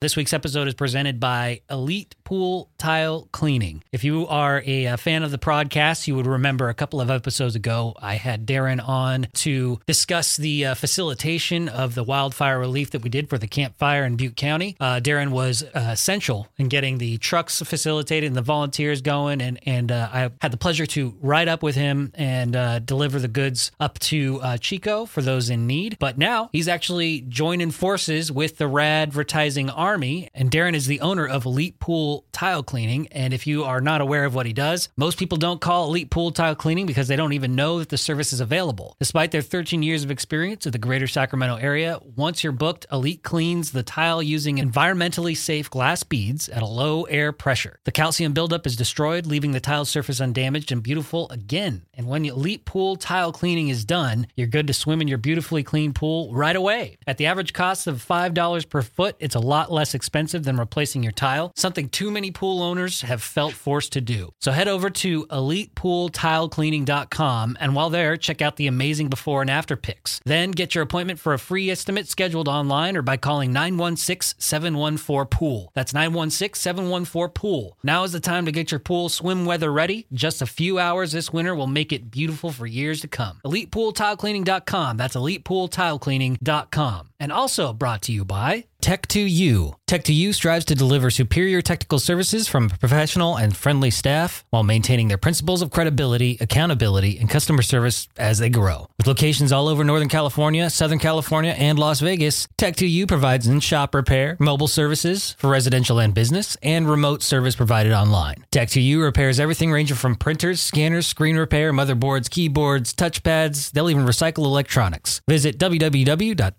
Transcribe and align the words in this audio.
This 0.00 0.14
week's 0.14 0.32
episode 0.32 0.68
is 0.68 0.74
presented 0.74 1.18
by 1.18 1.62
Elite 1.68 2.14
Pool 2.28 2.68
Tile 2.76 3.28
Cleaning. 3.32 3.82
If 3.90 4.04
you 4.04 4.26
are 4.26 4.62
a, 4.66 4.84
a, 4.84 4.96
fan 4.96 5.22
of 5.22 5.30
the 5.30 5.38
podcast, 5.38 6.06
you 6.06 6.14
would 6.14 6.26
remember 6.26 6.68
a 6.68 6.74
couple 6.74 7.00
of 7.00 7.10
episodes 7.10 7.56
ago, 7.56 7.94
I 8.00 8.16
had 8.16 8.46
Darren 8.46 8.86
on 8.86 9.28
to 9.34 9.80
discuss 9.86 10.36
the 10.36 10.66
uh, 10.66 10.74
facilitation 10.74 11.68
of 11.68 11.94
the 11.94 12.04
wildfire 12.04 12.58
relief 12.58 12.90
that 12.90 13.02
we 13.02 13.08
did 13.08 13.30
for 13.30 13.38
the 13.38 13.48
campfire 13.48 14.04
in 14.04 14.16
Butte 14.16 14.36
County. 14.36 14.76
Uh, 14.78 15.00
Darren 15.02 15.30
was 15.30 15.62
uh, 15.62 15.68
essential 15.74 16.48
in 16.58 16.68
getting 16.68 16.98
the 16.98 17.16
trucks 17.18 17.62
facilitated 17.62 18.26
and 18.26 18.36
the 18.36 18.42
volunteers 18.42 19.00
going, 19.00 19.40
and 19.40 19.58
and 19.66 19.90
uh, 19.90 20.08
I 20.12 20.30
had 20.42 20.52
the 20.52 20.58
pleasure 20.58 20.86
to 20.86 21.16
ride 21.20 21.48
up 21.48 21.62
with 21.62 21.76
him 21.76 22.12
and 22.14 22.54
uh, 22.54 22.78
deliver 22.80 23.18
the 23.18 23.28
goods 23.28 23.72
up 23.80 23.98
to 24.00 24.40
uh, 24.42 24.56
Chico 24.58 25.06
for 25.06 25.22
those 25.22 25.48
in 25.48 25.66
need. 25.66 25.96
But 25.98 26.18
now 26.18 26.50
he's 26.52 26.68
actually 26.68 27.22
joining 27.22 27.70
forces 27.70 28.30
with 28.30 28.58
the 28.58 28.68
Rad 28.68 29.08
Advertising 29.08 29.70
Army 29.70 29.88
Army, 29.98 30.28
and 30.34 30.50
Darren 30.50 30.74
is 30.74 30.86
the 30.86 31.00
owner 31.00 31.26
of 31.26 31.44
Elite 31.44 31.80
Pool 31.80 32.17
Tile 32.32 32.62
Cleaning. 32.62 33.08
And 33.08 33.32
if 33.32 33.46
you 33.46 33.64
are 33.64 33.80
not 33.80 34.00
aware 34.00 34.24
of 34.24 34.34
what 34.34 34.46
he 34.46 34.52
does, 34.52 34.88
most 34.96 35.18
people 35.18 35.38
don't 35.38 35.60
call 35.60 35.86
Elite 35.86 36.10
Pool 36.10 36.30
Tile 36.30 36.54
Cleaning 36.54 36.86
because 36.86 37.08
they 37.08 37.16
don't 37.16 37.32
even 37.32 37.54
know 37.54 37.78
that 37.78 37.88
the 37.88 37.98
service 37.98 38.32
is 38.32 38.40
available. 38.40 38.96
Despite 38.98 39.30
their 39.30 39.42
13 39.42 39.82
years 39.82 40.04
of 40.04 40.10
experience 40.10 40.66
in 40.66 40.72
the 40.72 40.78
greater 40.78 41.06
Sacramento 41.06 41.56
area, 41.56 41.98
once 42.16 42.42
you're 42.42 42.52
booked, 42.52 42.86
Elite 42.92 43.22
cleans 43.22 43.72
the 43.72 43.82
tile 43.82 44.22
using 44.22 44.56
environmentally 44.56 45.36
safe 45.36 45.70
glass 45.70 46.02
beads 46.02 46.48
at 46.48 46.62
a 46.62 46.66
low 46.66 47.04
air 47.04 47.32
pressure. 47.32 47.78
The 47.84 47.92
calcium 47.92 48.32
buildup 48.32 48.66
is 48.66 48.76
destroyed, 48.76 49.26
leaving 49.26 49.52
the 49.52 49.60
tile 49.60 49.84
surface 49.84 50.20
undamaged 50.20 50.72
and 50.72 50.82
beautiful 50.82 51.28
again. 51.30 51.82
And 51.94 52.06
when 52.06 52.24
Elite 52.24 52.64
Pool 52.64 52.96
Tile 52.96 53.32
Cleaning 53.32 53.68
is 53.68 53.84
done, 53.84 54.26
you're 54.36 54.46
good 54.46 54.66
to 54.66 54.72
swim 54.72 55.00
in 55.00 55.08
your 55.08 55.18
beautifully 55.18 55.62
clean 55.62 55.92
pool 55.92 56.32
right 56.32 56.56
away. 56.56 56.98
At 57.06 57.18
the 57.18 57.26
average 57.26 57.52
cost 57.52 57.86
of 57.86 58.04
$5 58.04 58.68
per 58.68 58.82
foot, 58.82 59.16
it's 59.18 59.34
a 59.34 59.40
lot 59.40 59.72
less 59.72 59.94
expensive 59.94 60.44
than 60.44 60.56
replacing 60.56 61.02
your 61.02 61.12
tile, 61.12 61.52
something 61.56 61.88
too 62.08 62.14
many 62.14 62.30
pool 62.30 62.62
owners 62.62 63.02
have 63.02 63.22
felt 63.22 63.52
forced 63.52 63.92
to 63.92 64.00
do. 64.00 64.32
So 64.40 64.50
head 64.50 64.66
over 64.66 64.88
to 64.88 65.26
elitepooltilecleaning.com 65.26 67.58
and 67.60 67.74
while 67.74 67.90
there, 67.90 68.16
check 68.16 68.40
out 68.40 68.56
the 68.56 68.66
amazing 68.66 69.10
before 69.10 69.42
and 69.42 69.50
after 69.50 69.76
pics. 69.76 70.22
Then 70.24 70.52
get 70.52 70.74
your 70.74 70.84
appointment 70.84 71.20
for 71.20 71.34
a 71.34 71.38
free 71.38 71.70
estimate 71.70 72.08
scheduled 72.08 72.48
online 72.48 72.96
or 72.96 73.02
by 73.02 73.18
calling 73.18 73.52
916 73.52 74.40
714 74.40 75.28
Pool. 75.28 75.70
That's 75.74 75.92
916 75.92 76.58
714 76.58 77.34
Pool. 77.34 77.76
Now 77.82 78.04
is 78.04 78.12
the 78.12 78.20
time 78.20 78.46
to 78.46 78.52
get 78.52 78.70
your 78.70 78.80
pool 78.80 79.10
swim 79.10 79.44
weather 79.44 79.70
ready. 79.70 80.06
Just 80.10 80.40
a 80.40 80.46
few 80.46 80.78
hours 80.78 81.12
this 81.12 81.30
winter 81.30 81.54
will 81.54 81.66
make 81.66 81.92
it 81.92 82.10
beautiful 82.10 82.52
for 82.52 82.66
years 82.66 83.02
to 83.02 83.08
come. 83.08 83.38
ElitePoolTileCleaning.com. 83.44 84.96
That's 84.96 85.14
ElitePoolTileCleaning.com. 85.14 87.07
And 87.20 87.32
also 87.32 87.72
brought 87.72 88.02
to 88.02 88.12
you 88.12 88.24
by 88.24 88.64
Tech2U. 88.82 89.74
Tech2U 89.88 90.32
strives 90.34 90.64
to 90.66 90.74
deliver 90.74 91.10
superior 91.10 91.60
technical 91.60 91.98
services 91.98 92.46
from 92.46 92.66
a 92.66 92.78
professional 92.78 93.36
and 93.36 93.56
friendly 93.56 93.90
staff 93.90 94.44
while 94.50 94.62
maintaining 94.62 95.08
their 95.08 95.18
principles 95.18 95.60
of 95.60 95.70
credibility, 95.70 96.38
accountability, 96.40 97.18
and 97.18 97.28
customer 97.28 97.62
service 97.62 98.06
as 98.16 98.38
they 98.38 98.48
grow. 98.48 98.88
With 98.98 99.08
locations 99.08 99.50
all 99.50 99.66
over 99.66 99.82
Northern 99.82 100.08
California, 100.08 100.70
Southern 100.70 101.00
California, 101.00 101.52
and 101.58 101.76
Las 101.78 101.98
Vegas, 102.00 102.46
Tech2U 102.56 103.08
provides 103.08 103.48
in-shop 103.48 103.94
repair, 103.96 104.36
mobile 104.38 104.68
services 104.68 105.34
for 105.38 105.50
residential 105.50 105.98
and 105.98 106.14
business, 106.14 106.56
and 106.62 106.88
remote 106.88 107.22
service 107.24 107.56
provided 107.56 107.92
online. 107.92 108.44
Tech2U 108.52 109.02
repairs 109.02 109.40
everything 109.40 109.72
ranging 109.72 109.96
from 109.96 110.14
printers, 110.14 110.60
scanners, 110.62 111.06
screen 111.06 111.36
repair, 111.36 111.72
motherboards, 111.72 112.30
keyboards, 112.30 112.94
touchpads. 112.94 113.72
They'll 113.72 113.90
even 113.90 114.06
recycle 114.06 114.44
electronics. 114.44 115.20
Visit 115.26 115.58
www.tech2u.com. 115.58 116.52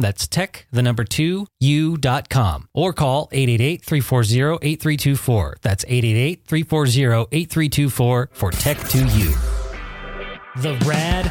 That's 0.00 0.26
tech, 0.28 0.66
the 0.70 0.82
number 0.82 1.04
two, 1.04 1.46
u.com. 1.60 2.68
Or 2.74 2.92
call 2.92 3.28
888-340-8324. 3.28 5.54
That's 5.62 5.84
888-340-8324 5.84 8.28
for 8.32 8.50
Tech2U. 8.50 9.32
The 10.62 10.74
Rad 10.86 11.30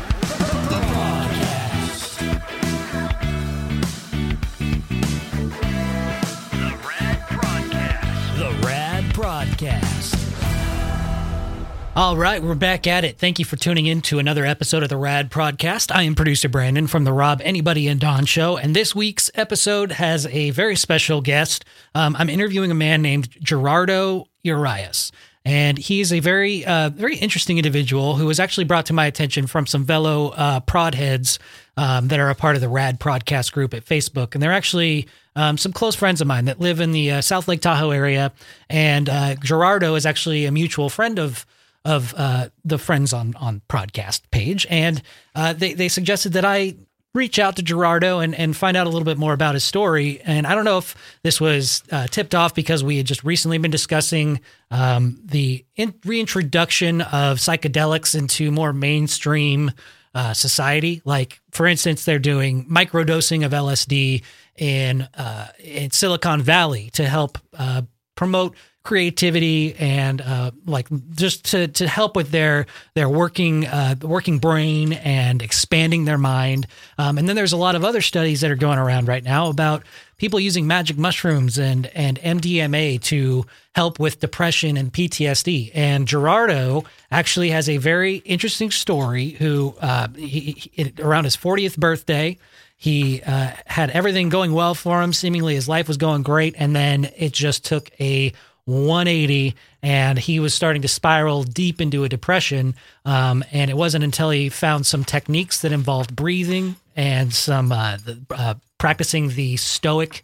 All 11.93 12.15
right, 12.15 12.41
we're 12.41 12.55
back 12.55 12.87
at 12.87 13.03
it. 13.03 13.17
Thank 13.17 13.37
you 13.37 13.43
for 13.43 13.57
tuning 13.57 13.85
in 13.85 13.99
to 14.03 14.17
another 14.17 14.45
episode 14.45 14.81
of 14.81 14.87
the 14.87 14.95
Rad 14.95 15.29
Podcast. 15.29 15.93
I 15.93 16.03
am 16.03 16.15
producer 16.15 16.47
Brandon 16.47 16.87
from 16.87 17.03
the 17.03 17.11
Rob 17.11 17.41
Arnie 17.41 17.91
and 17.91 17.99
Dawn 17.99 18.25
Show, 18.25 18.55
and 18.55 18.73
this 18.73 18.95
week's 18.95 19.29
episode 19.35 19.91
has 19.91 20.25
a 20.27 20.51
very 20.51 20.77
special 20.77 21.19
guest. 21.19 21.65
Um, 21.93 22.15
I'm 22.17 22.29
interviewing 22.29 22.71
a 22.71 22.75
man 22.75 23.01
named 23.01 23.27
Gerardo 23.43 24.29
Urias. 24.41 25.11
And 25.43 25.77
he's 25.77 26.13
a 26.13 26.21
very, 26.21 26.65
uh, 26.65 26.91
very 26.91 27.17
interesting 27.17 27.57
individual 27.57 28.15
who 28.15 28.25
was 28.25 28.39
actually 28.39 28.63
brought 28.63 28.85
to 28.85 28.93
my 28.93 29.05
attention 29.05 29.45
from 29.45 29.65
some 29.65 29.85
fellow 29.85 30.29
uh, 30.29 30.61
prod 30.61 30.95
heads 30.95 31.39
um, 31.75 32.07
that 32.07 32.21
are 32.21 32.29
a 32.29 32.35
part 32.35 32.55
of 32.55 32.61
the 32.61 32.69
Rad 32.69 33.01
Podcast 33.01 33.51
group 33.51 33.73
at 33.73 33.83
Facebook. 33.83 34.33
And 34.33 34.41
they're 34.41 34.53
actually 34.53 35.09
um, 35.35 35.57
some 35.57 35.73
close 35.73 35.95
friends 35.95 36.21
of 36.21 36.27
mine 36.27 36.45
that 36.45 36.61
live 36.61 36.79
in 36.79 36.93
the 36.93 37.11
uh, 37.11 37.21
South 37.21 37.49
Lake 37.49 37.59
Tahoe 37.59 37.89
area. 37.89 38.31
And 38.69 39.09
uh, 39.09 39.35
Gerardo 39.35 39.95
is 39.95 40.05
actually 40.05 40.45
a 40.45 40.51
mutual 40.51 40.89
friend 40.89 41.19
of 41.19 41.45
of 41.85 42.13
uh, 42.17 42.49
the 42.63 42.77
friends 42.77 43.13
on 43.13 43.35
on 43.35 43.61
podcast 43.69 44.21
page, 44.31 44.67
and 44.69 45.01
uh, 45.35 45.53
they 45.53 45.73
they 45.73 45.87
suggested 45.87 46.33
that 46.33 46.45
I 46.45 46.75
reach 47.13 47.39
out 47.39 47.57
to 47.57 47.61
Gerardo 47.61 48.19
and, 48.19 48.33
and 48.33 48.55
find 48.55 48.77
out 48.77 48.87
a 48.87 48.89
little 48.89 49.05
bit 49.05 49.17
more 49.17 49.33
about 49.33 49.53
his 49.53 49.63
story. 49.63 50.21
And 50.23 50.47
I 50.47 50.55
don't 50.55 50.63
know 50.63 50.77
if 50.77 50.95
this 51.23 51.41
was 51.41 51.83
uh, 51.91 52.07
tipped 52.07 52.33
off 52.33 52.55
because 52.55 52.83
we 52.83 52.97
had 52.97 53.05
just 53.05 53.23
recently 53.23 53.57
been 53.57 53.71
discussing 53.71 54.39
um, 54.69 55.19
the 55.25 55.65
in- 55.75 55.93
reintroduction 56.05 57.01
of 57.01 57.37
psychedelics 57.37 58.17
into 58.17 58.49
more 58.49 58.71
mainstream 58.71 59.71
uh, 60.15 60.33
society. 60.33 61.01
Like, 61.03 61.41
for 61.51 61.67
instance, 61.67 62.05
they're 62.05 62.19
doing 62.19 62.65
microdosing 62.65 63.45
of 63.45 63.51
LSD 63.51 64.23
in 64.57 65.01
uh, 65.13 65.47
in 65.59 65.91
Silicon 65.91 66.41
Valley 66.41 66.89
to 66.91 67.07
help 67.07 67.37
uh, 67.57 67.81
promote 68.15 68.55
creativity 68.83 69.75
and 69.75 70.21
uh, 70.21 70.51
like 70.65 70.87
just 71.11 71.45
to, 71.45 71.67
to 71.67 71.87
help 71.87 72.15
with 72.15 72.31
their 72.31 72.65
their 72.95 73.07
working 73.07 73.67
uh, 73.67 73.95
working 74.01 74.39
brain 74.39 74.93
and 74.93 75.41
expanding 75.41 76.05
their 76.05 76.17
mind. 76.17 76.67
Um, 76.97 77.17
and 77.17 77.29
then 77.29 77.35
there's 77.35 77.53
a 77.53 77.57
lot 77.57 77.75
of 77.75 77.83
other 77.83 78.01
studies 78.01 78.41
that 78.41 78.49
are 78.49 78.55
going 78.55 78.79
around 78.79 79.07
right 79.07 79.23
now 79.23 79.49
about 79.49 79.83
people 80.17 80.39
using 80.39 80.65
magic 80.65 80.97
mushrooms 80.97 81.59
and 81.59 81.87
and 81.87 82.19
MDMA 82.19 83.01
to 83.03 83.45
help 83.75 83.99
with 83.99 84.19
depression 84.19 84.77
and 84.77 84.91
PTSD. 84.91 85.71
And 85.75 86.07
Gerardo 86.07 86.83
actually 87.11 87.51
has 87.51 87.69
a 87.69 87.77
very 87.77 88.15
interesting 88.17 88.71
story. 88.71 89.29
Who 89.31 89.75
uh, 89.79 90.07
he, 90.15 90.69
he, 90.73 90.93
around 90.99 91.25
his 91.25 91.37
40th 91.37 91.77
birthday. 91.77 92.37
He 92.77 93.21
uh, 93.21 93.51
had 93.67 93.91
everything 93.91 94.29
going 94.29 94.53
well 94.53 94.73
for 94.73 95.03
him. 95.03 95.13
Seemingly, 95.13 95.53
his 95.53 95.69
life 95.69 95.87
was 95.87 95.97
going 95.97 96.23
great, 96.23 96.55
and 96.57 96.75
then 96.75 97.11
it 97.15 97.31
just 97.31 97.63
took 97.63 97.91
a 98.01 98.33
180 98.65 99.55
and 99.81 100.19
he 100.19 100.39
was 100.39 100.53
starting 100.53 100.81
to 100.81 100.87
spiral 100.87 101.43
deep 101.43 101.81
into 101.81 102.03
a 102.03 102.09
depression. 102.09 102.75
Um, 103.05 103.43
and 103.51 103.69
it 103.69 103.77
wasn't 103.77 104.03
until 104.03 104.29
he 104.29 104.49
found 104.49 104.85
some 104.85 105.03
techniques 105.03 105.61
that 105.61 105.71
involved 105.71 106.15
breathing 106.15 106.75
and 106.95 107.33
some 107.33 107.71
uh, 107.71 107.97
the, 107.97 108.19
uh, 108.31 108.53
practicing 108.77 109.29
the 109.29 109.57
stoic, 109.57 110.23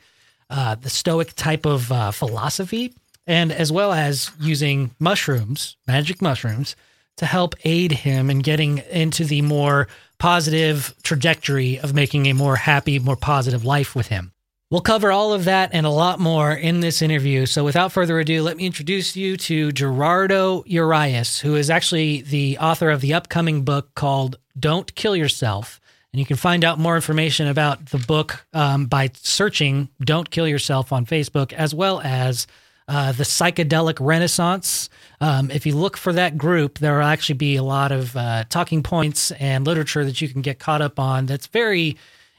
uh, 0.50 0.76
the 0.76 0.90
stoic 0.90 1.34
type 1.34 1.66
of 1.66 1.92
uh, 1.92 2.12
philosophy, 2.12 2.94
and 3.26 3.52
as 3.52 3.72
well 3.72 3.92
as 3.92 4.32
using 4.40 4.92
mushrooms, 5.00 5.76
magic 5.88 6.22
mushrooms, 6.22 6.76
to 7.18 7.26
help 7.26 7.56
aid 7.64 7.92
him 7.92 8.30
in 8.30 8.40
getting 8.40 8.78
into 8.92 9.26
the 9.26 9.42
more 9.42 9.88
positive 10.20 10.94
trajectory 11.04 11.80
of 11.80 11.94
making 11.94 12.28
a 12.28 12.34
more 12.34 12.56
happy, 12.56 13.00
more 13.00 13.16
positive 13.16 13.66
life 13.66 13.96
with 13.96 14.08
him. 14.08 14.32
We'll 14.70 14.82
cover 14.82 15.14
all 15.14 15.32
of 15.32 15.46
that 15.46 15.70
and 15.72 15.86
a 15.86 15.90
lot 15.90 16.20
more 16.20 16.52
in 16.52 16.82
this 16.82 17.02
interview. 17.02 17.46
So, 17.46 17.64
without 17.64 17.94
further 17.94 18.20
ado, 18.20 18.44
let 18.44 18.58
me 18.58 18.66
introduce 18.66 19.16
you 19.16 19.38
to 19.38 19.72
Gerardo 19.72 20.66
Urias, 20.66 21.40
who 21.40 21.56
is 21.56 21.70
actually 21.70 22.22
the 22.24 22.58
author 22.58 22.90
of 22.90 23.00
the 23.00 23.14
upcoming 23.14 23.64
book 23.64 23.96
called 23.96 24.36
Don't 24.60 24.94
Kill 24.94 25.16
Yourself. 25.16 25.80
And 26.12 26.20
you 26.20 26.26
can 26.26 26.36
find 26.36 26.66
out 26.66 26.80
more 26.80 26.96
information 26.96 27.48
about 27.48 27.88
the 27.88 27.98
book 27.98 28.46
um, 28.54 28.88
by 28.88 29.12
searching 29.14 29.88
Don't 30.02 30.30
Kill 30.30 30.50
Yourself 30.50 30.92
on 30.92 31.06
Facebook, 31.06 31.54
as 31.54 31.74
well 31.74 32.02
as 32.02 32.46
uh, 32.90 33.14
the 33.14 33.24
Psychedelic 33.24 33.98
Renaissance. 34.02 34.90
Um, 35.22 35.50
if 35.50 35.66
you 35.66 35.78
look 35.78 35.96
for 35.96 36.12
that 36.12 36.38
group, 36.38 36.80
there 36.80 36.98
will 36.98 37.06
actually 37.06 37.36
be 37.36 37.56
a 37.56 37.64
lot 37.64 37.94
of 37.94 38.18
uh, 38.18 38.44
talking 38.50 38.84
points 38.84 39.32
and 39.32 39.66
literature 39.66 40.04
that 40.04 40.20
you 40.20 40.28
can 40.28 40.42
get 40.42 40.60
caught 40.60 40.82
up 40.82 41.00
on 41.00 41.26
that's 41.26 41.48
very 41.48 41.96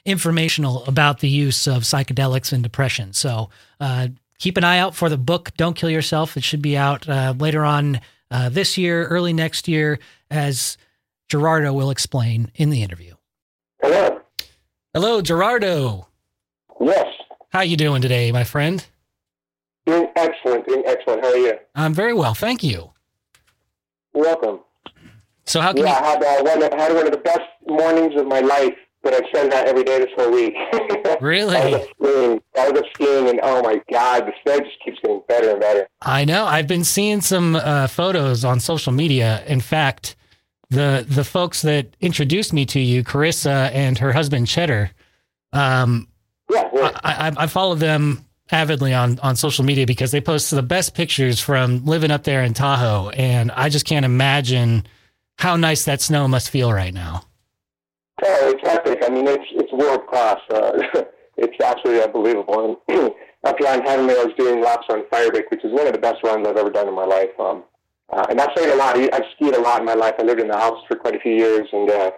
informational 0.09 0.85
about 0.87 1.21
the 1.21 1.29
use 1.29 1.67
of 1.67 1.83
psychedelics 1.83 2.53
and 2.53 2.63
depression. 2.63 3.13
So 3.13 3.51
uh, 3.81 4.09
keep 4.39 4.57
an 4.57 4.65
eye 4.65 4.79
out 4.79 4.95
for 4.95 5.09
the 5.09 5.19
book, 5.19 5.51
Don't 5.57 5.75
Kill 5.75 5.91
Yourself. 5.91 6.37
It 6.37 6.45
should 6.45 6.63
be 6.63 6.77
out 6.77 7.09
uh, 7.09 7.35
later 7.39 7.65
on 7.65 8.01
uh, 8.31 8.49
this 8.49 8.77
year, 8.79 9.07
early 9.07 9.33
next 9.33 9.69
year, 9.69 9.99
as 10.31 10.77
Gerardo 11.29 11.73
will 11.73 11.91
explain 11.91 12.51
in 12.55 12.71
the 12.71 12.83
interview. 12.83 13.15
Hello. 13.83 14.21
Hello, 14.95 15.21
Gerardo. 15.23 16.09
Yes. 16.81 17.07
How 17.51 17.61
you 17.61 17.77
doing 17.77 18.03
today, 18.03 18.33
my 18.33 18.45
friend? 18.45 18.85
Doing 19.87 20.09
excellent, 20.17 20.67
doing 20.67 20.83
excellent. 20.87 21.23
How 21.25 21.31
are 21.31 21.37
you? 21.37 21.55
I'm 21.75 21.95
very 21.95 22.13
well, 22.13 22.35
thank 22.35 22.63
you. 22.63 22.93
You're 24.15 24.25
welcome. 24.25 24.61
So 25.47 25.61
how 25.61 25.73
can 25.73 25.85
Yeah, 25.85 25.99
you, 25.99 26.05
I 26.05 26.11
had, 26.11 26.23
uh, 26.23 26.43
one, 26.43 26.63
I 26.63 26.83
had 26.83 26.95
one 26.95 27.07
of 27.07 27.13
the 27.13 27.19
best 27.19 27.41
mornings 27.67 28.15
of 28.21 28.27
my 28.27 28.41
life, 28.41 28.75
but 29.03 29.15
I've 29.15 29.25
said 29.35 29.51
that 29.53 29.69
every 29.69 29.85
day 29.85 29.99
this 29.99 30.11
whole 30.17 30.33
week. 30.33 30.55
Really? 31.21 31.57
I 31.57 31.65
was 31.71 31.75
up 31.75 31.89
skiing, 31.99 32.41
I 32.57 32.71
was 32.71 32.81
up 32.81 32.87
skiing, 32.95 33.29
and 33.29 33.41
oh 33.43 33.63
my 33.63 33.83
God, 33.91 34.27
the 34.27 34.33
snow 34.45 34.61
just 34.61 34.77
keeps 34.85 34.99
getting 35.01 35.21
better 35.27 35.51
and 35.51 35.61
better. 35.61 35.89
I 36.03 36.25
know 36.25 36.45
I've 36.45 36.69
been 36.69 36.85
seeing 36.85 37.23
some 37.23 37.57
uh, 37.57 37.89
photos 37.89 38.45
on 38.45 38.61
social 38.61 38.93
media. 38.93 39.43
In 39.47 39.61
fact, 39.61 40.15
the 40.71 41.05
the 41.09 41.25
folks 41.25 41.63
that 41.63 41.89
introduced 42.01 42.53
me 42.53 42.67
to 42.67 42.79
you, 42.79 43.03
Carissa 43.03 43.73
and 43.73 43.99
her 43.99 44.13
husband 44.13 44.47
Cheddar, 44.47 44.91
um, 45.53 46.07
Yeah, 46.51 46.69
yeah. 46.73 47.01
I, 47.03 47.29
I, 47.29 47.33
I 47.37 47.47
follow 47.49 47.75
them 47.75 48.25
avidly 48.51 48.95
on 48.95 49.19
on 49.21 49.35
social 49.35 49.65
media 49.65 49.87
because 49.87 50.13
they 50.13 50.21
post 50.21 50.53
the 50.53 50.63
best 50.63 50.95
pictures 50.95 51.41
from 51.41 51.85
living 51.85 52.13
up 52.13 52.23
there 52.23 52.45
in 52.45 52.55
Tahoe, 52.55 53.09
and 53.11 53.51
I 53.53 53.71
just 53.71 53.87
can't 53.87 54.05
imagine 54.05 54.87
how 55.39 55.57
nice 55.57 55.85
that 55.87 56.01
snow 56.01 56.29
must 56.29 56.51
feel 56.51 56.73
right 56.73 56.95
now. 56.95 57.25
Oh. 58.23 58.58
I 59.09 59.11
mean, 59.11 59.27
it's 59.27 59.45
it's 59.53 59.73
world 59.73 60.07
class. 60.07 60.39
Uh, 60.53 61.03
it's 61.39 61.57
absolutely 61.65 62.03
unbelievable. 62.03 62.79
And 62.89 63.11
after 63.45 63.67
on 63.67 63.81
Heavenly, 63.81 64.15
I 64.15 64.25
was 64.25 64.35
doing 64.37 64.63
laps 64.63 64.87
on 64.91 65.05
Firebreak, 65.11 65.51
which 65.51 65.65
is 65.65 65.73
one 65.73 65.87
of 65.87 65.95
the 65.95 65.99
best 65.99 66.23
runs 66.23 66.47
I've 66.47 66.59
ever 66.59 66.71
done 66.71 66.89
in 66.89 66.95
my 66.95 67.07
life. 67.07 67.31
Um, 67.41 67.65
uh, 68.13 68.25
and 68.29 68.41
I've 68.41 68.51
saying 68.55 68.71
a 68.71 68.77
lot. 68.77 68.97
I've 68.97 69.25
skied 69.35 69.55
a 69.55 69.61
lot 69.61 69.81
in 69.81 69.87
my 69.87 69.95
life. 69.95 70.15
I 70.19 70.25
lived 70.25 70.41
in 70.41 70.49
the 70.49 70.59
Alps 70.59 70.83
for 70.87 70.97
quite 70.97 71.15
a 71.15 71.21
few 71.21 71.33
years, 71.33 71.69
and 71.73 71.91
uh, 71.91 72.11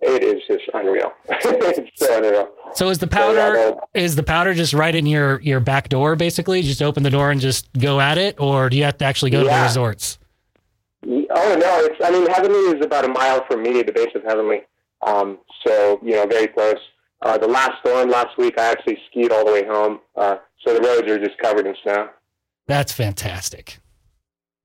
it 0.00 0.24
is 0.24 0.42
just 0.48 0.68
unreal. 0.74 1.12
it's 1.28 1.90
so 1.94 2.18
unreal. 2.18 2.48
So 2.74 2.90
is 2.90 2.98
the 2.98 3.08
So, 3.12 3.32
yeah, 3.32 3.52
powder 3.52 3.74
is 3.94 4.16
the 4.16 4.24
powder 4.24 4.52
just 4.52 4.72
right 4.72 4.94
in 4.94 5.06
your 5.06 5.40
your 5.42 5.60
back 5.60 5.88
door 5.88 6.16
basically? 6.16 6.62
Just 6.62 6.82
open 6.82 7.04
the 7.04 7.10
door 7.10 7.30
and 7.30 7.40
just 7.40 7.72
go 7.74 8.00
at 8.00 8.18
it, 8.18 8.40
or 8.40 8.68
do 8.68 8.76
you 8.76 8.82
have 8.82 8.98
to 8.98 9.04
actually 9.04 9.30
go 9.30 9.44
to 9.44 9.48
the 9.48 9.62
resorts? 9.62 10.18
Oh 11.04 11.56
no, 11.58 11.84
it's. 11.84 12.04
I 12.04 12.10
mean, 12.10 12.26
Heavenly 12.26 12.76
is 12.76 12.84
about 12.84 13.04
a 13.04 13.08
mile 13.08 13.44
from 13.46 13.62
me, 13.62 13.82
the 13.82 13.92
base 13.92 14.10
of 14.16 14.24
Heavenly. 14.24 14.62
Um, 15.06 15.38
so 15.66 16.00
you 16.02 16.12
know, 16.12 16.26
very 16.26 16.46
close. 16.48 16.78
Uh, 17.22 17.38
the 17.38 17.46
last 17.48 17.72
storm 17.80 18.08
last 18.10 18.36
week, 18.36 18.54
I 18.58 18.70
actually 18.70 18.98
skied 19.10 19.30
all 19.30 19.44
the 19.44 19.52
way 19.52 19.64
home. 19.64 20.00
Uh, 20.16 20.36
so 20.66 20.74
the 20.74 20.80
roads 20.80 21.08
are 21.08 21.18
just 21.18 21.38
covered 21.38 21.66
in 21.66 21.74
snow. 21.82 22.08
That's 22.66 22.92
fantastic. 22.92 23.78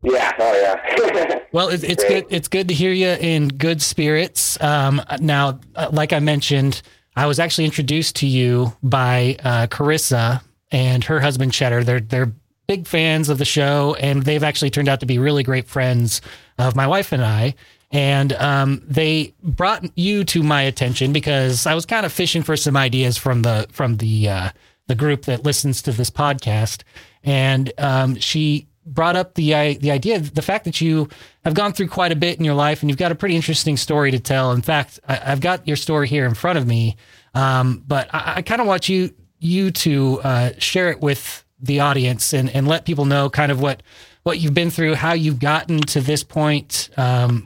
Yeah. 0.04 0.32
Oh 0.40 0.54
yeah. 0.62 1.40
Well, 1.54 1.70
it, 1.70 1.84
it's 1.84 2.04
Great. 2.04 2.28
good. 2.28 2.36
It's 2.36 2.48
good 2.50 2.68
to 2.68 2.74
hear 2.74 2.92
you 2.92 3.08
in 3.08 3.48
good 3.48 3.82
spirits. 3.82 4.62
Um, 4.62 5.02
now, 5.22 5.60
uh, 5.76 5.90
like 5.92 6.12
I 6.14 6.20
mentioned, 6.20 6.82
I 7.16 7.26
was 7.26 7.40
actually 7.40 7.66
introduced 7.66 8.18
to 8.18 8.28
you 8.28 8.74
by 8.84 9.38
uh, 9.44 9.68
Carissa 9.68 10.42
and 10.72 11.04
her 11.06 11.20
husband 11.22 11.54
Cheddar. 11.54 11.84
They're 11.84 12.02
they're 12.02 12.32
big 12.68 12.86
fans 12.86 13.30
of 13.30 13.38
the 13.38 13.46
show, 13.46 13.96
and 14.00 14.24
they've 14.24 14.44
actually 14.44 14.70
turned 14.70 14.90
out 14.90 15.00
to 15.00 15.06
be 15.06 15.18
really 15.20 15.42
great 15.42 15.68
friends 15.68 16.22
of 16.60 16.76
my 16.76 16.86
wife 16.86 17.12
and 17.14 17.24
I. 17.24 17.56
And 17.92 18.34
um, 18.34 18.84
they 18.86 19.34
brought 19.42 19.86
you 19.98 20.26
to 20.26 20.44
my 20.44 20.62
attention 20.64 21.14
because 21.14 21.66
I 21.66 21.74
was 21.74 21.86
kind 21.86 22.06
of 22.06 22.12
fishing 22.12 22.44
for 22.44 22.58
some 22.58 22.76
ideas 22.76 23.18
from 23.18 23.44
the 23.44 23.68
from 23.72 23.98
the 23.98 24.28
uh, 24.28 24.50
the 24.88 24.96
group 24.96 25.24
that 25.26 25.44
listens 25.46 25.82
to 25.84 25.92
this 25.92 26.10
podcast, 26.10 26.84
and 27.24 27.72
um, 27.78 28.16
she 28.16 28.68
brought 28.86 29.16
up 29.16 29.36
the 29.36 29.78
the 29.78 29.92
idea, 29.92 30.20
the 30.20 30.42
fact 30.42 30.66
that 30.66 30.82
you 30.82 31.10
have 31.44 31.54
gone 31.54 31.74
through 31.74 31.88
quite 31.88 32.12
a 32.12 32.16
bit 32.16 32.38
in 32.40 32.46
your 32.46 32.56
life, 32.56 32.82
and 32.82 32.90
you've 32.90 32.98
got 32.98 33.12
a 33.12 33.16
pretty 33.16 33.36
interesting 33.36 33.78
story 33.78 34.12
to 34.12 34.20
tell. 34.20 34.52
In 34.52 34.62
fact, 34.62 35.00
I, 35.08 35.22
I've 35.32 35.42
got 35.42 35.68
your 35.68 35.78
story 35.78 36.08
here 36.08 36.26
in 36.26 36.34
front 36.34 36.58
of 36.58 36.68
me, 36.68 36.98
um, 37.34 37.84
but 37.88 38.14
I, 38.14 38.36
I 38.38 38.42
kind 38.42 38.62
of 38.62 38.68
want 38.68 38.90
you 38.90 39.14
you 39.40 39.72
to 39.72 40.20
uh, 40.24 40.52
share 40.58 40.90
it 40.90 41.00
with 41.00 41.46
the 41.60 41.80
audience 41.80 42.34
and, 42.34 42.50
and 42.50 42.68
let 42.68 42.86
people 42.86 43.06
know 43.06 43.30
kind 43.30 43.52
of 43.52 43.62
what 43.62 43.84
what 44.24 44.40
you've 44.40 44.54
been 44.54 44.70
through, 44.70 44.96
how 44.96 45.14
you've 45.14 45.40
gotten 45.40 45.80
to 45.80 46.02
this 46.02 46.24
point 46.24 46.90
um, 46.98 47.46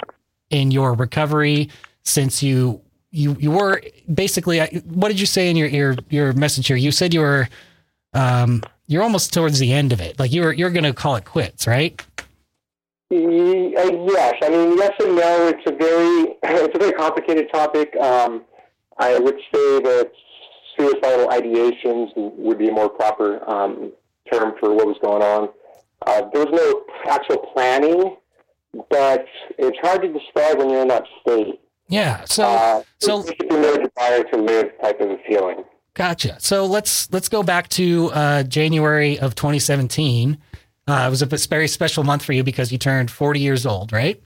in 0.52 0.72
your 0.72 0.94
recovery 0.94 1.70
since 2.04 2.44
you 2.44 2.82
you 3.10 3.36
you 3.40 3.52
were 3.52 3.82
basically 4.14 4.60
what 4.86 5.10
did 5.10 5.20
you 5.20 5.26
say 5.26 5.50
in 5.50 5.56
your 5.56 5.68
your 5.68 5.96
your 6.10 6.34
message 6.34 6.68
here? 6.68 6.78
You 6.78 6.92
said 6.92 7.14
you 7.14 7.22
were 7.22 7.50
um, 8.14 8.64
you're 8.88 9.04
almost 9.04 9.34
towards 9.34 9.60
the 9.60 9.74
end 9.74 9.94
of 9.94 10.02
it. 10.02 10.20
Like 10.20 10.32
you're 10.32 10.54
you're 10.54 10.70
going 10.70 10.84
to 10.84 10.94
call 10.94 11.16
it 11.16 11.26
quits, 11.26 11.68
right? 11.68 12.00
Uh, 13.12 13.18
yes, 13.18 14.36
I 14.42 14.50
mean 14.50 14.78
yes 14.78 14.94
and 15.00 15.16
no. 15.16 15.48
It's 15.48 15.70
a 15.70 15.76
very 15.76 16.38
it's 16.44 16.76
a 16.76 16.80
very 16.80 16.94
complicated 16.94 17.48
topic. 17.52 17.96
Um, 17.98 18.44
I 18.98 19.18
would 19.20 19.38
say 19.54 19.80
that 19.82 20.12
suicidal 20.78 21.28
ideations 21.28 22.12
would 22.16 22.58
be 22.58 22.70
a 22.70 22.72
more 22.72 22.90
proper 22.90 23.48
um, 23.50 23.92
term 24.32 24.54
for 24.60 24.74
what 24.74 24.88
was 24.88 24.98
going 25.02 25.22
on. 25.22 25.50
Uh, 26.06 26.30
there 26.34 26.46
was 26.46 26.54
no 26.54 27.12
actual 27.12 27.38
planning, 27.54 28.18
but 28.90 29.26
it's 29.58 29.78
hard 29.82 30.02
to 30.04 30.08
describe 30.14 30.58
when 30.58 30.70
you're 30.70 30.82
in 30.82 30.88
that 30.90 31.04
state. 31.22 31.60
Yeah. 31.88 32.24
So 32.26 32.44
Uh, 32.44 32.84
so- 33.00 33.26
no 33.50 33.78
desire 33.78 34.24
to 34.24 34.38
live 34.38 34.72
type 34.82 35.02
of 35.02 35.10
a 35.12 35.18
feeling. 35.28 35.64
Gotcha. 35.94 36.38
So 36.40 36.66
let's 36.66 37.12
let's 37.12 37.28
go 37.28 37.44
back 37.44 37.68
to 37.70 38.12
uh, 38.14 38.44
January 38.44 39.20
of 39.20 39.36
2017. 39.36 40.38
Uh, 40.88 41.04
it 41.06 41.10
was 41.10 41.22
a 41.22 41.26
very 41.26 41.68
special 41.68 42.04
month 42.06 42.24
for 42.24 42.32
you 42.34 42.44
because 42.46 42.72
you 42.72 42.78
turned 42.78 43.12
40 43.12 43.40
years 43.42 43.66
old, 43.66 43.92
right? 43.92 44.22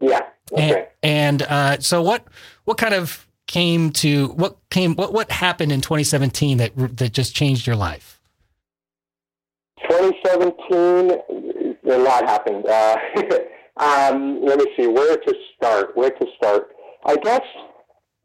Yeah. 0.00 0.20
And, 0.56 0.72
Okay. 0.72 0.88
and 1.04 1.42
uh, 1.42 1.78
so 1.78 2.02
what 2.02 2.24
what 2.64 2.76
kind 2.76 2.94
of 2.94 3.26
came 3.46 3.90
to 3.92 4.28
what 4.30 4.56
came 4.70 4.96
what 4.96 5.12
what 5.12 5.30
happened 5.30 5.70
in 5.70 5.80
2017 5.80 6.58
that 6.58 6.72
that 6.96 7.12
just 7.12 7.36
changed 7.36 7.68
your 7.68 7.76
life? 7.76 8.20
2017, 9.88 11.78
a 11.88 11.98
lot 11.98 12.24
happened. 12.28 12.64
Um, 13.80 14.44
let 14.44 14.58
me 14.58 14.66
see, 14.76 14.86
where 14.86 15.16
to 15.16 15.34
start? 15.56 15.96
Where 15.96 16.10
to 16.10 16.26
start? 16.36 16.72
I 17.06 17.16
guess 17.16 17.40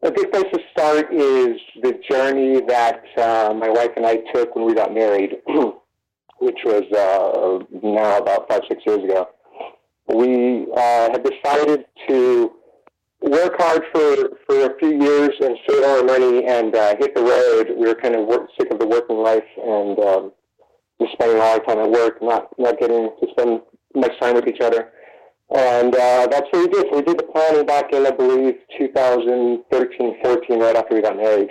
a 0.02 0.10
good 0.10 0.30
place 0.30 0.44
to 0.52 0.60
start 0.70 1.12
is 1.14 1.58
the 1.82 1.98
journey 2.10 2.60
that 2.68 3.02
uh, 3.16 3.54
my 3.54 3.70
wife 3.70 3.92
and 3.96 4.04
I 4.04 4.16
took 4.34 4.54
when 4.54 4.66
we 4.66 4.74
got 4.74 4.92
married, 4.92 5.36
which 6.40 6.58
was 6.62 6.84
uh, 6.92 7.64
now 7.82 8.18
about 8.18 8.50
five, 8.50 8.60
six 8.68 8.82
years 8.86 9.02
ago. 9.02 9.30
We 10.08 10.66
uh, 10.76 11.10
had 11.12 11.24
decided 11.24 11.86
to 12.06 12.52
work 13.22 13.54
hard 13.58 13.82
for, 13.94 14.36
for 14.46 14.66
a 14.66 14.78
few 14.78 15.02
years 15.02 15.30
and 15.40 15.56
save 15.66 15.82
our 15.84 16.04
money 16.04 16.44
and 16.44 16.76
uh, 16.76 16.96
hit 16.98 17.14
the 17.14 17.22
road. 17.22 17.74
We 17.78 17.86
were 17.86 17.94
kind 17.94 18.14
of 18.14 18.26
work, 18.26 18.50
sick 18.60 18.70
of 18.70 18.78
the 18.78 18.86
working 18.86 19.16
life 19.16 19.42
and 19.56 19.98
um, 20.00 20.32
just 21.00 21.14
spending 21.14 21.38
all 21.38 21.54
our 21.54 21.60
time 21.60 21.78
at 21.78 21.90
work, 21.90 22.18
not 22.20 22.50
not 22.58 22.78
getting 22.78 23.08
to 23.20 23.26
spend 23.30 23.62
much 23.94 24.12
time 24.20 24.34
with 24.34 24.46
each 24.46 24.60
other. 24.60 24.92
And 25.54 25.94
uh, 25.94 26.26
that's 26.26 26.48
what 26.50 26.66
we 26.66 26.68
did. 26.68 26.86
So 26.90 26.96
we 26.96 27.02
did 27.02 27.18
the 27.18 27.22
planning 27.22 27.66
back 27.66 27.92
in, 27.92 28.06
I 28.06 28.10
believe, 28.10 28.54
2013, 28.78 30.16
14, 30.22 30.60
right 30.60 30.76
after 30.76 30.94
we 30.94 31.02
got 31.02 31.16
married, 31.16 31.50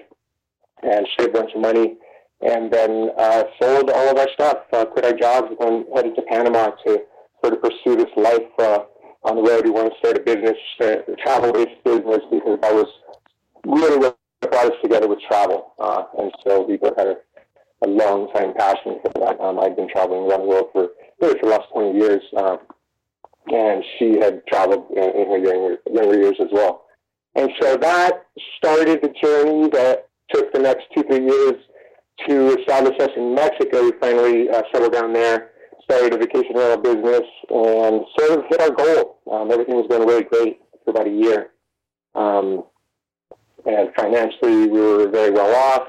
and 0.83 1.07
saved 1.17 1.35
a 1.35 1.39
bunch 1.39 1.51
of 1.55 1.61
money, 1.61 1.95
and 2.41 2.71
then 2.71 3.09
uh, 3.17 3.43
sold 3.61 3.89
all 3.89 4.09
of 4.09 4.17
our 4.17 4.27
stuff, 4.33 4.57
uh, 4.73 4.85
quit 4.85 5.05
our 5.05 5.13
jobs, 5.13 5.55
and 5.59 5.85
headed 5.95 6.15
to 6.15 6.21
Panama 6.23 6.71
to 6.85 7.03
sort 7.43 7.53
of 7.53 7.61
pursue 7.61 7.95
this 7.95 8.11
life 8.17 8.51
uh, 8.59 8.79
on 9.23 9.37
the 9.37 9.41
road. 9.41 9.63
We 9.63 9.71
wanted 9.71 9.91
to 9.91 9.97
start 9.99 10.17
a 10.17 10.21
business, 10.21 10.57
uh, 10.81 11.11
a 11.11 11.15
travel-based 11.23 11.83
business, 11.85 12.21
because 12.29 12.59
that 12.61 12.73
was 12.73 12.87
really 13.65 13.97
what 13.97 14.17
brought 14.41 14.67
us 14.67 14.77
together 14.83 15.07
with 15.07 15.19
travel. 15.21 15.73
Uh, 15.79 16.03
and 16.19 16.31
so 16.45 16.63
we 16.63 16.75
both 16.77 16.97
had 16.97 17.07
a 17.07 17.15
a 17.83 17.87
long 17.87 18.31
time 18.33 18.53
passion 18.53 18.99
for 19.01 19.11
that. 19.19 19.39
Um, 19.39 19.59
I'd 19.59 19.75
been 19.75 19.89
traveling 19.89 20.29
around 20.29 20.41
the 20.41 20.47
world 20.47 20.69
for 20.71 20.89
really 21.21 21.39
for 21.39 21.45
the 21.45 21.51
last 21.51 21.69
20 21.73 21.97
years, 21.97 22.23
um, 22.37 22.59
and 23.47 23.83
she 23.97 24.19
had 24.19 24.45
traveled 24.47 24.85
in, 24.91 25.03
her 25.03 25.37
younger, 25.37 25.77
younger 25.91 26.19
years 26.19 26.35
as 26.39 26.47
well. 26.51 26.85
And 27.35 27.51
so 27.61 27.77
that 27.77 28.25
started 28.57 29.01
the 29.01 29.13
journey 29.21 29.69
that 29.69 30.07
took 30.33 30.53
the 30.53 30.59
next 30.59 30.85
two, 30.95 31.03
three 31.03 31.25
years 31.25 31.55
to 32.27 32.57
establish 32.59 32.99
us 32.99 33.09
in 33.15 33.35
Mexico. 33.35 33.83
We 33.83 33.91
finally 33.99 34.49
uh, 34.49 34.63
settled 34.73 34.93
down 34.93 35.13
there, 35.13 35.51
started 35.83 36.13
a 36.13 36.17
vacation 36.17 36.55
rental 36.55 36.77
business, 36.77 37.27
and 37.49 38.05
sort 38.17 38.39
of 38.39 38.45
hit 38.49 38.61
our 38.61 38.71
goal. 38.71 39.19
Um, 39.31 39.51
everything 39.51 39.75
was 39.75 39.87
going 39.89 40.07
really 40.07 40.23
great 40.23 40.59
for 40.83 40.91
about 40.91 41.07
a 41.07 41.11
year. 41.11 41.51
Um, 42.15 42.63
and 43.65 43.89
financially, 43.97 44.67
we 44.67 44.79
were 44.79 45.09
very 45.09 45.31
well 45.31 45.53
off 45.73 45.87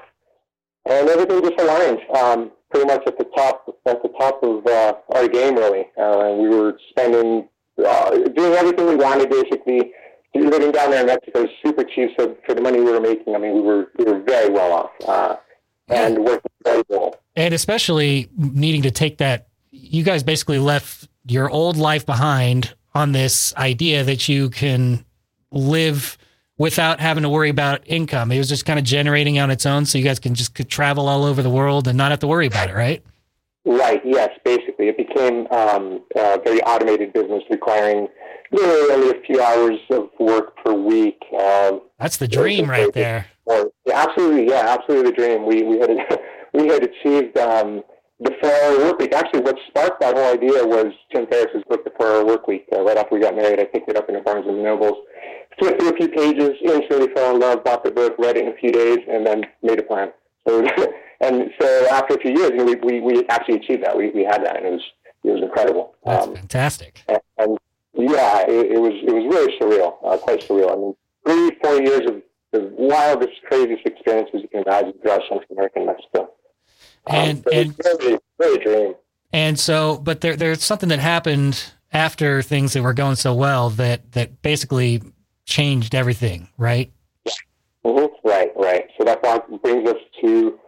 and 0.88 1.08
everything 1.08 1.42
just 1.42 1.60
aligned 1.60 1.98
um, 2.16 2.50
pretty 2.70 2.86
much 2.86 3.02
at 3.06 3.18
the 3.18 3.24
top 3.36 3.78
at 3.86 4.02
the 4.02 4.08
top 4.18 4.42
of 4.42 4.66
uh, 4.66 4.94
our 5.14 5.28
game 5.28 5.56
really. 5.56 5.86
Uh, 5.96 6.34
we 6.38 6.48
were 6.48 6.78
spending 6.90 7.48
uh, 7.84 8.10
doing 8.10 8.52
everything 8.54 8.86
we 8.86 8.96
wanted 8.96 9.30
basically. 9.30 9.92
Living 10.34 10.70
down 10.70 10.90
there 10.90 11.00
in 11.00 11.06
Mexico 11.06 11.42
was 11.42 11.50
super 11.64 11.82
cheap, 11.82 12.10
so 12.18 12.36
for 12.44 12.54
the 12.54 12.60
money 12.60 12.78
we 12.78 12.92
were 12.92 13.00
making, 13.00 13.34
I 13.34 13.38
mean, 13.38 13.54
we 13.54 13.62
were 13.62 13.90
we 13.96 14.04
were 14.04 14.20
very 14.20 14.50
well 14.50 14.70
off 14.70 14.90
uh, 15.08 15.36
and 15.88 16.18
working 16.18 16.50
very 16.62 16.82
well. 16.88 17.16
And 17.34 17.54
especially 17.54 18.28
needing 18.36 18.82
to 18.82 18.90
take 18.90 19.16
that 19.18 19.48
you 19.70 20.02
guys 20.02 20.22
basically 20.22 20.58
left 20.58 21.08
your 21.24 21.50
old 21.50 21.76
life 21.76 22.04
behind 22.04 22.74
on 22.94 23.12
this 23.12 23.54
idea 23.56 24.04
that 24.04 24.28
you 24.28 24.50
can 24.50 25.04
live 25.50 26.18
without 26.58 27.00
having 27.00 27.22
to 27.22 27.28
worry 27.28 27.50
about 27.50 27.82
income. 27.86 28.32
It 28.32 28.38
was 28.38 28.48
just 28.48 28.64
kind 28.64 28.78
of 28.78 28.84
generating 28.84 29.38
on 29.38 29.50
its 29.50 29.66
own, 29.66 29.86
so 29.86 29.98
you 29.98 30.04
guys 30.04 30.18
can 30.18 30.34
just 30.34 30.54
could 30.54 30.68
travel 30.68 31.08
all 31.08 31.24
over 31.24 31.42
the 31.42 31.50
world 31.50 31.88
and 31.88 31.96
not 31.96 32.10
have 32.10 32.20
to 32.20 32.26
worry 32.26 32.46
about 32.46 32.70
it, 32.70 32.74
right? 32.74 33.02
Right. 33.64 34.00
Yes. 34.04 34.30
Basically, 34.44 34.88
it 34.88 34.96
became 34.96 35.46
um, 35.50 36.04
a 36.16 36.38
very 36.44 36.62
automated 36.62 37.12
business 37.12 37.42
requiring 37.50 38.08
literally 38.52 38.92
only 38.92 39.10
a 39.10 39.20
few 39.22 39.42
hours 39.42 39.78
of 39.90 40.08
work 40.20 40.56
per 40.64 40.72
week. 40.72 41.20
Um, 41.32 41.82
That's 41.98 42.16
the 42.16 42.28
dream, 42.28 42.70
right 42.70 42.92
there. 42.92 43.26
Or, 43.44 43.70
yeah, 43.84 44.06
absolutely. 44.08 44.48
Yeah, 44.48 44.66
absolutely 44.68 45.10
the 45.10 45.16
dream. 45.16 45.46
We 45.46 45.62
we 45.62 45.78
had 45.78 45.90
we 46.54 46.68
had 46.68 46.84
achieved 46.84 47.36
um, 47.38 47.82
the 48.20 48.32
four-hour 48.40 48.78
work 48.78 48.98
week. 48.98 49.12
Actually, 49.12 49.40
what 49.40 49.56
sparked 49.68 50.00
that 50.00 50.16
whole 50.16 50.32
idea 50.32 50.64
was 50.64 50.92
Tim 51.14 51.26
Ferriss's 51.26 51.62
book, 51.68 51.84
The 51.84 51.92
Four-Hour 51.98 52.24
Work 52.24 52.48
Week. 52.48 52.66
Uh, 52.72 52.82
right 52.82 52.96
after 52.96 53.14
we 53.14 53.20
got 53.20 53.36
married, 53.36 53.60
I 53.60 53.64
picked 53.64 53.90
it 53.90 53.96
up 53.96 54.08
in 54.08 54.16
a 54.16 54.20
Barnes 54.22 54.46
and 54.46 54.62
Nobles, 54.62 54.96
flipped 55.58 55.80
through 55.80 55.90
a 55.90 55.96
few 55.96 56.08
pages, 56.08 56.50
instantly 56.62 57.08
fell 57.14 57.34
in 57.34 57.40
love, 57.40 57.64
bought 57.64 57.84
the 57.84 57.90
book, 57.90 58.14
read 58.18 58.36
it 58.36 58.46
in 58.46 58.52
a 58.52 58.56
few 58.56 58.72
days, 58.72 58.98
and 59.08 59.26
then 59.26 59.44
made 59.62 59.78
a 59.78 59.82
plan. 59.82 60.12
So, 60.46 60.66
and 61.20 61.50
so 61.60 61.86
after 61.90 62.14
a 62.14 62.20
few 62.20 62.32
years, 62.32 62.50
you 62.50 62.56
know, 62.58 62.64
we, 62.64 62.74
we, 62.76 63.00
we 63.00 63.28
actually 63.28 63.56
achieved 63.56 63.84
that. 63.84 63.96
We, 63.96 64.10
we 64.10 64.24
had 64.24 64.44
that, 64.44 64.56
and 64.56 64.66
it 64.66 64.72
was 64.72 64.82
it 65.24 65.30
was 65.30 65.42
incredible. 65.42 65.94
That's 66.04 66.26
um, 66.26 66.34
fantastic. 66.36 67.02
And, 67.08 67.18
and 67.38 67.58
yeah, 67.94 68.42
it, 68.42 68.72
it, 68.72 68.80
was 68.80 68.92
it 69.02 69.12
was 69.12 69.24
really 69.34 69.58
surreal, 69.58 69.96
uh, 70.04 70.18
quite 70.18 70.40
surreal. 70.46 70.72
I 70.72 70.76
mean, 70.76 70.96
three 71.26 71.58
four 71.62 71.82
years 71.82 72.08
of 72.08 72.22
the 72.52 72.70
wildest, 72.76 73.42
craziest 73.48 73.84
experiences 73.86 74.42
you 74.42 74.48
can 74.48 74.62
imagine 74.62 74.94
throughout 75.02 75.22
Central 75.28 75.42
America 75.50 75.78
and 75.78 75.86
Mexico. 75.86 76.30
Um, 77.08 77.16
and 77.16 77.38
um, 77.38 77.52
and 77.52 77.74
really, 77.84 78.18
really 78.38 78.58
dream. 78.64 78.94
And 79.32 79.58
so, 79.58 79.98
but 79.98 80.20
there 80.20 80.36
there's 80.36 80.62
something 80.62 80.88
that 80.90 81.00
happened 81.00 81.72
after 81.92 82.42
things 82.42 82.72
that 82.72 82.82
were 82.82 82.94
going 82.94 83.16
so 83.16 83.34
well 83.34 83.70
that 83.70 84.12
that 84.12 84.42
basically 84.42 85.02
changed 85.46 85.94
everything, 85.94 86.48
right? 86.58 86.92
Yeah. 87.24 87.32
Mm-hmm. 87.86 88.28
Right, 88.28 88.50
right. 88.56 88.84
So 88.98 89.04
that 89.04 89.22
brings 89.62 89.88
us 89.88 89.96
to 90.22 90.58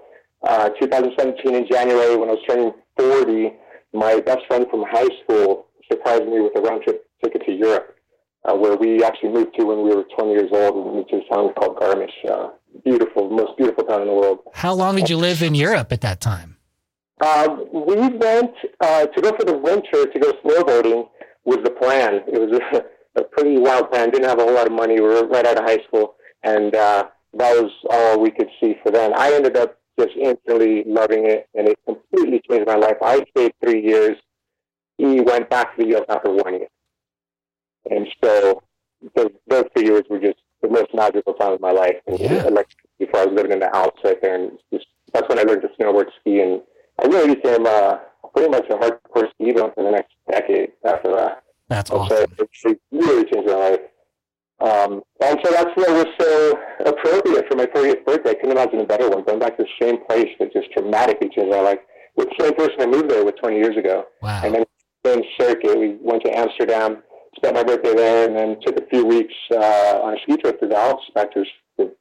uh, 0.46 0.70
2017 0.80 1.54
in 1.54 1.66
January 1.68 2.16
when 2.16 2.30
I 2.30 2.32
was 2.32 2.42
turning 2.48 2.72
40. 2.96 3.52
My 3.92 4.20
best 4.20 4.46
friend 4.46 4.66
from 4.70 4.84
high 4.88 5.08
school 5.24 5.66
surprised 5.90 6.26
me 6.26 6.40
with 6.40 6.52
a 6.56 6.60
round 6.60 6.82
trip 6.82 7.06
ticket 7.22 7.44
to 7.46 7.52
Europe, 7.52 7.96
uh, 8.44 8.54
where 8.54 8.76
we 8.76 9.02
actually 9.02 9.30
moved 9.30 9.54
to 9.58 9.64
when 9.64 9.82
we 9.82 9.94
were 9.94 10.04
20 10.16 10.30
years 10.30 10.50
old 10.52 10.86
and 10.86 10.94
moved 10.94 11.10
to 11.10 11.16
a 11.16 11.34
town 11.34 11.52
called 11.54 11.76
Garmisch. 11.76 12.10
Uh, 12.30 12.50
beautiful, 12.84 13.28
most 13.30 13.56
beautiful 13.56 13.84
town 13.84 14.02
in 14.02 14.08
the 14.08 14.14
world. 14.14 14.40
How 14.52 14.72
long 14.72 14.96
did 14.96 15.10
you 15.10 15.16
live 15.16 15.42
in 15.42 15.54
Europe 15.54 15.92
at 15.92 16.02
that 16.02 16.20
time? 16.20 16.56
Uh, 17.20 17.56
we 17.72 17.96
went 17.96 18.52
uh, 18.80 19.06
to 19.06 19.20
go 19.20 19.34
for 19.36 19.44
the 19.44 19.58
winter 19.58 20.06
to 20.06 20.18
go 20.20 20.32
snowboarding 20.44 21.08
was 21.44 21.58
the 21.64 21.70
plan. 21.70 22.20
It 22.28 22.38
was 22.38 22.60
a, 23.18 23.24
pretty 23.24 23.58
wild 23.58 23.90
plan. 23.90 24.10
Didn't 24.10 24.28
have 24.28 24.38
a 24.38 24.44
whole 24.44 24.54
lot 24.54 24.66
of 24.66 24.72
money. 24.72 24.94
We 24.94 25.00
were 25.00 25.26
right 25.26 25.46
out 25.46 25.58
of 25.58 25.64
high 25.64 25.82
school, 25.86 26.14
and 26.42 26.74
uh, 26.74 27.08
that 27.34 27.62
was 27.62 27.70
all 27.90 28.20
we 28.20 28.30
could 28.30 28.48
see 28.60 28.76
for 28.82 28.90
then. 28.90 29.12
I 29.14 29.32
ended 29.32 29.56
up 29.56 29.78
just 29.98 30.16
instantly 30.16 30.84
loving 30.86 31.26
it, 31.26 31.48
and 31.54 31.68
it 31.68 31.78
completely 31.84 32.40
changed 32.48 32.66
my 32.66 32.76
life. 32.76 32.96
I 33.02 33.24
stayed 33.30 33.52
three 33.62 33.84
years. 33.84 34.16
He 34.96 35.20
went 35.20 35.50
back 35.50 35.76
to 35.76 35.82
the 35.82 35.90
U.S. 35.90 36.04
after 36.08 36.30
one 36.30 36.54
year, 36.54 36.68
and 37.90 38.06
so 38.22 38.62
those, 39.14 39.30
those 39.46 39.64
three 39.74 39.86
years 39.86 40.04
were 40.10 40.18
just 40.18 40.38
the 40.62 40.68
most 40.68 40.92
magical 40.94 41.34
time 41.34 41.52
of 41.52 41.60
my 41.60 41.70
life. 41.70 41.96
And 42.06 42.18
yeah. 42.18 42.44
like 42.44 42.68
before, 42.98 43.20
I 43.20 43.24
was 43.26 43.34
living 43.34 43.52
in 43.52 43.60
the 43.60 43.74
Alps 43.74 44.00
right 44.04 44.20
there, 44.20 44.34
and 44.34 44.58
just 44.72 44.86
that's 45.12 45.28
when 45.28 45.38
I 45.38 45.42
learned 45.42 45.62
to 45.62 45.68
snowboard, 45.80 46.06
ski, 46.20 46.40
and 46.40 46.60
I 47.00 47.06
really 47.06 47.34
became 47.34 47.66
uh, 47.66 47.98
pretty 48.34 48.50
much 48.50 48.66
a 48.70 48.74
hardcore 48.74 49.30
ski 49.34 49.52
bum 49.52 49.72
for 49.74 49.84
the 49.84 49.90
next 49.90 50.12
decade 50.30 50.72
after 50.84 51.14
that. 51.16 51.42
That's 51.68 51.90
awesome. 51.90 52.26
So 52.54 52.70
it 52.70 52.80
really 52.90 53.24
changed 53.24 53.48
my 53.48 53.54
life. 53.54 53.80
Um, 54.60 55.02
and 55.22 55.38
so 55.44 55.52
that's 55.52 55.70
what 55.76 55.90
was 55.90 56.06
so 56.18 56.58
appropriate 56.84 57.46
for 57.48 57.56
my 57.56 57.66
40th 57.66 58.04
birthday. 58.04 58.30
I 58.30 58.34
couldn't 58.34 58.52
imagine 58.52 58.80
a 58.80 58.86
better 58.86 59.08
one. 59.08 59.24
Going 59.24 59.38
back 59.38 59.56
to 59.58 59.64
the 59.64 59.84
same 59.86 60.04
place 60.06 60.28
that 60.40 60.52
just 60.52 60.68
dramatically 60.72 61.28
changed 61.34 61.50
my 61.50 61.60
life. 61.60 61.78
With 62.16 62.28
the 62.30 62.44
same 62.44 62.54
person 62.54 62.80
I 62.80 62.86
moved 62.86 63.10
there 63.10 63.24
with 63.24 63.36
20 63.36 63.56
years 63.56 63.76
ago. 63.76 64.06
Wow. 64.22 64.40
And 64.44 64.54
then 64.54 64.64
same 65.06 65.22
circuit. 65.40 65.78
We 65.78 65.96
went 66.00 66.24
to 66.24 66.36
Amsterdam, 66.36 67.02
spent 67.36 67.54
my 67.54 67.62
birthday 67.62 67.94
there, 67.94 68.26
and 68.26 68.36
then 68.36 68.60
took 68.66 68.76
a 68.78 68.86
few 68.86 69.06
weeks 69.06 69.34
uh, 69.52 70.00
on 70.02 70.14
a 70.14 70.16
ski 70.22 70.36
trip 70.36 70.60
to 70.60 70.66
the 70.66 70.76
Alps 70.76 71.04
back 71.14 71.32
to 71.34 71.44
the 71.76 71.94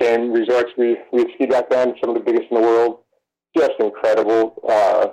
same 0.00 0.32
resorts 0.32 0.70
we 0.78 0.96
we 1.12 1.20
had 1.20 1.28
skied 1.34 1.50
back 1.50 1.70
then, 1.70 1.94
some 2.00 2.14
of 2.14 2.16
the 2.16 2.24
biggest 2.24 2.50
in 2.50 2.60
the 2.60 2.66
world. 2.66 2.98
Just 3.56 3.72
incredible. 3.80 4.62
Uh, 4.68 5.08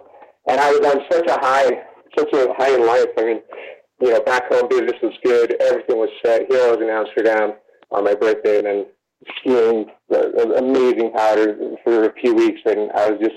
and 0.48 0.60
I 0.60 0.72
was 0.72 0.82
on 0.82 1.02
such 1.12 1.28
a 1.28 1.40
high, 1.40 1.72
such 2.18 2.34
a 2.34 2.54
high 2.58 2.76
in 2.76 2.86
life. 2.86 3.08
I 3.18 3.24
mean, 3.24 3.42
you 4.02 4.12
know, 4.12 4.22
back 4.22 4.52
home 4.52 4.68
business 4.70 5.00
was 5.02 5.14
good. 5.24 5.56
Everything 5.62 5.98
was 5.98 6.10
set. 6.26 6.46
Here 6.50 6.62
I 6.64 6.72
was 6.72 6.82
in 6.82 6.90
Amsterdam 6.90 7.54
on 7.92 8.04
my 8.04 8.16
birthday, 8.16 8.58
and 8.58 8.68
then 8.68 8.86
skiing 9.40 9.86
the, 10.10 10.56
amazing 10.58 11.12
powder 11.12 11.58
for 11.84 12.06
a 12.06 12.14
few 12.20 12.34
weeks, 12.34 12.60
and 12.66 12.92
I 12.92 13.12
was 13.12 13.20
just 13.22 13.36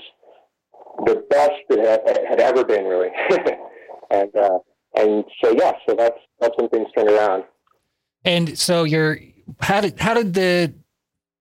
the 1.05 1.23
best 1.29 1.51
that 1.69 2.25
had 2.27 2.39
ever 2.39 2.63
been, 2.63 2.85
really. 2.85 3.09
and 4.11 4.35
uh, 4.35 4.59
and 4.97 5.23
so 5.43 5.53
yeah, 5.57 5.73
so 5.87 5.95
that's 5.95 6.17
that's 6.39 6.55
when 6.57 6.69
things 6.69 6.87
turned 6.95 7.09
around. 7.09 7.43
And 8.25 8.57
so 8.57 8.83
you're 8.83 9.19
how 9.59 9.81
did 9.81 9.99
how 9.99 10.13
did 10.13 10.33
the 10.33 10.73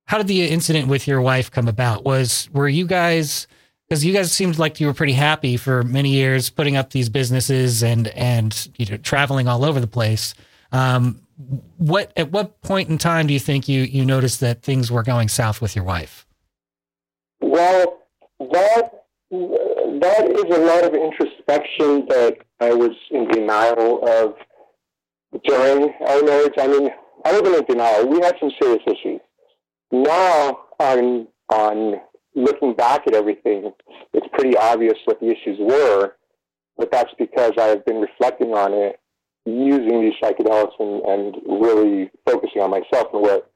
how 0.06 0.18
did 0.18 0.28
the 0.28 0.46
incident 0.46 0.88
with 0.88 1.06
your 1.06 1.20
wife 1.20 1.50
come 1.50 1.68
about? 1.68 2.04
Was 2.04 2.48
were 2.52 2.68
you 2.68 2.86
guys 2.86 3.46
because 3.88 4.04
you 4.04 4.12
guys 4.12 4.32
seemed 4.32 4.58
like 4.58 4.80
you 4.80 4.86
were 4.86 4.94
pretty 4.94 5.12
happy 5.12 5.56
for 5.56 5.82
many 5.82 6.10
years 6.10 6.50
putting 6.50 6.76
up 6.76 6.90
these 6.90 7.08
businesses 7.08 7.82
and 7.82 8.08
and 8.08 8.68
you 8.78 8.86
know 8.86 8.96
traveling 8.98 9.48
all 9.48 9.64
over 9.64 9.80
the 9.80 9.86
place. 9.86 10.34
Um, 10.72 11.20
what 11.76 12.12
at 12.16 12.32
what 12.32 12.60
point 12.62 12.88
in 12.88 12.98
time 12.98 13.26
do 13.26 13.34
you 13.34 13.40
think 13.40 13.68
you 13.68 13.82
you 13.82 14.04
noticed 14.04 14.40
that 14.40 14.62
things 14.62 14.90
were 14.90 15.02
going 15.02 15.28
south 15.28 15.60
with 15.60 15.76
your 15.76 15.84
wife? 15.84 16.26
Well, 17.40 18.02
that 18.40 19.04
that 19.30 20.30
is 20.30 20.56
a 20.56 20.60
lot 20.60 20.84
of 20.84 20.94
introspection 20.94 22.06
that 22.08 22.38
I 22.60 22.72
was 22.72 22.92
in 23.10 23.28
denial 23.28 24.06
of 24.08 24.34
during 25.44 25.92
our 26.06 26.22
marriage. 26.22 26.54
I 26.58 26.66
mean, 26.66 26.90
I 27.24 27.32
wasn't 27.32 27.56
in 27.56 27.64
denial. 27.64 28.06
We 28.08 28.20
had 28.20 28.36
some 28.40 28.50
serious 28.60 28.82
issues. 28.86 29.20
Now, 29.92 30.58
on 30.80 31.28
on 31.50 32.00
looking 32.36 32.74
back 32.74 33.06
at 33.06 33.14
everything, 33.14 33.72
it's 34.12 34.26
pretty 34.32 34.56
obvious 34.56 34.94
what 35.06 35.18
the 35.20 35.30
issues 35.30 35.58
were, 35.58 36.12
but 36.76 36.92
that's 36.92 37.12
because 37.18 37.52
I've 37.58 37.84
been 37.84 38.00
reflecting 38.00 38.52
on 38.52 38.72
it, 38.74 39.00
using 39.46 40.02
these 40.02 40.12
psychedelics 40.22 40.78
and, 40.78 41.02
and 41.04 41.36
really 41.60 42.10
focusing 42.24 42.62
on 42.62 42.70
myself 42.70 43.08
and 43.12 43.22
what 43.22 43.50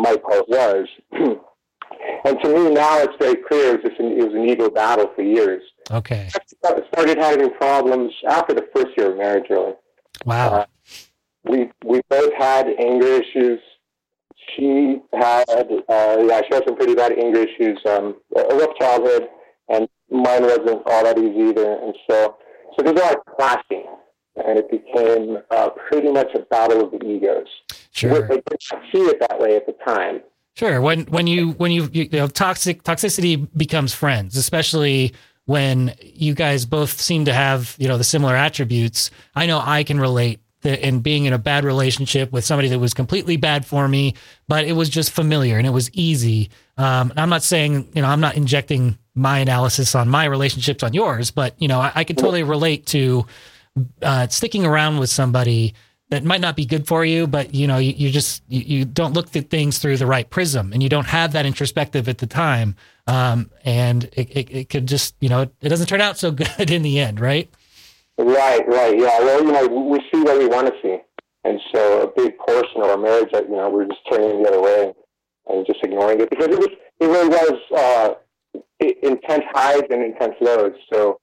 my 0.00 0.16
part 0.16 0.48
was. 0.48 0.88
and 1.12 2.40
to 2.42 2.48
me 2.48 2.70
now 2.70 2.98
it's 2.98 3.14
very 3.20 3.36
clear 3.36 3.74
it 3.74 3.84
was, 3.84 3.92
an, 3.98 4.18
it 4.18 4.24
was 4.24 4.34
an 4.34 4.48
ego 4.48 4.70
battle 4.70 5.10
for 5.14 5.22
years. 5.22 5.62
Okay. 5.90 6.28
I 6.64 6.80
started 6.92 7.18
having 7.18 7.50
problems 7.54 8.12
after 8.28 8.54
the 8.54 8.66
first 8.74 8.96
year 8.96 9.12
of 9.12 9.18
marriage, 9.18 9.46
really. 9.50 9.74
Wow. 10.24 10.48
Uh, 10.54 10.66
we, 11.44 11.70
we 11.84 12.00
both 12.08 12.32
had 12.34 12.68
anger 12.78 13.06
issues 13.06 13.58
she 14.54 15.00
had, 15.12 15.44
uh, 15.50 16.16
yeah, 16.26 16.40
she 16.48 16.54
had 16.54 16.64
some 16.66 16.76
pretty 16.76 16.94
bad 16.94 17.12
anger 17.12 17.40
issues, 17.40 17.80
um, 17.86 18.16
a 18.36 18.54
rough 18.54 18.76
childhood, 18.78 19.28
and 19.68 19.88
mine 20.10 20.42
wasn't 20.42 20.82
all 20.86 21.04
that 21.04 21.18
easy 21.18 21.50
either. 21.50 21.78
And 21.82 21.94
so, 22.10 22.36
so 22.76 22.82
there's 22.82 23.00
a 23.00 23.04
lot 23.04 23.16
of 23.16 23.36
clashing, 23.36 23.86
and 24.36 24.58
it 24.58 24.70
became 24.70 25.38
uh, 25.50 25.70
pretty 25.88 26.10
much 26.10 26.34
a 26.34 26.40
battle 26.40 26.84
of 26.84 26.90
the 26.90 27.04
egos. 27.06 27.46
Sure. 27.92 28.24
I 28.24 28.36
didn't 28.36 28.62
see 28.92 29.00
it 29.00 29.20
that 29.20 29.38
way 29.38 29.56
at 29.56 29.66
the 29.66 29.74
time. 29.86 30.20
Sure. 30.54 30.80
When 30.80 31.04
when 31.04 31.26
you 31.26 31.52
when 31.52 31.72
you, 31.72 31.88
you 31.92 32.08
know 32.12 32.26
toxic 32.26 32.82
toxicity 32.82 33.48
becomes 33.56 33.94
friends, 33.94 34.36
especially 34.36 35.14
when 35.46 35.94
you 36.02 36.34
guys 36.34 36.66
both 36.66 37.00
seem 37.00 37.24
to 37.24 37.32
have 37.32 37.74
you 37.78 37.88
know 37.88 37.96
the 37.96 38.04
similar 38.04 38.36
attributes. 38.36 39.10
I 39.34 39.46
know 39.46 39.62
I 39.64 39.82
can 39.82 39.98
relate 39.98 40.40
and 40.64 41.02
being 41.02 41.24
in 41.24 41.32
a 41.32 41.38
bad 41.38 41.64
relationship 41.64 42.32
with 42.32 42.44
somebody 42.44 42.68
that 42.68 42.78
was 42.78 42.94
completely 42.94 43.36
bad 43.36 43.66
for 43.66 43.88
me, 43.88 44.14
but 44.48 44.64
it 44.64 44.72
was 44.72 44.88
just 44.88 45.10
familiar 45.10 45.58
and 45.58 45.66
it 45.66 45.70
was 45.70 45.90
easy. 45.92 46.50
Um, 46.76 47.12
I'm 47.16 47.28
not 47.28 47.42
saying, 47.42 47.90
you 47.94 48.02
know, 48.02 48.08
I'm 48.08 48.20
not 48.20 48.36
injecting 48.36 48.98
my 49.14 49.38
analysis 49.38 49.94
on 49.94 50.08
my 50.08 50.24
relationships 50.24 50.82
on 50.82 50.94
yours, 50.94 51.30
but, 51.30 51.54
you 51.60 51.68
know, 51.68 51.80
I, 51.80 51.92
I 51.96 52.04
could 52.04 52.16
totally 52.16 52.42
relate 52.42 52.86
to 52.86 53.26
uh, 54.02 54.28
sticking 54.28 54.64
around 54.64 54.98
with 54.98 55.10
somebody 55.10 55.74
that 56.10 56.24
might 56.24 56.40
not 56.42 56.56
be 56.56 56.66
good 56.66 56.86
for 56.86 57.04
you, 57.04 57.26
but, 57.26 57.54
you 57.54 57.66
know, 57.66 57.78
you, 57.78 57.92
you 57.92 58.10
just, 58.10 58.42
you, 58.48 58.60
you, 58.60 58.84
don't 58.84 59.14
look 59.14 59.34
at 59.34 59.48
things 59.48 59.78
through 59.78 59.96
the 59.96 60.06
right 60.06 60.28
prism 60.28 60.72
and 60.72 60.82
you 60.82 60.90
don't 60.90 61.06
have 61.06 61.32
that 61.32 61.46
introspective 61.46 62.06
at 62.06 62.18
the 62.18 62.26
time. 62.26 62.76
Um, 63.06 63.50
and 63.64 64.04
it, 64.12 64.30
it, 64.30 64.50
it 64.50 64.68
could 64.68 64.86
just, 64.86 65.14
you 65.20 65.30
know, 65.30 65.42
it 65.60 65.68
doesn't 65.68 65.86
turn 65.86 66.02
out 66.02 66.18
so 66.18 66.30
good 66.30 66.70
in 66.70 66.82
the 66.82 67.00
end, 67.00 67.18
right? 67.18 67.50
Right, 68.18 68.66
right, 68.68 68.98
yeah. 68.98 69.18
Well, 69.20 69.44
you 69.44 69.52
know, 69.52 69.66
we 69.66 69.98
see 70.12 70.22
what 70.22 70.38
we 70.38 70.46
want 70.46 70.68
to 70.68 70.74
see, 70.82 70.98
and 71.44 71.60
so 71.74 72.02
a 72.02 72.06
big 72.06 72.36
portion 72.38 72.82
of 72.82 72.90
our 72.90 72.98
marriage, 72.98 73.30
that 73.32 73.48
you 73.48 73.56
know, 73.56 73.70
we're 73.70 73.86
just 73.86 74.00
turning 74.10 74.42
the 74.42 74.48
other 74.48 74.62
way 74.62 74.92
and 75.48 75.66
just 75.66 75.80
ignoring 75.82 76.20
it 76.20 76.30
because 76.30 76.46
it 76.46 76.58
was, 76.58 76.68
it 77.00 77.06
really 77.06 77.28
was 77.28 77.58
uh, 77.76 78.14
intense 79.02 79.44
highs 79.52 79.82
and 79.90 80.02
intense 80.02 80.34
lows. 80.40 80.74
So 80.92 81.18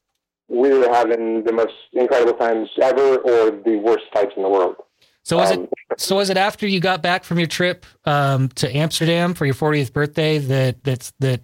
we 0.50 0.70
were 0.70 0.90
having 0.92 1.44
the 1.44 1.54
most 1.54 1.74
incredible 1.94 2.34
times 2.34 2.70
ever, 2.82 3.18
or 3.18 3.52
the 3.52 3.80
worst 3.84 4.06
fights 4.14 4.34
in 4.36 4.44
the 4.44 4.50
world. 4.50 4.76
So 5.24 5.38
was 5.38 5.52
um, 5.52 5.64
it 5.64 5.70
so 6.00 6.16
was 6.16 6.30
it 6.30 6.38
after 6.38 6.68
you 6.68 6.80
got 6.80 7.02
back 7.02 7.24
from 7.24 7.38
your 7.38 7.48
trip 7.48 7.86
um, 8.06 8.50
to 8.50 8.76
Amsterdam 8.76 9.34
for 9.34 9.46
your 9.46 9.56
40th 9.56 9.94
birthday 9.94 10.40
that 10.40 10.84
that's 10.84 11.14
that 11.20 11.42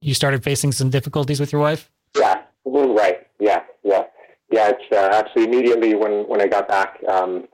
you 0.00 0.14
started 0.14 0.44
facing 0.44 0.72
some 0.72 0.90
difficulties 0.90 1.40
with 1.40 1.52
your 1.52 1.60
wife? 1.60 1.90
Yeah, 2.16 2.42
right. 2.64 3.26
Yeah, 3.40 3.62
yeah. 4.50 4.70
It's 4.70 4.92
uh, 4.92 5.10
actually 5.12 5.44
immediately 5.44 5.94
when 5.94 6.26
when 6.28 6.40
I 6.40 6.46
got 6.46 6.68
back, 6.68 6.98
um, 7.08 7.46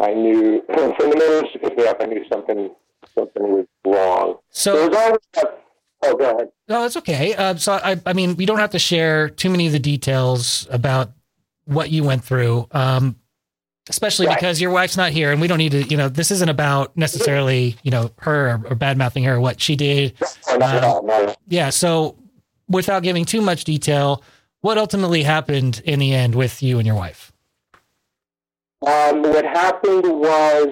I 0.00 0.12
knew 0.14 0.62
from 0.66 1.10
the 1.10 1.16
minute 1.16 1.50
she 1.52 1.58
picked 1.58 1.78
me 1.78 1.86
up, 1.86 1.98
I 2.00 2.06
knew 2.06 2.24
something 2.32 2.70
something 3.14 3.42
was 3.42 3.66
wrong. 3.86 4.36
So 4.50 4.74
There 4.74 4.88
was 4.88 4.96
always 4.96 5.54
oh, 6.04 6.16
go 6.16 6.30
ahead. 6.34 6.48
No, 6.68 6.84
it's 6.84 6.96
okay. 6.96 7.34
Uh, 7.34 7.54
so 7.56 7.72
I, 7.74 8.00
I 8.06 8.12
mean, 8.12 8.36
we 8.36 8.46
don't 8.46 8.58
have 8.58 8.70
to 8.70 8.78
share 8.78 9.28
too 9.28 9.50
many 9.50 9.66
of 9.66 9.72
the 9.72 9.78
details 9.78 10.66
about 10.70 11.10
what 11.66 11.90
you 11.90 12.02
went 12.04 12.24
through, 12.24 12.66
um, 12.72 13.16
especially 13.88 14.26
Right. 14.26 14.36
because 14.36 14.60
your 14.60 14.70
wife's 14.70 14.96
not 14.96 15.12
here, 15.12 15.32
and 15.32 15.40
we 15.40 15.46
don't 15.48 15.58
need 15.58 15.72
to. 15.72 15.82
You 15.84 15.96
know, 15.96 16.08
this 16.08 16.30
isn't 16.30 16.48
about 16.48 16.96
necessarily 16.96 17.76
you 17.82 17.90
know 17.90 18.10
her 18.18 18.50
or, 18.50 18.62
or 18.70 18.74
bad 18.74 18.98
mouthing 18.98 19.24
her 19.24 19.34
or 19.34 19.40
what 19.40 19.60
she 19.60 19.76
did. 19.76 20.14
Um, 20.22 20.28
all, 20.50 20.58
not 20.58 20.74
at 20.76 20.84
all. 20.84 21.36
Yeah. 21.48 21.70
So 21.70 22.16
without 22.68 23.02
giving 23.02 23.24
too 23.26 23.42
much 23.42 23.64
detail, 23.64 24.22
what 24.64 24.78
ultimately 24.78 25.24
happened 25.24 25.82
in 25.84 25.98
the 25.98 26.14
end 26.14 26.34
with 26.34 26.62
you 26.62 26.78
and 26.78 26.86
your 26.86 26.96
wife? 26.96 27.30
Um, 28.86 29.20
what 29.20 29.44
happened 29.44 30.04
was 30.04 30.68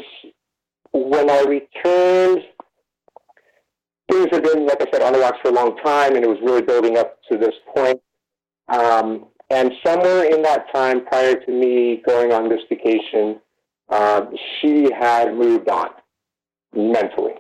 when 0.95 1.29
I 1.29 1.43
returned, 1.43 2.43
things 4.11 4.29
had 4.33 4.45
been, 4.45 4.65
like 4.65 4.81
I 4.81 4.91
said, 4.91 5.03
on 5.03 5.13
the 5.13 5.19
rocks 5.19 5.37
for 5.43 5.49
a 5.49 5.53
long 5.53 5.77
time, 5.85 6.17
and 6.17 6.25
it 6.25 6.27
was 6.27 6.39
really 6.43 6.63
building 6.63 6.97
up 6.97 7.19
to 7.31 7.37
this 7.37 7.53
point. 7.77 8.01
Um, 8.69 9.27
and 9.51 9.73
somewhere 9.85 10.25
in 10.25 10.41
that 10.41 10.73
time, 10.75 11.05
prior 11.05 11.35
to 11.35 11.53
me 11.53 12.03
going 12.07 12.33
on 12.33 12.49
this 12.49 12.63
vacation, 12.71 13.41
uh, 13.91 14.23
she 14.59 14.91
had 14.91 15.37
moved 15.37 15.69
on 15.69 15.91
mentally. 16.75 17.35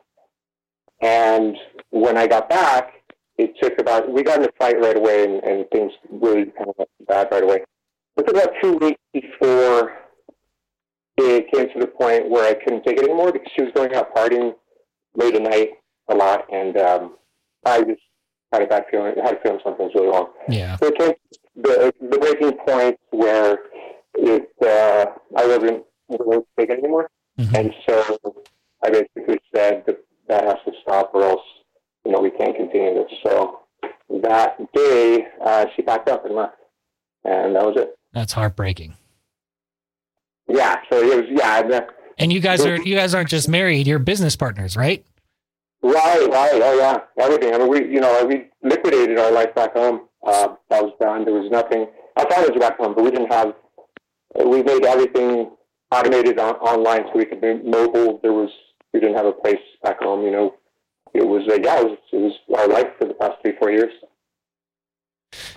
And 1.01 1.57
when 1.89 2.19
I 2.19 2.27
got 2.27 2.51
back, 2.51 2.93
it 3.39 3.55
took 3.61 3.79
about, 3.79 4.11
we 4.11 4.23
got 4.23 4.39
in 4.41 4.45
a 4.45 4.53
fight 4.59 4.79
right 4.81 4.97
away, 4.97 5.25
and, 5.25 5.43
and 5.43 5.67
things 5.71 5.93
really 6.11 6.47
kind 6.57 6.69
of 6.69 6.75
went 6.79 6.91
bad 7.09 7.29
right 7.33 7.43
away. 7.43 7.63
It 8.17 8.27
took 8.27 8.37
about 8.37 8.51
two 8.63 8.77
weeks 8.77 9.01
before 9.13 9.93
it 11.17 11.51
came 11.53 11.69
to 11.73 11.79
the 11.81 11.87
point 11.87 12.29
where 12.29 12.49
I 12.49 12.55
couldn't 12.55 12.85
take 12.85 12.99
it 12.99 13.05
anymore 13.05 13.33
because 13.33 13.51
she 13.55 13.63
was 13.63 13.73
going 13.75 13.95
out 13.95 14.15
partying 14.15 14.55
late 15.15 15.35
at 15.35 15.43
night 15.43 15.71
a 16.09 16.15
lot, 16.15 16.47
and 16.53 16.77
um, 16.79 17.17
I 17.65 17.83
just 17.83 18.01
had 18.53 18.63
a 18.63 18.67
bad 18.67 18.85
feeling. 18.91 19.15
I 19.19 19.25
had 19.27 19.37
a 19.37 19.41
feeling 19.41 19.61
something 19.65 19.87
was 19.87 19.95
really 19.95 20.09
wrong. 20.09 20.29
Yeah. 20.49 20.77
So 20.77 20.87
it 20.89 20.99
came 20.99 21.13
to 21.13 21.39
the 21.57 21.95
the 22.11 22.19
breaking 22.19 22.53
point 22.67 22.99
where 23.11 23.59
it 24.15 24.49
uh, 24.63 25.07
I 25.37 25.47
wasn't 25.47 25.85
willing 26.09 26.41
to 26.41 26.47
take 26.59 26.71
it 26.71 26.79
anymore, 26.79 27.09
Mhm. 27.39 27.55
and 27.59 27.75
so 27.89 28.19
I 28.83 28.91
basically 28.91 29.39
said 29.55 29.85
that 29.87 29.99
that 30.29 30.45
has 30.45 30.57
to 30.67 30.73
stop, 30.83 31.15
or 31.15 31.23
else 31.25 31.41
you 32.05 32.13
know 32.13 32.21
we 32.21 32.31
can't 32.31 32.57
continue 32.57 32.95
this. 32.95 33.13
So 33.25 33.61
that 34.23 34.57
day, 34.73 35.27
uh, 35.45 35.67
she 35.75 35.83
packed 35.83 36.09
up 36.09 36.25
and 36.25 36.35
left, 36.35 36.57
and 37.25 37.57
that 37.57 37.65
was 37.65 37.77
it. 37.77 37.99
That's 38.13 38.33
heartbreaking. 38.33 38.95
Yeah. 40.49 40.77
So 40.91 40.99
it 40.99 41.17
was 41.17 41.25
yeah. 41.31 41.63
The, 41.63 41.87
And 42.19 42.33
you 42.33 42.41
guys 42.41 42.65
are 42.67 42.81
you 42.81 42.95
guys 42.95 43.15
aren't 43.15 43.31
just 43.31 43.49
married; 43.49 43.87
you're 43.87 43.99
business 43.99 44.37
partners, 44.37 44.77
right? 44.77 45.05
Right, 45.83 46.29
right, 46.31 46.63
oh 46.63 46.79
yeah, 46.79 47.01
everything. 47.19 47.53
I 47.53 47.59
mean, 47.59 47.69
we, 47.69 47.79
you 47.93 47.99
know, 47.99 48.25
we 48.25 48.47
liquidated 48.63 49.19
our 49.19 49.33
life 49.33 49.53
back 49.53 49.73
home. 49.73 50.03
Uh, 50.25 50.55
that 50.71 50.81
was 50.81 50.93
done. 51.01 51.25
There 51.25 51.35
was 51.35 51.51
nothing. 51.51 51.87
I 52.17 52.23
thought 52.23 52.45
it 52.45 52.55
was 52.55 52.61
back 52.61 52.77
home, 52.77 52.95
but 52.95 53.03
we 53.03 53.11
didn't 53.11 53.33
have. 53.33 53.55
We 54.47 54.63
made 54.63 54.85
everything 54.85 55.51
automated 55.91 56.39
on, 56.39 56.55
online, 56.57 57.07
so 57.07 57.19
we 57.19 57.25
could 57.25 57.41
be 57.41 57.55
mobile. 57.55 58.21
There 58.23 58.33
was 58.33 58.51
we 58.95 59.01
didn't 59.01 59.17
have 59.17 59.27
a 59.27 59.33
place 59.33 59.59
back 59.83 60.01
home. 60.01 60.25
You 60.25 60.31
know, 60.31 60.55
it 61.15 61.27
was 61.27 61.43
uh, 61.49 61.59
yeah, 61.63 61.81
it 61.81 61.85
was, 61.85 61.99
it 62.13 62.17
was 62.17 62.33
our 62.59 62.69
life 62.69 62.89
for 62.99 63.07
the 63.07 63.15
past 63.15 63.35
three, 63.43 63.55
four 63.59 63.71
years. 63.71 63.93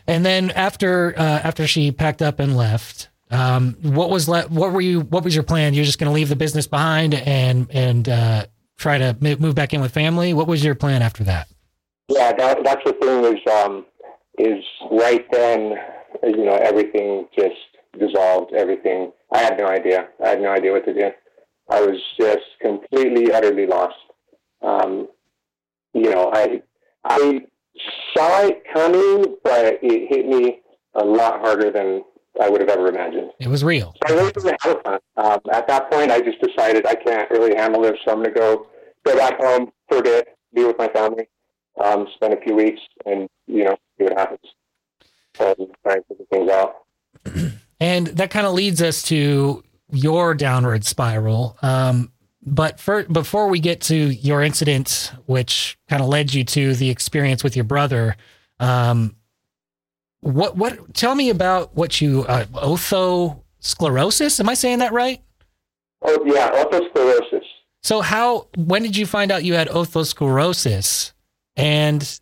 And 0.08 0.26
then 0.26 0.52
after 0.52 1.14
uh, 1.18 1.42
after 1.44 1.68
she 1.68 1.92
packed 1.92 2.22
up 2.22 2.40
and 2.40 2.56
left, 2.56 3.10
um, 3.32 3.76
what 3.82 4.10
was 4.10 4.30
le- 4.30 4.48
what 4.48 4.72
were 4.72 4.82
you 4.82 5.02
what 5.02 5.24
was 5.24 5.34
your 5.34 5.44
plan? 5.44 5.74
You're 5.74 5.86
just 5.86 6.00
going 6.00 6.10
to 6.10 6.14
leave 6.14 6.30
the 6.30 6.36
business 6.36 6.68
behind 6.68 7.14
and 7.14 7.68
and 7.72 8.08
uh, 8.08 8.46
try 8.78 8.98
to 8.98 9.18
m- 9.22 9.40
move 9.40 9.56
back 9.56 9.74
in 9.74 9.82
with 9.82 9.94
family. 9.94 10.34
What 10.34 10.48
was 10.48 10.64
your 10.64 10.76
plan 10.76 11.02
after 11.02 11.24
that? 11.26 11.48
Yeah, 12.08 12.34
that, 12.34 12.64
that's 12.64 12.84
the 12.86 12.94
thing 12.94 13.36
is 13.36 13.42
um, 13.52 13.86
is 14.38 14.64
right 14.92 15.26
then, 15.32 15.76
you 16.24 16.46
know, 16.46 16.56
everything 16.56 17.28
just 17.38 17.56
dissolved. 18.00 18.54
Everything. 18.54 19.12
I 19.32 19.40
had 19.40 19.58
no 19.58 19.68
idea. 19.68 20.08
I 20.24 20.30
had 20.30 20.42
no 20.42 20.52
idea 20.52 20.72
what 20.72 20.86
to 20.86 20.94
do. 20.94 21.10
I 21.70 21.82
was 21.82 22.00
just 22.20 22.46
completely, 22.62 23.32
utterly 23.32 23.66
lost. 23.66 23.96
Um, 24.62 25.08
you 25.96 26.12
know, 26.12 26.30
I 26.34 26.62
I 27.06 27.42
saw 28.16 28.42
it 28.42 28.64
coming, 28.72 29.36
but 29.44 29.80
it 29.82 30.08
hit 30.10 30.28
me 30.28 30.62
a 30.94 31.04
lot 31.04 31.40
harder 31.40 31.72
than 31.72 32.04
I 32.42 32.50
would 32.50 32.62
have 32.62 32.70
ever 32.70 32.88
imagined. 32.88 33.32
It 33.40 33.48
was 33.48 33.64
real. 33.64 33.96
I 34.08 34.12
really 34.12 34.32
didn't 34.32 34.58
have 34.62 34.84
plan. 34.84 35.00
Um, 35.18 35.40
at 35.52 35.68
that 35.68 35.90
point, 35.90 36.12
I 36.12 36.20
just 36.22 36.42
decided 36.42 36.86
I 36.86 36.96
can't 36.96 37.30
really 37.32 37.56
handle 37.56 37.82
this, 37.82 37.98
so 38.06 38.12
I'm 38.12 38.22
going 38.22 38.34
to 38.34 38.40
go 38.40 38.68
go 39.06 39.18
back 39.18 39.40
home 39.40 39.72
for 39.88 40.00
a 40.00 40.04
bit, 40.04 40.28
be 40.54 40.66
with 40.66 40.78
my 40.78 40.88
family, 40.90 41.30
um, 41.84 42.08
spend 42.16 42.34
a 42.34 42.42
few 42.42 42.56
weeks, 42.56 42.82
and 43.06 43.30
you 43.48 43.64
know, 43.64 43.78
see 43.98 44.04
what 44.04 44.18
happens. 44.18 44.42
And 45.40 45.68
try 45.84 45.96
and 45.96 46.06
figure 46.08 46.26
things 46.32 46.50
out. 46.52 46.76
And 47.78 48.08
that 48.08 48.30
kind 48.30 48.48
of 48.48 48.54
leads 48.54 48.82
us 48.82 49.04
to 49.04 49.62
your 49.92 50.34
downward 50.34 50.86
spiral. 50.86 51.58
Um, 51.62 52.14
but 52.46 52.80
for, 52.80 53.04
before 53.04 53.48
we 53.48 53.60
get 53.60 53.82
to 53.82 53.96
your 53.96 54.44
incident, 54.44 55.12
which 55.26 55.78
kind 55.90 56.02
of 56.02 56.08
led 56.08 56.34
you 56.34 56.44
to 56.44 56.76
the 56.76 56.90
experience 56.90 57.44
with 57.44 57.56
your 57.56 57.66
brother, 57.66 58.16
um, 58.60 59.16
what 60.22 60.56
what? 60.58 60.94
Tell 60.94 61.14
me 61.14 61.30
about 61.30 61.76
what 61.76 62.02
you 62.02 62.24
uh, 62.24 62.46
othosclerosis. 62.46 64.40
Am 64.40 64.50
I 64.50 64.56
saying 64.56 64.80
that 64.80 64.92
right? 64.92 65.22
Oh 66.02 66.24
yeah, 66.26 66.64
otosclerosis. 66.64 67.44
So 67.84 68.02
how? 68.02 68.48
When 68.56 68.82
did 68.82 68.98
you 68.98 69.06
find 69.06 69.32
out 69.32 69.44
you 69.44 69.54
had 69.54 69.68
otosclerosis? 69.68 71.14
And 71.56 72.20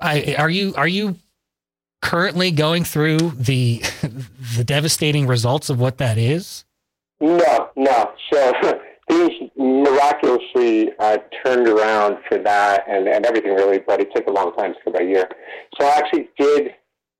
I 0.00 0.34
are 0.38 0.48
you 0.48 0.74
are 0.76 0.88
you 0.88 1.16
currently 2.00 2.50
going 2.52 2.84
through 2.84 3.18
the 3.18 3.82
the 4.56 4.64
devastating 4.64 5.26
results 5.26 5.68
of 5.68 5.78
what 5.78 5.98
that 5.98 6.16
is? 6.16 6.64
No, 7.20 7.68
no. 7.76 8.12
So 8.32 8.80
things 9.10 9.50
miraculously 9.56 10.90
uh, 10.98 11.18
turned 11.44 11.68
around 11.68 12.18
for 12.28 12.38
that 12.38 12.84
and, 12.88 13.08
and 13.08 13.26
everything 13.26 13.54
really, 13.54 13.78
but 13.78 14.00
it 14.00 14.08
took 14.14 14.26
a 14.26 14.30
long 14.30 14.54
time, 14.56 14.70
it 14.70 14.76
took 14.84 14.94
about 14.94 15.02
a 15.02 15.06
year. 15.06 15.28
So 15.78 15.86
I 15.86 15.90
actually 15.98 16.28
did 16.38 16.70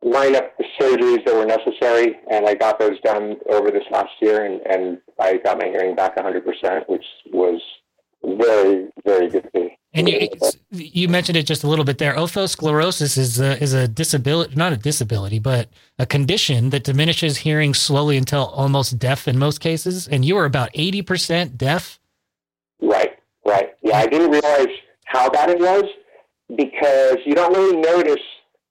line 0.02 0.34
up 0.34 0.56
the 0.56 0.64
surgeries 0.80 1.24
that 1.26 1.34
were 1.34 1.44
necessary, 1.44 2.16
and 2.30 2.48
I 2.48 2.54
got 2.54 2.78
those 2.78 2.98
done 3.04 3.36
over 3.50 3.70
this 3.70 3.84
last 3.90 4.10
year, 4.22 4.44
and, 4.46 4.60
and 4.66 4.98
I 5.18 5.36
got 5.38 5.58
my 5.58 5.66
hearing 5.66 5.94
back 5.94 6.16
100%, 6.16 6.88
which 6.88 7.04
was 7.32 7.60
very, 8.24 8.88
very 9.04 9.28
good 9.28 9.42
to 9.52 9.60
me. 9.60 9.78
And 9.92 10.08
you, 10.08 10.28
you 10.70 11.08
mentioned 11.08 11.36
it 11.36 11.46
just 11.46 11.64
a 11.64 11.66
little 11.66 11.84
bit 11.84 11.98
there. 11.98 12.14
Otosclerosis 12.14 13.18
is 13.18 13.40
a, 13.40 13.60
is 13.60 13.74
a 13.74 13.88
disability, 13.88 14.54
not 14.54 14.72
a 14.72 14.76
disability, 14.76 15.40
but 15.40 15.68
a 15.98 16.06
condition 16.06 16.70
that 16.70 16.84
diminishes 16.84 17.38
hearing 17.38 17.74
slowly 17.74 18.16
until 18.16 18.46
almost 18.46 19.00
deaf 19.00 19.26
in 19.26 19.36
most 19.36 19.60
cases. 19.60 20.06
And 20.06 20.24
you 20.24 20.36
are 20.36 20.44
about 20.44 20.70
eighty 20.74 21.02
percent 21.02 21.58
deaf. 21.58 21.98
Right, 22.80 23.18
right. 23.44 23.70
Yeah, 23.82 23.98
I 23.98 24.06
didn't 24.06 24.30
realize 24.30 24.74
how 25.06 25.28
bad 25.28 25.50
it 25.50 25.58
was 25.58 25.84
because 26.56 27.16
you 27.26 27.34
don't 27.34 27.52
really 27.52 27.76
notice 27.76 28.22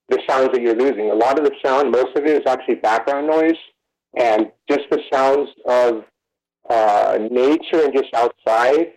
the 0.07 0.21
sounds 0.25 0.51
that 0.53 0.62
you're 0.62 0.75
losing. 0.75 1.12
A 1.12 1.15
lot 1.15 1.38
of 1.38 1.43
the 1.43 1.51
sound, 1.63 1.91
most 1.91 2.15
of 2.15 2.25
it 2.25 2.41
is 2.41 2.43
actually 2.47 2.75
background 2.75 3.27
noise, 3.27 3.57
and 4.15 4.51
just 4.69 4.89
the 4.89 5.01
sounds 5.12 5.49
of 5.65 6.05
uh, 6.69 7.19
nature 7.29 7.83
and 7.83 7.93
just 7.93 8.13
outside. 8.13 8.93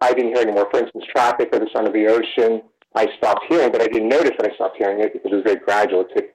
I 0.00 0.12
didn't 0.12 0.34
hear 0.34 0.42
anymore. 0.42 0.68
For 0.70 0.80
instance, 0.80 1.04
traffic 1.14 1.48
or 1.52 1.58
the 1.58 1.68
sound 1.74 1.86
of 1.86 1.92
the 1.92 2.06
ocean, 2.06 2.62
I 2.94 3.08
stopped 3.16 3.44
hearing, 3.48 3.72
but 3.72 3.82
I 3.82 3.86
didn't 3.86 4.08
notice 4.08 4.32
that 4.38 4.50
I 4.50 4.54
stopped 4.54 4.76
hearing 4.78 5.00
it 5.00 5.12
because 5.12 5.32
it 5.32 5.34
was 5.34 5.44
very 5.44 5.56
gradual. 5.56 6.02
It 6.02 6.08
took 6.14 6.26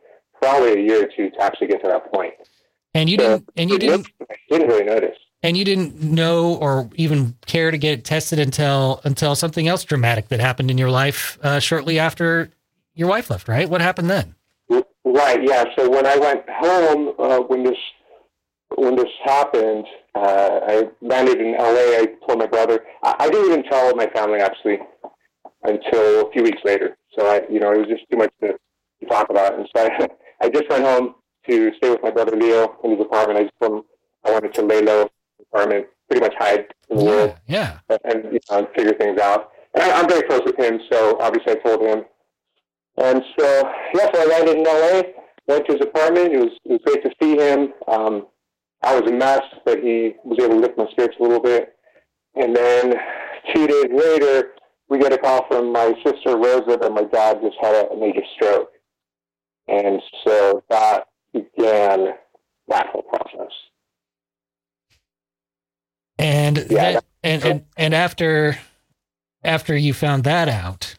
probably 0.42 0.74
a 0.74 0.80
year 0.80 1.04
or 1.04 1.10
two 1.16 1.30
to 1.32 1.42
actually 1.42 1.68
get 1.68 1.82
to 1.84 1.88
that 1.90 2.12
point. 2.14 2.34
And 2.94 3.10
you 3.10 3.18
So 3.18 3.24
didn't 3.40 3.50
and 3.58 3.70
you 3.70 3.80
didn't 3.80 4.08
I 4.30 4.36
didn't 4.50 4.68
really 4.68 4.84
notice. 4.84 5.18
and 5.42 5.58
you 5.58 5.66
didn't 5.66 6.02
know 6.02 6.56
or 6.56 6.90
even 6.96 7.36
care 7.46 7.72
to 7.72 7.78
get 7.78 8.00
it 8.00 8.06
tested 8.06 8.40
until 8.40 9.02
until 9.04 9.36
something 9.36 9.68
else 9.68 9.84
dramatic 9.84 10.28
that 10.28 10.40
happened 10.40 10.70
in 10.70 10.78
your 10.78 10.92
life 10.92 11.40
uh, 11.42 11.60
shortly 11.60 11.98
after 11.98 12.52
your 12.94 13.08
wife 13.08 13.30
left. 13.32 13.48
Right? 13.48 13.68
What 13.68 13.82
happened 13.82 14.10
then? 14.10 14.36
Right. 15.06 15.40
Yeah. 15.44 15.66
So 15.78 15.90
when 15.90 16.06
I 16.06 16.18
went 16.18 16.44
home, 16.50 17.14
uh, 17.18 17.40
when 17.40 17.64
this 17.64 17.78
when 18.76 18.96
this 18.96 19.10
happened, 19.24 19.86
uh, 20.16 20.60
I 20.68 20.84
landed 21.02 21.40
in 21.42 21.54
LA. 21.54 22.00
I 22.02 22.08
told 22.28 22.40
my 22.40 22.48
brother. 22.48 22.84
I, 23.04 23.16
I 23.20 23.30
didn't 23.30 23.52
even 23.52 23.64
tell 23.64 23.96
my 23.96 24.08
family 24.08 24.40
actually 24.40 24.80
until 25.64 26.28
a 26.28 26.32
few 26.32 26.44
weeks 26.44 26.62
later. 26.64 26.98
So 27.18 27.28
I, 27.28 27.42
you 27.52 27.60
know, 27.60 27.72
it 27.72 27.80
was 27.80 27.88
just 27.88 28.04
too 28.12 28.18
much 28.18 28.32
to, 28.42 28.50
to 28.54 29.06
talk 29.08 29.30
about. 29.30 29.58
And 29.58 29.68
so 29.76 29.84
I, 29.86 30.08
I 30.46 30.50
just 30.50 30.70
went 30.70 30.84
home 30.84 31.16
to 31.50 31.72
stay 31.78 31.90
with 31.90 32.02
my 32.04 32.12
brother 32.12 32.36
Leo 32.38 32.76
in 32.84 32.92
his 32.92 33.02
apartment. 33.02 33.40
I 33.40 33.44
just 33.44 33.54
told 33.62 33.80
him 33.80 33.84
I 34.26 34.32
wanted 34.32 34.54
to 34.56 34.62
lay 34.62 34.82
low 34.82 35.10
apartment, 35.52 35.88
pretty 36.10 36.26
much 36.26 36.34
hide 36.38 36.66
in 36.90 36.98
the 36.98 37.04
Yeah. 37.04 37.10
world 37.10 37.36
Yeah. 37.48 37.78
and 38.06 38.34
you 38.34 38.40
know, 38.50 38.68
figure 38.76 38.94
things 38.94 39.20
out. 39.20 39.52
And 39.74 39.84
I, 39.84 40.00
I'm 40.00 40.08
very 40.08 40.24
close 40.24 40.42
with 40.46 40.58
him, 40.58 40.80
so 40.92 41.18
obviously 41.20 41.54
I 41.54 41.56
told 41.56 41.82
him. 41.82 42.06
And 42.98 43.24
so, 43.40 43.72
yeah, 43.96 44.12
so 44.14 44.22
I 44.22 44.26
landed 44.26 44.58
in 44.58 44.64
LA, 44.64 45.02
went 45.48 45.66
to 45.66 45.74
his 45.74 45.82
apartment. 45.82 46.32
It 46.34 46.38
was, 46.38 46.52
it 46.66 46.72
was 46.72 46.80
great 46.86 47.04
to 47.04 47.12
see 47.22 47.36
him. 47.36 47.74
Um, 47.88 48.28
I 48.84 49.00
was 49.00 49.10
a 49.10 49.14
mess, 49.14 49.42
but 49.66 49.80
he 49.80 50.14
was 50.24 50.38
able 50.42 50.56
to 50.56 50.62
lift 50.62 50.78
my 50.78 50.88
spirits 50.92 51.16
a 51.20 51.24
little 51.24 51.40
bit. 51.40 51.76
And 52.36 52.56
then 52.56 52.96
two 53.54 53.68
days 53.68 53.88
later, 53.92 54.50
we 54.90 55.00
get 55.00 55.14
a 55.14 55.18
call 55.18 55.48
from 55.48 55.72
my 55.72 55.94
sister 56.06 56.38
Rosa 56.38 56.78
that 56.82 56.92
my 56.92 57.04
dad 57.04 57.40
just 57.42 57.56
had 57.62 57.88
a 57.92 57.96
major 57.96 58.22
stroke. 58.36 58.72
And 59.68 60.02
so 60.26 60.64
that 60.70 61.08
began 61.32 62.10
that 62.68 62.88
whole 62.88 63.04
process. 63.04 63.52
And 66.20 66.58
Yeah, 66.70 66.94
that, 66.94 67.06
and, 67.24 67.44
and 67.44 67.66
and 67.78 67.94
after 67.94 68.58
after 69.44 69.76
you 69.76 69.94
found 69.94 70.26
that 70.26 70.48
out, 70.48 70.96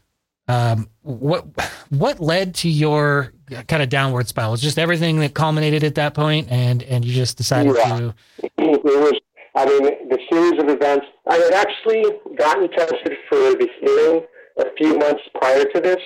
um, 0.49 0.89
what 1.03 1.47
what 1.91 2.21
led 2.21 2.55
to 2.57 2.69
your 2.69 3.33
kind 3.69 3.83
of 3.83 3.89
downward 3.89 4.29
spiral? 4.29 4.51
Was 4.53 4.61
just 4.61 4.79
everything 4.79 5.21
that 5.21 5.35
culminated 5.35 5.85
at 5.85 5.95
that 5.95 6.15
point, 6.15 6.49
and 6.51 6.83
and 6.83 7.05
you 7.05 7.15
just 7.15 7.37
decided 7.37 7.75
Yeah. 7.77 7.99
to 7.99 8.15
it 8.59 8.85
was, 8.85 9.15
I 9.55 9.65
mean, 9.67 10.09
the 10.09 10.19
series 10.31 10.63
of 10.63 10.69
events. 10.69 11.07
I 11.29 11.37
had 11.37 11.53
actually 11.55 12.05
gotten 12.37 12.69
tested 12.71 13.17
for 13.29 13.39
the 13.55 13.69
hearing 13.81 14.23
a 14.59 14.67
few 14.77 14.99
months 14.99 15.23
prior 15.35 15.65
to 15.65 15.81
this, 15.81 16.01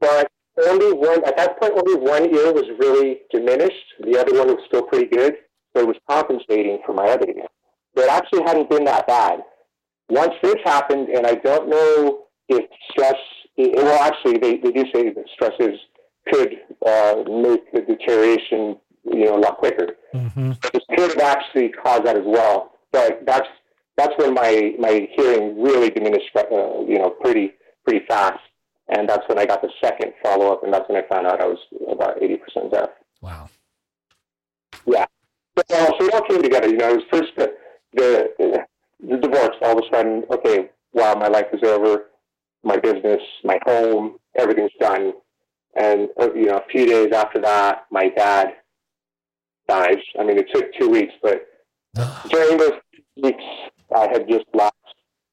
but 0.00 0.30
only 0.64 0.92
one, 0.92 1.22
at 1.24 1.36
that 1.36 1.60
point, 1.60 1.74
only 1.76 1.96
one 2.00 2.24
ear 2.34 2.52
was 2.52 2.64
really 2.78 3.20
diminished. 3.30 3.94
The 4.00 4.18
other 4.18 4.38
one 4.38 4.48
was 4.48 4.64
still 4.66 4.82
pretty 4.82 5.06
good, 5.06 5.36
so 5.74 5.82
it 5.82 5.86
was 5.86 5.96
compensating 6.08 6.80
for 6.86 6.94
my 6.94 7.04
other 7.08 7.28
ear. 7.28 7.46
But 7.94 8.04
it 8.04 8.10
actually 8.10 8.42
hadn't 8.42 8.70
been 8.70 8.84
that 8.84 9.06
bad. 9.06 9.40
Once 10.08 10.34
this 10.42 10.56
happened, 10.64 11.08
and 11.08 11.26
I 11.26 11.34
don't 11.34 11.68
know 11.68 12.25
if 12.48 12.64
stress, 12.90 13.14
it, 13.56 13.74
well, 13.76 14.02
actually, 14.02 14.38
they, 14.38 14.56
they 14.58 14.70
do 14.72 14.84
say 14.94 15.10
that 15.10 15.24
stresses 15.34 15.78
could 16.32 16.56
uh, 16.86 17.22
make 17.28 17.70
the 17.72 17.80
deterioration, 17.86 18.76
you 19.04 19.24
know, 19.26 19.36
a 19.36 19.40
lot 19.40 19.58
quicker 19.58 19.96
Mhm. 20.14 20.56
it 20.74 20.82
could 20.96 21.20
actually 21.20 21.68
cause 21.70 22.00
that 22.04 22.16
as 22.16 22.24
well. 22.26 22.72
But 22.92 23.24
that's 23.26 23.48
that's 23.96 24.12
when 24.18 24.34
my 24.34 24.74
my 24.78 25.08
hearing 25.16 25.60
really 25.62 25.90
diminished, 25.90 26.30
uh, 26.36 26.42
you 26.86 26.98
know, 26.98 27.10
pretty 27.10 27.52
pretty 27.84 28.04
fast. 28.06 28.40
And 28.88 29.08
that's 29.08 29.28
when 29.28 29.38
I 29.38 29.46
got 29.46 29.62
the 29.62 29.70
second 29.82 30.12
follow 30.22 30.52
up, 30.52 30.62
and 30.62 30.72
that's 30.72 30.88
when 30.88 30.96
I 31.02 31.06
found 31.08 31.26
out 31.26 31.40
I 31.40 31.46
was 31.46 31.58
about 31.90 32.22
eighty 32.22 32.36
percent 32.36 32.70
deaf. 32.72 32.90
wow. 33.20 33.48
Yeah. 34.86 35.06
But, 35.54 35.70
uh, 35.72 35.86
so 35.98 36.04
it 36.06 36.14
all 36.14 36.22
came 36.22 36.42
together. 36.42 36.68
You 36.68 36.76
know, 36.76 36.90
it 36.90 36.96
was 36.96 37.04
first 37.10 37.32
the 37.36 37.54
the, 37.94 38.64
the 39.08 39.16
divorce. 39.16 39.56
All 39.62 39.78
of 39.78 39.84
a 39.84 39.96
sudden, 39.96 40.24
okay, 40.30 40.70
wow, 40.92 41.14
my 41.14 41.28
life 41.28 41.46
is 41.52 41.62
over. 41.64 42.06
My 42.62 42.76
business, 42.76 43.20
my 43.44 43.58
home, 43.64 44.16
everything's 44.36 44.72
done. 44.80 45.12
And 45.76 46.08
uh, 46.20 46.32
you 46.34 46.46
know, 46.46 46.58
a 46.58 46.64
few 46.70 46.86
days 46.86 47.12
after 47.12 47.40
that, 47.42 47.86
my 47.90 48.08
dad 48.08 48.54
dies. 49.68 49.98
I 50.18 50.24
mean, 50.24 50.38
it 50.38 50.46
took 50.52 50.72
two 50.74 50.88
weeks, 50.88 51.12
but 51.22 51.46
during 52.30 52.58
those 52.58 52.80
weeks, 53.22 53.44
I 53.94 54.08
had 54.08 54.28
just 54.28 54.44
lost 54.54 54.74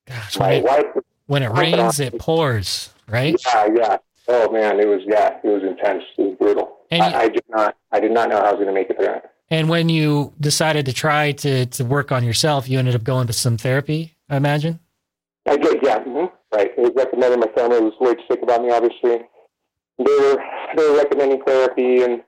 gosh, 0.08 0.38
my 0.38 0.48
when 0.48 0.58
it, 0.58 0.64
wife. 0.64 1.04
when 1.28 1.44
it 1.44 1.52
rains, 1.52 2.00
it 2.00 2.20
pours, 2.20 2.94
right? 3.08 3.36
Yeah, 3.46 3.68
yeah. 3.74 3.98
Oh 4.28 4.52
man, 4.52 4.80
it 4.80 4.88
was 4.88 5.02
yeah, 5.06 5.38
it 5.44 5.48
was 5.48 5.64
intense. 5.64 6.04
It 6.18 6.22
was 6.22 6.36
brutal. 6.40 6.78
And 6.92 7.02
I, 7.02 7.22
I 7.22 7.30
did 7.30 7.44
not, 7.50 7.76
I 7.92 8.00
did 8.00 8.12
not 8.12 8.30
know 8.30 8.38
how 8.38 8.46
I 8.46 8.52
was 8.52 8.56
going 8.56 8.68
to 8.68 8.74
make 8.74 8.90
it 8.90 8.98
there. 9.00 9.30
And 9.50 9.70
when 9.70 9.90
you 9.90 10.34
decided 10.40 10.86
to 10.86 10.94
try 10.94 11.32
to 11.34 11.66
to 11.66 11.86
work 11.86 12.12
on 12.12 12.24
yourself, 12.24 12.70
you 12.70 12.80
ended 12.80 12.96
up 12.96 13.04
going 13.04 13.28
to 13.28 13.34
some 13.34 13.58
therapy, 13.58 14.16
I 14.30 14.38
imagine. 14.38 14.80
I 15.46 15.58
did, 15.58 15.78
yeah. 15.84 16.04
hmm 16.04 16.26
Right. 16.54 16.78
Was 16.78 16.92
recommended. 16.96 17.40
My 17.40 17.48
family 17.56 17.82
was 17.82 17.94
way 18.00 18.16
sick 18.30 18.42
about 18.44 18.62
me, 18.64 18.72
obviously. 18.72 19.26
They 19.98 20.18
were 20.20 20.38
they 20.76 20.90
were 20.90 20.98
recommending 20.98 21.42
therapy, 21.46 22.04
and 22.04 22.22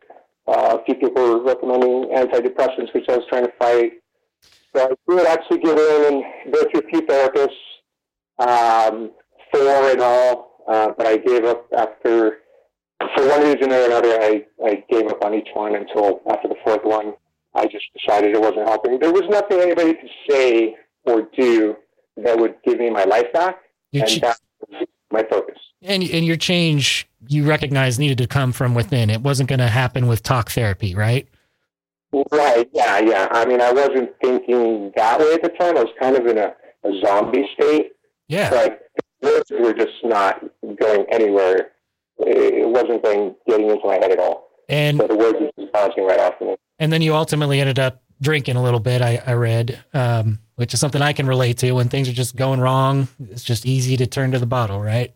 uh, 0.48 0.78
a 0.80 0.84
few 0.86 0.96
people 0.96 1.22
were 1.24 1.44
recommending 1.44 2.10
antidepressants, 2.10 2.94
which 2.94 3.06
I 3.10 3.18
was 3.18 3.26
trying 3.30 3.46
to 3.46 3.52
fight. 3.60 3.94
So 4.76 4.84
I 5.10 5.12
did 5.16 5.28
actually 5.28 5.60
get 5.60 5.78
in 5.78 6.14
and 6.14 6.54
go 6.54 6.62
through 6.70 6.82
a 6.82 6.90
few 6.90 7.02
therapists, 7.04 7.50
um, 8.40 9.12
four 9.54 9.92
in 9.92 10.02
all, 10.02 10.64
uh, 10.68 10.92
but 10.98 11.08
I 11.08 11.18
gave 11.18 11.46
up 11.46 11.68
after. 11.78 12.40
For 13.16 13.28
one 13.28 13.42
reason 13.44 13.72
or 13.72 13.86
another, 13.86 14.18
I, 14.22 14.46
I 14.66 14.84
gave 14.90 15.08
up 15.08 15.24
on 15.24 15.34
each 15.34 15.50
one 15.54 15.76
until 15.76 16.22
after 16.30 16.48
the 16.48 16.56
fourth 16.64 16.84
one. 16.84 17.14
I 17.54 17.66
just 17.66 17.86
decided 17.98 18.34
it 18.34 18.42
wasn't 18.42 18.68
helping. 18.68 19.00
There 19.00 19.12
was 19.12 19.24
nothing 19.30 19.60
anybody 19.60 19.94
could 19.94 20.10
say 20.30 20.76
or 21.06 21.28
do 21.38 21.76
that 22.18 22.38
would 22.40 22.56
give 22.66 22.80
me 22.80 22.90
my 22.90 23.04
life 23.04 23.32
back, 23.34 23.58
You 23.92 24.02
and 24.02 24.10
ch- 24.10 24.22
that 24.22 24.38
was 24.70 24.88
my 25.12 25.24
focus. 25.30 25.58
and 25.82 26.02
and 26.04 26.26
your 26.26 26.38
change 26.38 27.08
you 27.28 27.48
recognize 27.48 27.98
needed 28.00 28.18
to 28.20 28.28
come 28.28 28.52
from 28.52 28.76
within. 28.76 29.10
It 29.10 29.22
wasn't 29.22 29.50
going 29.50 29.60
to 29.60 29.68
happen 29.68 30.06
with 30.08 30.22
talk 30.24 30.52
therapy, 30.52 30.94
right? 30.94 31.28
Right? 32.32 32.70
Yeah, 32.72 33.00
yeah. 33.00 33.28
I 33.32 33.46
mean, 33.46 33.60
I 33.62 33.72
wasn't 33.72 34.12
thinking 34.22 34.92
that 34.96 35.20
way 35.20 35.34
at 35.34 35.42
the 35.42 35.50
time. 35.50 35.76
I 35.78 35.84
was 35.84 35.92
kind 36.00 36.16
of 36.16 36.26
in 36.28 36.38
a, 36.38 36.54
a 36.84 37.02
zombie 37.04 37.50
state, 37.54 37.94
Yeah. 38.28 38.50
the 38.52 38.78
words 39.22 39.52
were 39.60 39.74
just 39.74 39.92
not 40.04 40.42
going 40.80 41.06
anywhere. 41.12 41.72
It 42.20 42.70
wasn't 42.70 43.04
going 43.04 43.36
getting 43.50 43.70
into 43.70 43.86
my 43.86 43.96
head 43.96 44.12
at 44.12 44.20
all. 44.20 44.50
And 44.70 44.98
So 45.00 45.08
the 45.08 45.16
words 45.16 45.38
were 45.42 45.52
just 45.60 45.74
bouncing 45.74 46.06
right 46.06 46.20
off 46.20 46.36
of 46.40 46.48
me. 46.48 46.56
and 46.80 46.94
then 46.94 47.02
you 47.02 47.14
ultimately 47.16 47.60
ended 47.60 47.80
up 47.80 48.02
drinking 48.22 48.56
a 48.56 48.64
little 48.64 48.80
bit. 48.80 49.02
I, 49.02 49.22
I 49.26 49.34
read, 49.34 49.84
um, 49.94 50.40
which 50.56 50.74
is 50.74 50.80
something 50.80 51.02
I 51.02 51.14
can 51.14 51.28
relate 51.28 51.58
to. 51.60 51.72
When 51.74 51.90
things 51.90 52.10
are 52.10 52.14
just 52.14 52.36
going 52.36 52.60
wrong, 52.60 53.08
it's 53.30 53.44
just 53.44 53.66
easy 53.66 53.98
to 53.98 54.08
turn 54.08 54.32
to 54.32 54.40
the 54.40 54.46
bottle, 54.46 54.82
right? 54.82 55.14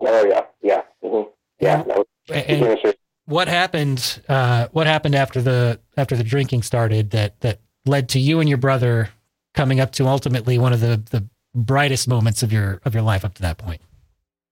Oh 0.00 0.24
yeah, 0.26 0.44
yeah, 0.62 0.82
hmm 1.02 1.22
yeah. 1.58 1.82
Was 1.82 2.06
And, 2.30 2.64
and 2.64 2.94
what 3.26 3.48
happened? 3.48 4.22
Uh, 4.28 4.68
what 4.72 4.86
happened 4.86 5.14
after 5.14 5.40
the 5.40 5.80
after 5.96 6.16
the 6.16 6.24
drinking 6.24 6.62
started 6.62 7.10
that 7.10 7.40
that 7.40 7.60
led 7.86 8.08
to 8.10 8.20
you 8.20 8.40
and 8.40 8.48
your 8.48 8.58
brother 8.58 9.10
coming 9.54 9.80
up 9.80 9.92
to 9.92 10.06
ultimately 10.06 10.58
one 10.58 10.72
of 10.72 10.80
the 10.80 11.02
the 11.10 11.28
brightest 11.54 12.08
moments 12.08 12.42
of 12.42 12.52
your 12.52 12.80
of 12.84 12.94
your 12.94 13.02
life 13.02 13.24
up 13.24 13.34
to 13.34 13.42
that 13.42 13.58
point? 13.58 13.80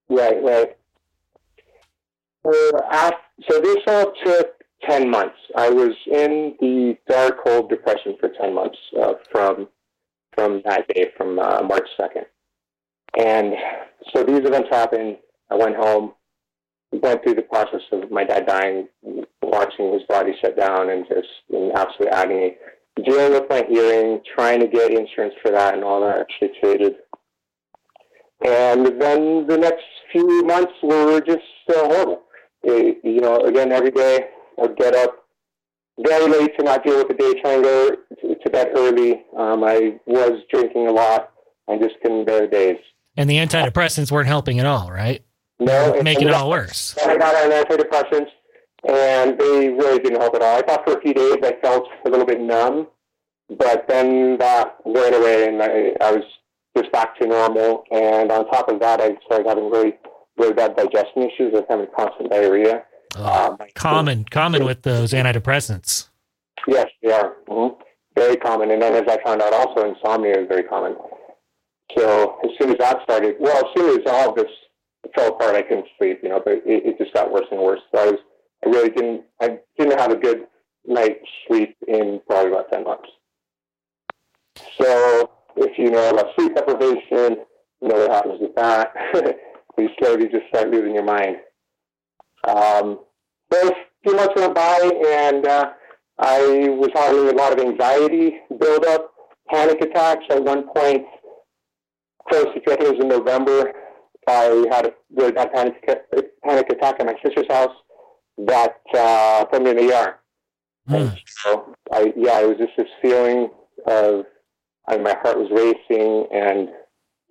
Right, 0.08 0.42
right. 0.42 0.76
Well, 2.44 2.72
af 2.90 3.14
so 3.48 3.60
this 3.60 3.78
all 3.86 4.12
took 4.24 4.58
10 4.88 5.10
months. 5.10 5.36
I 5.56 5.70
was 5.70 5.92
in 6.06 6.56
the 6.60 6.96
dark 7.08 7.38
of 7.46 7.68
depression 7.68 8.16
for 8.18 8.28
10 8.28 8.54
months 8.54 8.78
uh, 9.00 9.14
from 9.30 9.68
from 10.38 10.62
that 10.64 10.86
day, 10.88 11.06
from 11.16 11.38
uh, 11.38 11.62
March 11.62 11.88
2nd. 11.98 12.24
And 13.18 13.54
so 14.14 14.22
these 14.22 14.46
events 14.46 14.68
happened. 14.70 15.16
I 15.50 15.56
went 15.56 15.74
home, 15.74 16.12
went 16.92 17.24
through 17.24 17.34
the 17.34 17.42
process 17.42 17.80
of 17.90 18.10
my 18.12 18.22
dad 18.22 18.46
dying, 18.46 18.86
watching 19.42 19.92
his 19.92 20.02
body 20.08 20.32
shut 20.40 20.56
down 20.56 20.90
and 20.90 21.04
just 21.08 21.28
in 21.50 21.72
absolute 21.74 22.12
agony, 22.12 22.56
dealing 23.04 23.32
with 23.32 23.50
my 23.50 23.64
hearing, 23.68 24.20
trying 24.36 24.60
to 24.60 24.68
get 24.68 24.92
insurance 24.92 25.34
for 25.42 25.50
that 25.50 25.74
and 25.74 25.82
all 25.82 26.00
that 26.02 26.20
actually 26.20 26.50
traded. 26.60 26.94
And 28.44 29.00
then 29.00 29.46
the 29.48 29.58
next 29.58 29.82
few 30.12 30.44
months 30.44 30.72
were 30.84 31.20
just 31.20 31.40
uh, 31.70 31.84
horrible. 31.86 32.22
It, 32.62 32.98
you 33.02 33.20
know, 33.20 33.38
again, 33.38 33.72
every 33.72 33.90
day 33.90 34.28
I'd 34.62 34.76
get 34.76 34.94
up 34.94 35.24
very 36.06 36.28
late 36.28 36.56
to 36.58 36.64
not 36.64 36.84
deal 36.84 36.98
with 36.98 37.08
the 37.08 37.14
day, 37.14 37.40
trying 37.40 37.62
to 37.62 38.50
bed 38.50 38.68
early. 38.76 39.24
Um, 39.36 39.64
I 39.64 39.98
was 40.06 40.40
drinking 40.50 40.86
a 40.88 40.92
lot. 40.92 41.30
I 41.68 41.76
just 41.78 41.94
couldn't 42.02 42.24
bear 42.24 42.42
the 42.42 42.46
days. 42.48 42.78
And 43.16 43.28
the 43.28 43.36
antidepressants 43.36 44.10
weren't 44.12 44.28
helping 44.28 44.60
at 44.60 44.66
all, 44.66 44.90
right? 44.90 45.22
No, 45.58 45.94
and- 45.94 46.04
Making 46.04 46.28
it 46.28 46.34
all 46.34 46.48
worse. 46.50 46.96
I 47.04 47.16
got 47.16 47.34
on 47.34 47.50
antidepressants, 47.50 48.30
and 48.88 49.38
they 49.38 49.68
really 49.70 49.98
didn't 49.98 50.20
help 50.20 50.34
at 50.36 50.42
all. 50.42 50.58
I 50.58 50.62
thought 50.62 50.84
for 50.86 50.96
a 50.96 51.00
few 51.00 51.14
days 51.14 51.36
I 51.42 51.56
felt 51.60 51.88
a 52.06 52.10
little 52.10 52.26
bit 52.26 52.40
numb, 52.40 52.86
but 53.58 53.86
then 53.88 54.38
that 54.38 54.76
went 54.84 55.14
away, 55.14 55.48
and 55.48 55.60
I, 55.62 55.94
I 56.00 56.12
was 56.12 56.24
just 56.76 56.92
back 56.92 57.18
to 57.18 57.26
normal. 57.26 57.82
And 57.90 58.30
on 58.30 58.48
top 58.50 58.68
of 58.70 58.78
that, 58.80 59.00
I 59.00 59.16
started 59.26 59.48
having 59.48 59.68
really, 59.68 59.94
really 60.36 60.52
bad 60.54 60.76
digestion 60.76 61.22
issues. 61.22 61.52
I 61.54 61.60
was 61.60 61.64
having 61.68 61.86
constant 61.96 62.30
diarrhea. 62.30 62.84
Oh, 63.16 63.52
Um, 63.52 63.58
common, 63.74 64.24
common 64.24 64.64
with 64.64 64.82
those 64.82 65.12
antidepressants. 65.12 66.08
Yes, 66.66 66.88
they 67.02 67.12
are. 67.12 67.36
hmm 67.48 67.68
Very 68.16 68.36
common. 68.36 68.70
And 68.70 68.82
then 68.82 68.94
as 68.94 69.04
I 69.08 69.22
found 69.24 69.40
out 69.42 69.52
also, 69.52 69.88
insomnia 69.88 70.40
is 70.40 70.48
very 70.48 70.64
common. 70.64 70.96
So 71.96 72.38
as 72.44 72.50
soon 72.60 72.70
as 72.70 72.78
that 72.78 73.02
started, 73.04 73.36
well, 73.40 73.56
as 73.56 73.64
soon 73.76 74.00
as 74.00 74.06
all 74.06 74.30
of 74.30 74.36
this 74.36 74.50
fell 75.16 75.28
apart, 75.34 75.56
I 75.56 75.62
couldn't 75.62 75.86
sleep, 75.98 76.20
you 76.22 76.28
know, 76.28 76.40
but 76.44 76.54
it, 76.54 76.62
it 76.66 76.98
just 76.98 77.14
got 77.14 77.32
worse 77.32 77.46
and 77.50 77.60
worse. 77.60 77.80
So 77.94 78.00
I 78.02 78.04
was, 78.10 78.20
I 78.64 78.68
really 78.68 78.90
didn't, 78.90 79.22
I 79.40 79.58
didn't 79.78 79.98
have 79.98 80.10
a 80.10 80.16
good 80.16 80.46
night's 80.86 81.24
sleep 81.46 81.76
in 81.86 82.20
probably 82.28 82.52
about 82.52 82.70
10 82.70 82.84
months. 82.84 83.08
So 84.80 85.30
if 85.56 85.78
you 85.78 85.90
know 85.90 86.10
about 86.10 86.34
sleep 86.36 86.54
deprivation, 86.54 87.44
you 87.80 87.88
know 87.88 87.94
what 87.96 88.10
happens 88.10 88.40
with 88.40 88.54
that. 88.56 88.92
you 89.78 89.88
slowly 89.98 90.28
just 90.28 90.46
start 90.48 90.70
losing 90.70 90.94
your 90.94 91.04
mind. 91.04 91.36
Um, 92.46 93.00
a 93.52 93.72
few 94.02 94.14
months 94.14 94.34
went 94.36 94.54
by 94.54 94.90
and, 95.06 95.46
uh, 95.46 95.72
I 96.18 96.68
was 96.70 96.90
having 96.94 97.28
a 97.28 97.32
lot 97.32 97.52
of 97.52 97.60
anxiety 97.64 98.40
build 98.58 98.84
up, 98.86 99.12
panic 99.48 99.80
attacks 99.80 100.24
at 100.30 100.42
one 100.42 100.64
point. 100.74 101.04
Close 102.28 102.46
to, 102.46 102.60
I 102.72 102.76
think 102.76 102.80
it 102.80 102.96
was 102.96 103.00
in 103.00 103.08
November. 103.08 103.72
I 104.26 104.66
had 104.70 104.86
a 104.86 104.94
really 105.14 105.32
bad 105.32 105.52
panic, 105.52 105.74
panic 106.44 106.66
attack 106.70 106.96
at 106.98 107.06
my 107.06 107.14
sister's 107.24 107.46
house 107.48 107.74
that 108.46 108.80
uh, 108.94 109.44
put 109.46 109.62
me 109.62 109.70
in 109.70 109.76
the 109.76 109.94
ER. 109.94 110.18
Mm. 110.88 111.18
So 111.26 111.74
I, 111.92 112.12
yeah, 112.16 112.40
it 112.40 112.48
was 112.48 112.58
just 112.58 112.72
this 112.76 112.88
feeling 113.00 113.50
of, 113.86 114.24
I, 114.88 114.94
mean, 114.94 115.04
my 115.04 115.16
heart 115.22 115.38
was 115.38 115.48
racing 115.50 116.26
and 116.32 116.68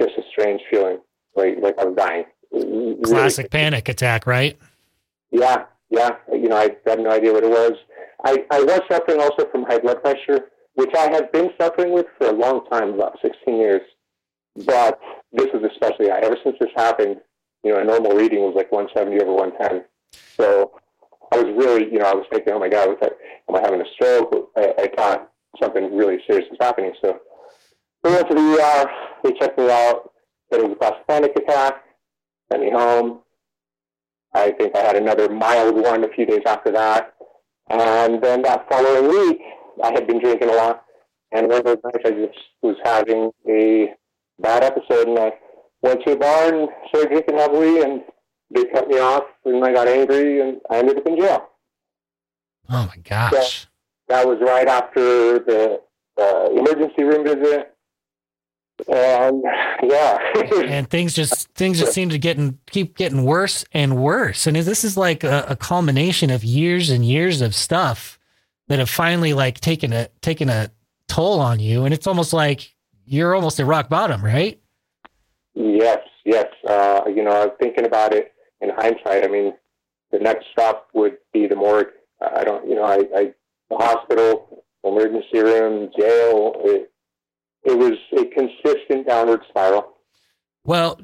just 0.01 0.17
a 0.17 0.21
strange 0.31 0.61
feeling, 0.71 0.99
like 1.35 1.57
like 1.61 1.77
I 1.79 1.85
was 1.85 1.95
dying. 1.95 2.25
Really- 2.51 3.01
Classic 3.03 3.49
panic 3.49 3.89
attack, 3.89 4.27
right? 4.27 4.57
Yeah, 5.31 5.65
yeah. 5.89 6.11
You 6.31 6.49
know, 6.49 6.57
I 6.57 6.75
had 6.85 6.99
no 6.99 7.11
idea 7.11 7.33
what 7.33 7.43
it 7.43 7.49
was. 7.49 7.73
I, 8.25 8.45
I 8.51 8.61
was 8.63 8.81
suffering 8.89 9.21
also 9.21 9.49
from 9.51 9.63
high 9.63 9.79
blood 9.79 10.01
pressure, 10.01 10.49
which 10.73 10.93
I 10.95 11.11
have 11.11 11.31
been 11.31 11.49
suffering 11.59 11.93
with 11.93 12.07
for 12.17 12.27
a 12.27 12.33
long 12.33 12.65
time, 12.71 12.93
about 12.93 13.17
16 13.21 13.55
years. 13.55 13.81
But 14.65 14.99
this 15.31 15.47
was 15.53 15.69
especially 15.71 16.09
high. 16.09 16.19
Ever 16.19 16.37
since 16.43 16.55
this 16.59 16.71
happened, 16.75 17.17
you 17.63 17.73
know, 17.73 17.79
a 17.79 17.83
normal 17.83 18.13
reading 18.13 18.39
was 18.39 18.53
like 18.55 18.71
170 18.71 19.21
over 19.21 19.33
110. 19.33 19.85
So 20.35 20.79
I 21.31 21.37
was 21.37 21.53
really, 21.57 21.91
you 21.91 21.99
know, 21.99 22.05
I 22.05 22.15
was 22.15 22.25
thinking, 22.31 22.53
oh 22.53 22.59
my 22.59 22.69
God, 22.69 22.89
was 22.89 22.97
that, 23.01 23.13
am 23.49 23.55
I 23.55 23.61
having 23.61 23.81
a 23.81 23.91
stroke? 23.93 24.51
I, 24.55 24.73
I 24.79 24.87
thought 24.95 25.31
something 25.61 25.95
really 25.95 26.17
serious 26.27 26.47
was 26.49 26.57
happening. 26.59 26.93
So 27.03 27.19
we 28.03 28.11
went 28.11 28.27
to 28.29 28.35
the 28.35 28.41
ER. 28.41 28.85
They 29.23 29.33
checked 29.33 29.57
me 29.57 29.69
out. 29.69 30.11
Said 30.51 30.61
it 30.61 30.69
was 30.69 30.73
a 30.73 30.75
classic 30.75 31.07
panic 31.07 31.31
attack. 31.35 31.83
Sent 32.51 32.63
me 32.63 32.71
home. 32.71 33.19
I 34.33 34.51
think 34.51 34.75
I 34.75 34.79
had 34.79 34.95
another 34.95 35.29
mild 35.29 35.75
one 35.75 36.03
a 36.03 36.09
few 36.09 36.25
days 36.25 36.41
after 36.45 36.71
that. 36.71 37.13
And 37.69 38.21
then 38.21 38.41
that 38.43 38.69
following 38.69 39.09
week, 39.09 39.41
I 39.83 39.91
had 39.91 40.07
been 40.07 40.19
drinking 40.19 40.49
a 40.49 40.53
lot. 40.53 40.83
And 41.31 41.47
one 41.47 41.59
of 41.59 41.65
those 41.65 41.77
nights, 41.83 42.05
I 42.05 42.11
just 42.11 42.39
was 42.61 42.77
having 42.83 43.31
a 43.49 43.93
bad 44.39 44.63
episode. 44.63 45.09
And 45.09 45.19
I 45.19 45.33
went 45.81 46.03
to 46.05 46.13
a 46.13 46.17
bar 46.17 46.53
and 46.53 46.69
started 46.89 47.09
drinking 47.11 47.37
heavily. 47.37 47.81
And 47.81 48.01
they 48.51 48.65
cut 48.65 48.87
me 48.87 48.99
off. 48.99 49.23
And 49.45 49.63
I 49.63 49.73
got 49.73 49.87
angry. 49.87 50.41
And 50.41 50.61
I 50.69 50.77
ended 50.77 50.97
up 50.97 51.07
in 51.07 51.19
jail. 51.19 51.49
Oh 52.69 52.89
my 52.95 53.01
gosh. 53.03 53.67
That 54.09 54.25
was 54.25 54.37
right 54.41 54.67
after 54.67 55.39
the 55.39 55.81
uh, 56.19 56.49
emergency 56.51 57.03
room 57.03 57.25
visit. 57.25 57.75
And 58.87 59.43
yeah. 59.83 60.19
and 60.65 60.89
things 60.89 61.13
just 61.13 61.49
things 61.53 61.79
just 61.79 61.93
seem 61.93 62.09
to 62.09 62.19
getting 62.19 62.59
keep 62.69 62.95
getting 62.95 63.23
worse 63.23 63.65
and 63.73 63.97
worse. 63.97 64.45
And 64.45 64.55
this 64.55 64.83
is 64.83 64.95
like 64.95 65.23
a, 65.23 65.45
a 65.49 65.55
culmination 65.55 66.29
of 66.29 66.43
years 66.43 66.89
and 66.89 67.03
years 67.03 67.41
of 67.41 67.55
stuff 67.55 68.19
that 68.67 68.79
have 68.79 68.89
finally 68.89 69.33
like 69.33 69.59
taken 69.59 69.93
a 69.93 70.09
taken 70.21 70.49
a 70.49 70.69
toll 71.07 71.39
on 71.39 71.59
you. 71.59 71.85
And 71.85 71.93
it's 71.93 72.07
almost 72.07 72.33
like 72.33 72.75
you're 73.05 73.33
almost 73.33 73.59
at 73.59 73.65
rock 73.65 73.89
bottom, 73.89 74.23
right? 74.23 74.59
Yes, 75.55 75.99
yes. 76.23 76.47
Uh, 76.67 77.01
you 77.07 77.23
know, 77.23 77.31
I 77.31 77.45
was 77.45 77.55
thinking 77.59 77.85
about 77.85 78.13
it 78.13 78.33
in 78.61 78.69
hindsight. 78.69 79.23
I 79.23 79.27
mean, 79.27 79.53
the 80.11 80.19
next 80.19 80.45
stop 80.51 80.89
would 80.93 81.17
be 81.33 81.47
the 81.47 81.55
morgue. 81.55 81.87
I 82.21 82.43
don't, 82.43 82.67
you 82.67 82.75
know, 82.75 82.83
I, 82.83 83.03
I 83.15 83.33
the 83.69 83.77
hospital, 83.77 84.63
emergency 84.83 85.39
room, 85.39 85.89
jail. 85.97 86.53
It, 86.63 86.91
it 87.67 87.77
was 87.77 87.97
a 88.17 88.25
consistent 88.25 89.07
downward 89.07 89.41
spiral. 89.49 89.93
Well, 90.63 90.99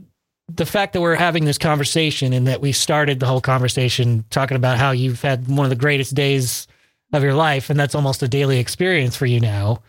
the 0.48 0.66
fact 0.66 0.94
that 0.94 1.02
we're 1.02 1.16
having 1.16 1.46
this 1.46 1.58
conversation 1.58 2.32
and 2.32 2.48
that 2.48 2.62
we 2.62 2.72
started 2.72 3.20
the 3.20 3.26
whole 3.26 3.42
conversation 3.42 4.24
talking 4.30 4.56
about 4.56 4.78
how 4.78 4.92
you've 4.92 5.22
had 5.22 5.48
one 5.48 5.66
of 5.66 5.70
the 5.70 5.76
greatest 5.76 6.16
days 6.16 6.68
of 7.12 7.22
your 7.22 7.34
life, 7.34 7.70
and 7.70 7.80
that's 7.80 7.96
almost 7.96 8.24
a 8.24 8.28
daily 8.28 8.60
experience 8.60 9.16
for 9.16 9.26
you 9.26 9.40
now. 9.40 9.82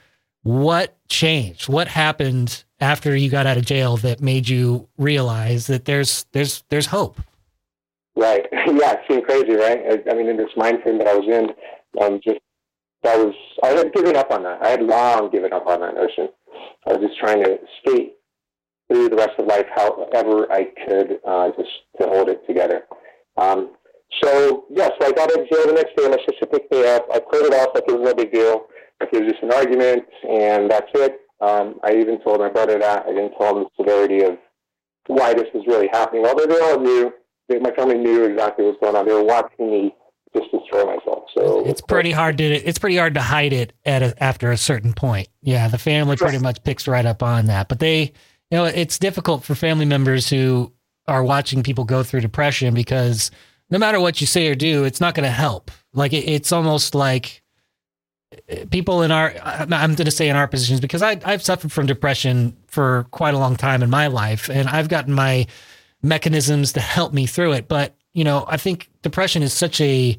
What 0.42 0.96
changed? 1.08 1.68
What 1.68 1.88
happened 1.88 2.64
after 2.80 3.16
you 3.16 3.30
got 3.30 3.46
out 3.46 3.56
of 3.56 3.64
jail 3.64 3.96
that 3.98 4.20
made 4.20 4.48
you 4.48 4.88
realize 4.98 5.68
that 5.68 5.84
there's 5.84 6.26
there's 6.32 6.64
there's 6.68 6.86
hope? 6.86 7.20
Right. 8.16 8.46
yeah, 8.52 8.92
it 8.92 9.00
seemed 9.08 9.24
crazy, 9.24 9.54
right? 9.54 9.80
I, 9.88 10.10
I 10.10 10.14
mean, 10.14 10.28
in 10.28 10.36
this 10.36 10.50
mind 10.56 10.82
frame 10.82 10.98
that 10.98 11.08
I 11.08 11.14
was 11.14 11.26
in, 11.26 12.02
um, 12.02 12.20
just 12.22 12.40
I 13.04 13.16
was 13.16 13.34
I 13.62 13.68
had 13.68 13.92
given 13.92 14.16
up 14.16 14.30
on 14.30 14.42
that. 14.42 14.62
I 14.62 14.70
had 14.70 14.82
long 14.82 15.30
given 15.30 15.52
up 15.52 15.66
on 15.66 15.80
that 15.80 15.94
notion. 15.94 16.28
I 16.86 16.92
was 16.92 17.08
just 17.08 17.18
trying 17.18 17.42
to 17.44 17.58
skate 17.80 18.14
through 18.88 19.08
the 19.08 19.16
rest 19.16 19.32
of 19.38 19.46
life 19.46 19.66
however 19.74 20.50
I 20.52 20.64
could, 20.86 21.18
uh, 21.26 21.48
just 21.56 21.70
to 22.00 22.06
hold 22.08 22.28
it 22.28 22.46
together. 22.46 22.84
Um, 23.36 23.74
so 24.22 24.64
yes, 24.70 24.92
I 25.02 25.12
got 25.12 25.30
out 25.32 25.40
of 25.40 25.48
jail 25.48 25.66
the 25.66 25.72
next 25.72 25.96
day. 25.96 26.08
My 26.08 26.18
sister 26.28 26.46
picked 26.46 26.72
me 26.72 26.86
up. 26.86 27.06
I 27.12 27.18
played 27.18 27.46
it 27.46 27.54
off 27.54 27.74
like 27.74 27.84
it 27.88 27.98
was 27.98 28.04
no 28.04 28.14
big 28.14 28.32
deal, 28.32 28.66
like 29.00 29.10
it 29.12 29.22
was 29.22 29.32
just 29.32 29.42
an 29.42 29.52
argument, 29.52 30.04
and 30.28 30.70
that's 30.70 30.90
it. 30.94 31.20
Um, 31.40 31.80
I 31.82 31.94
even 31.96 32.22
told 32.22 32.38
my 32.38 32.48
brother 32.48 32.78
that. 32.78 33.06
I 33.06 33.08
didn't 33.08 33.34
tell 33.38 33.56
him 33.56 33.64
the 33.64 33.82
severity 33.82 34.22
of 34.22 34.38
why 35.08 35.34
this 35.34 35.48
was 35.52 35.64
really 35.66 35.88
happening. 35.92 36.24
Although 36.26 36.46
they 36.46 36.60
all 36.60 36.80
knew, 36.80 37.12
my 37.60 37.70
family 37.72 37.98
knew 37.98 38.24
exactly 38.24 38.64
what 38.64 38.80
was 38.80 38.80
going 38.80 38.96
on. 38.96 39.06
They 39.06 39.12
were 39.12 39.24
watching 39.24 39.70
me 39.70 39.94
just 40.36 40.50
destroy 40.50 40.84
myself. 40.84 41.24
So 41.34 41.66
it's 41.66 41.80
pretty 41.80 42.10
hard 42.10 42.38
to 42.38 42.44
it's 42.44 42.78
pretty 42.78 42.96
hard 42.96 43.14
to 43.14 43.20
hide 43.20 43.52
it 43.52 43.72
at 43.84 44.02
a, 44.02 44.22
after 44.22 44.50
a 44.50 44.56
certain 44.56 44.92
point. 44.92 45.28
Yeah, 45.42 45.68
the 45.68 45.78
family 45.78 46.16
pretty 46.16 46.38
much 46.38 46.62
picks 46.62 46.88
right 46.88 47.06
up 47.06 47.22
on 47.22 47.46
that. 47.46 47.68
But 47.68 47.78
they, 47.78 48.12
you 48.50 48.58
know, 48.58 48.64
it's 48.64 48.98
difficult 48.98 49.44
for 49.44 49.54
family 49.54 49.84
members 49.84 50.28
who 50.28 50.72
are 51.06 51.22
watching 51.22 51.62
people 51.62 51.84
go 51.84 52.02
through 52.02 52.20
depression 52.20 52.74
because 52.74 53.30
no 53.70 53.78
matter 53.78 54.00
what 54.00 54.20
you 54.20 54.26
say 54.26 54.48
or 54.48 54.54
do, 54.54 54.84
it's 54.84 55.00
not 55.00 55.14
going 55.14 55.24
to 55.24 55.30
help. 55.30 55.70
Like 55.92 56.12
it, 56.12 56.28
it's 56.28 56.52
almost 56.52 56.94
like 56.94 57.42
eh, 58.48 58.64
people 58.70 59.02
in 59.02 59.12
our 59.12 59.34
I'm 59.42 59.94
going 59.94 60.04
to 60.04 60.10
say 60.10 60.28
in 60.28 60.36
our 60.36 60.48
positions 60.48 60.80
because 60.80 61.02
I 61.02 61.20
I've 61.24 61.42
suffered 61.42 61.72
from 61.72 61.86
depression 61.86 62.56
for 62.66 63.06
quite 63.10 63.34
a 63.34 63.38
long 63.38 63.56
time 63.56 63.82
in 63.82 63.90
my 63.90 64.08
life 64.08 64.48
and 64.48 64.68
I've 64.68 64.88
gotten 64.88 65.12
my 65.12 65.46
mechanisms 66.02 66.72
to 66.74 66.80
help 66.80 67.12
me 67.12 67.26
through 67.26 67.52
it. 67.52 67.68
But 67.68 67.96
you 68.14 68.24
know, 68.24 68.44
I 68.48 68.56
think 68.56 68.88
depression 69.02 69.42
is 69.42 69.52
such 69.52 69.80
a 69.80 70.16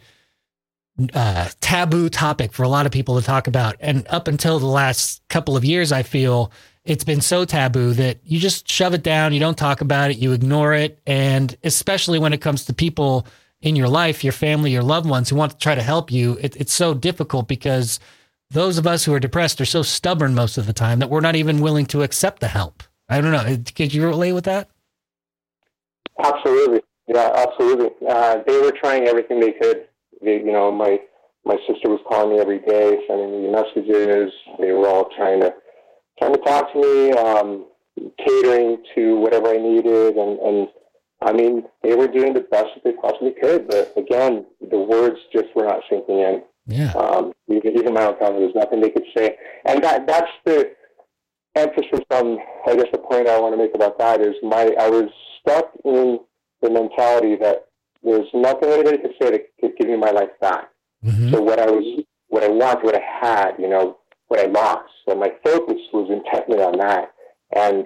uh, 1.14 1.50
taboo 1.62 2.10
topic 2.10 2.54
for 2.54 2.64
a 2.64 2.70
lot 2.70 2.86
of 2.86 2.92
people 2.92 3.20
to 3.20 3.26
talk 3.26 3.48
about. 3.48 3.76
And 3.80 4.06
up 4.10 4.28
until 4.28 4.60
the 4.60 4.66
last 4.66 5.22
couple 5.30 5.58
of 5.58 5.66
years, 5.66 5.92
I 5.92 6.04
feel 6.04 6.52
it's 6.84 7.04
been 7.04 7.22
so 7.22 7.46
taboo 7.46 7.94
that 7.94 8.20
you 8.24 8.40
just 8.40 8.70
shove 8.70 8.94
it 8.94 9.04
down, 9.04 9.34
you 9.34 9.40
don't 9.40 9.58
talk 9.58 9.82
about 9.82 10.12
it, 10.12 10.18
you 10.18 10.34
ignore 10.34 10.74
it. 10.74 11.00
And 11.08 11.58
especially 11.64 12.20
when 12.20 12.34
it 12.34 12.42
comes 12.42 12.66
to 12.66 12.74
people 12.74 13.26
in 13.62 13.76
your 13.76 13.88
life, 13.88 14.24
your 14.24 14.34
family, 14.34 14.72
your 14.72 14.84
loved 14.84 15.10
ones 15.10 15.30
who 15.30 15.36
want 15.36 15.54
to 15.54 15.58
try 15.58 15.74
to 15.74 15.82
help 15.82 16.12
you, 16.12 16.38
it, 16.42 16.56
it's 16.56 16.74
so 16.74 16.94
difficult 16.94 17.48
because 17.48 18.00
those 18.52 18.78
of 18.78 18.86
us 18.86 19.04
who 19.04 19.14
are 19.14 19.20
depressed 19.20 19.60
are 19.60 19.66
so 19.66 19.82
stubborn 19.82 20.36
most 20.36 20.58
of 20.58 20.68
the 20.68 20.74
time 20.74 21.00
that 21.00 21.10
we're 21.10 21.22
not 21.22 21.36
even 21.36 21.62
willing 21.62 21.86
to 21.88 22.04
accept 22.04 22.40
the 22.40 22.48
help. 22.48 22.84
I 23.10 23.20
don't 23.20 23.32
know. 23.32 23.58
Could 23.76 23.94
you 23.94 24.06
relate 24.06 24.34
with 24.34 24.46
that? 24.46 24.70
Absolutely. 26.24 26.82
Yeah, 27.08 27.32
absolutely. 27.36 27.90
Uh, 28.08 28.40
they 28.48 28.60
were 28.60 28.72
trying 28.72 29.08
everything 29.08 29.40
they 29.40 29.52
could. 29.52 29.88
They, 30.24 30.38
you 30.38 30.52
know, 30.52 30.72
my 30.72 31.00
my 31.46 31.58
sister 31.68 31.90
was 31.90 32.02
calling 32.08 32.36
me 32.36 32.42
every 32.42 32.60
day, 32.60 32.98
sending 33.08 33.44
me 33.44 33.52
messages. 33.52 34.34
They 34.60 34.72
were 34.72 34.88
all 34.88 35.10
trying 35.16 35.42
to 35.42 35.54
trying 36.18 36.34
to 36.34 36.40
talk 36.42 36.74
to 36.74 36.80
me, 36.80 37.12
um, 37.12 37.66
catering 38.18 38.84
to 38.96 39.18
whatever 39.18 39.50
I 39.50 39.58
needed, 39.58 40.16
and 40.16 40.40
and 40.40 40.68
I 41.22 41.32
mean, 41.34 41.64
they 41.84 41.96
were 41.96 42.08
doing 42.08 42.34
the 42.34 42.42
best 42.42 42.68
that 42.76 42.84
they 42.84 42.94
possibly 42.94 43.34
could. 43.40 43.68
But 43.68 43.94
again, 43.98 44.46
the 44.70 44.80
words 44.80 45.18
just 45.32 45.48
were 45.56 45.66
not 45.66 45.82
sinking 45.90 46.20
in. 46.20 46.42
Yeah. 46.68 46.92
Um, 46.94 47.34
even, 47.48 47.78
even 47.78 47.94
my 47.94 48.06
own 48.06 48.18
family, 48.18 48.40
there's 48.40 48.56
nothing 48.56 48.82
they 48.82 48.90
could 48.90 49.06
say, 49.16 49.36
and 49.66 49.84
that 49.84 50.08
that's 50.08 50.32
the 50.46 50.72
emphasis 51.56 52.02
on. 52.10 52.40
I 52.66 52.76
guess 52.76 52.88
the 52.92 52.98
point 52.98 53.28
I 53.28 53.40
want 53.40 53.54
to 53.54 53.58
make 53.58 53.76
about 53.76 54.00
that 54.00 54.22
is 54.22 54.34
my 54.42 54.74
I 54.80 54.90
was 54.90 55.10
stuck 55.40 55.72
in 55.84 56.20
the 56.66 56.72
mentality 56.72 57.36
that 57.36 57.66
there's 58.04 58.28
nothing 58.34 58.70
anybody 58.70 58.98
could 58.98 59.14
say 59.22 59.32
that 59.32 59.42
could 59.60 59.72
give 59.78 59.88
me 59.88 59.98
my 59.98 60.12
life 60.12 60.30
back. 60.42 60.70
Mhm. 61.06 61.32
So 61.32 61.42
what 61.42 61.60
I 61.60 61.70
was, 61.70 62.04
what 62.28 62.44
I 62.44 62.50
wanted, 62.50 62.84
what 62.84 62.96
I 62.96 63.02
had, 63.22 63.52
you 63.60 63.68
know, 63.70 63.98
what 64.28 64.40
I 64.40 64.46
lost. 64.48 64.90
So 65.08 65.16
my 65.16 65.32
focus 65.44 65.80
was 65.94 66.10
intently 66.10 66.62
on 66.62 66.78
that. 66.80 67.12
And 67.56 67.86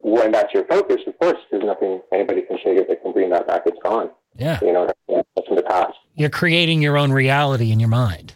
when 0.00 0.32
that's 0.32 0.52
your 0.54 0.64
focus, 0.64 0.98
of 1.06 1.18
course, 1.18 1.38
there's 1.50 1.64
nothing 1.64 2.00
anybody 2.12 2.42
can 2.42 2.58
say 2.64 2.76
that 2.76 3.02
can 3.02 3.12
bring 3.12 3.30
that 3.30 3.46
back. 3.46 3.62
It's 3.66 3.78
gone. 3.82 4.10
Yeah. 4.36 4.58
You 4.62 4.72
know, 4.72 4.86
that's, 4.86 5.48
in 5.48 5.56
the 5.56 5.62
past. 5.62 5.94
You're 6.14 6.30
creating 6.30 6.82
your 6.82 6.98
own 6.98 7.12
reality 7.12 7.70
in 7.72 7.80
your 7.80 7.88
mind. 7.88 8.34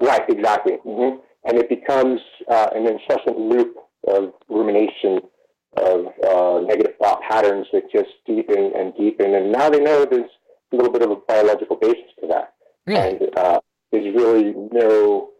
Right, 0.00 0.22
exactly. 0.28 0.74
hmm 0.84 1.16
And 1.44 1.58
it 1.58 1.68
becomes 1.68 2.20
uh, 2.48 2.68
an 2.74 2.86
incessant 2.86 3.38
loop 3.38 3.74
of 4.08 4.32
rumination 4.48 5.20
of 5.76 6.06
uh, 6.26 6.60
negative 6.66 6.94
thought 7.00 7.20
patterns 7.22 7.66
that 7.72 7.90
just 7.92 8.10
deepen 8.26 8.72
and 8.76 8.94
deepen. 8.96 9.34
And 9.34 9.52
now 9.52 9.70
they 9.70 9.80
know 9.80 10.04
there's 10.04 10.30
a 10.72 10.76
little 10.76 10.92
bit 10.92 11.02
of 11.02 11.10
a 11.10 11.16
biological 11.16 11.76
basis 11.76 12.10
to 12.20 12.26
that. 12.28 12.54
Really? 12.86 13.18
And 13.18 13.38
uh, 13.38 13.60
there's 13.92 14.14
really 14.14 14.54
no 14.72 15.30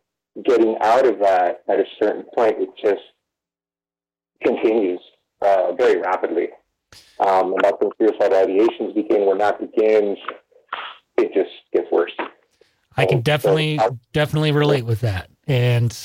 getting 0.45 0.77
out 0.83 1.07
of 1.07 1.19
that 1.21 1.63
at 1.69 1.81
a 1.81 1.85
certain 2.01 2.25
point. 2.35 2.57
It 2.59 2.71
just 2.83 3.03
continues 4.43 5.01
uh, 5.43 5.73
very 5.73 6.01
rapidly. 6.01 6.49
Um, 7.21 7.53
and 7.55 7.61
that's 7.63 7.77
when 7.81 7.91
suicidal 7.99 8.47
ideations 8.47 8.95
begin. 8.95 9.27
When 9.27 9.39
that 9.39 9.59
begins, 9.59 10.19
it 11.17 11.33
just 11.35 11.51
gets 11.73 11.91
worse. 11.91 12.13
I 12.97 13.07
can 13.07 13.21
definitely 13.21 13.79
so 13.79 13.99
definitely 14.13 14.53
relate 14.53 14.85
with 14.85 15.01
that. 15.01 15.31
And 15.47 15.97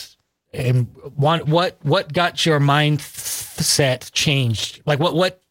and 0.53 0.87
one, 1.15 1.41
what 1.49 1.77
what 1.83 2.11
got 2.11 2.45
your 2.45 2.59
mindset 2.59 4.11
changed? 4.11 4.81
Like 4.85 4.99
what 4.99 5.15
what 5.15 5.41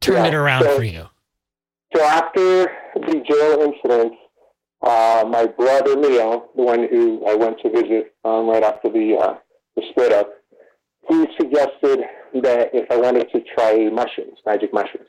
turned 0.00 0.18
Yeah, 0.26 0.26
it 0.26 0.34
around 0.34 0.62
so- 0.64 0.76
for 0.76 0.84
you? 0.84 1.08
So 1.94 2.02
after 2.02 2.72
the 2.96 3.22
jail 3.30 3.60
incident, 3.72 4.14
uh, 4.82 5.24
my 5.28 5.46
brother 5.46 5.94
Leo, 5.94 6.48
the 6.56 6.62
one 6.62 6.88
who 6.90 7.24
I 7.24 7.36
went 7.36 7.60
to 7.60 7.70
visit 7.70 8.12
um, 8.24 8.48
right 8.48 8.64
after 8.64 8.88
the 8.90 9.16
uh, 9.16 9.34
the 9.76 9.82
split 9.90 10.12
up, 10.12 10.28
he 11.08 11.24
suggested 11.40 12.00
that 12.42 12.70
if 12.74 12.90
I 12.90 12.96
wanted 12.96 13.30
to 13.32 13.40
try 13.54 13.88
mushrooms, 13.90 14.38
magic 14.44 14.72
mushrooms, 14.74 15.08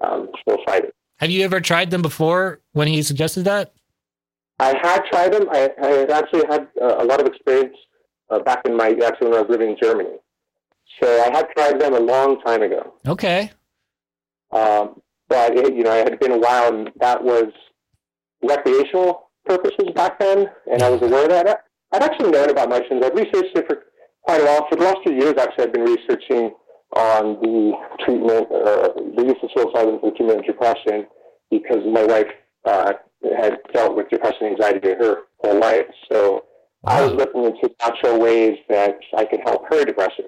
um, 0.00 0.30
psilocybin. 0.48 0.90
Have 1.18 1.30
you 1.30 1.44
ever 1.44 1.60
tried 1.60 1.90
them 1.90 2.00
before 2.00 2.60
when 2.72 2.88
he 2.88 3.02
suggested 3.02 3.44
that? 3.44 3.74
I 4.58 4.68
had 4.82 5.02
tried 5.10 5.32
them. 5.34 5.48
I, 5.52 5.70
I 5.82 5.86
had 5.88 6.10
actually 6.10 6.46
had 6.48 6.66
uh, 6.80 6.96
a 6.98 7.04
lot 7.04 7.20
of 7.20 7.26
experience 7.26 7.76
uh, 8.32 8.38
back 8.40 8.62
in 8.64 8.76
my 8.76 8.88
actually 9.04 9.28
when 9.28 9.38
I 9.38 9.42
was 9.42 9.50
living 9.50 9.70
in 9.70 9.76
Germany. 9.80 10.16
So 11.00 11.22
I 11.22 11.30
had 11.32 11.48
tried 11.56 11.80
them 11.80 11.94
a 11.94 12.00
long 12.00 12.40
time 12.40 12.62
ago. 12.62 12.94
Okay. 13.06 13.50
Um, 14.50 15.00
but 15.28 15.56
it, 15.56 15.74
you 15.74 15.82
know, 15.82 15.92
it 15.92 16.10
had 16.10 16.20
been 16.20 16.32
a 16.32 16.38
while, 16.38 16.68
and 16.72 16.90
that 17.00 17.22
was 17.22 17.46
recreational 18.42 19.30
purposes 19.46 19.88
back 19.94 20.18
then, 20.18 20.46
and 20.70 20.82
I 20.82 20.90
was 20.90 21.00
aware 21.02 21.24
of 21.24 21.30
that. 21.30 21.64
I'd 21.92 22.02
actually 22.02 22.30
known 22.30 22.50
about 22.50 22.68
mushrooms. 22.68 23.04
I'd 23.04 23.14
researched 23.14 23.56
it 23.56 23.66
for 23.66 23.84
quite 24.22 24.40
a 24.40 24.44
while. 24.44 24.66
For 24.68 24.76
the 24.76 24.84
last 24.84 24.98
few 25.04 25.14
years, 25.14 25.34
actually, 25.38 25.64
I've 25.64 25.72
been 25.72 25.84
researching 25.84 26.50
on 26.94 27.40
the 27.40 27.72
treatment, 28.04 28.46
uh, 28.52 28.88
the 29.16 29.24
use 29.24 29.36
of 29.42 29.50
psilocybin 29.50 30.00
for 30.00 30.10
the 30.10 30.16
treatment 30.16 30.40
of 30.40 30.46
depression, 30.46 31.06
because 31.50 31.80
my 31.90 32.04
wife 32.04 32.26
uh, 32.66 32.92
had 33.38 33.58
dealt 33.72 33.96
with 33.96 34.10
depression 34.10 34.46
and 34.46 34.52
anxiety 34.52 34.88
her 34.88 35.22
whole 35.38 35.58
life. 35.58 35.86
So 36.10 36.44
I 36.84 37.02
was 37.02 37.12
Wow. 37.12 37.16
looking 37.18 37.44
into 37.44 37.70
natural 37.80 38.18
ways 38.18 38.58
that 38.68 38.98
I 39.16 39.24
could 39.24 39.40
help 39.44 39.66
her 39.70 39.84
depression. 39.84 40.26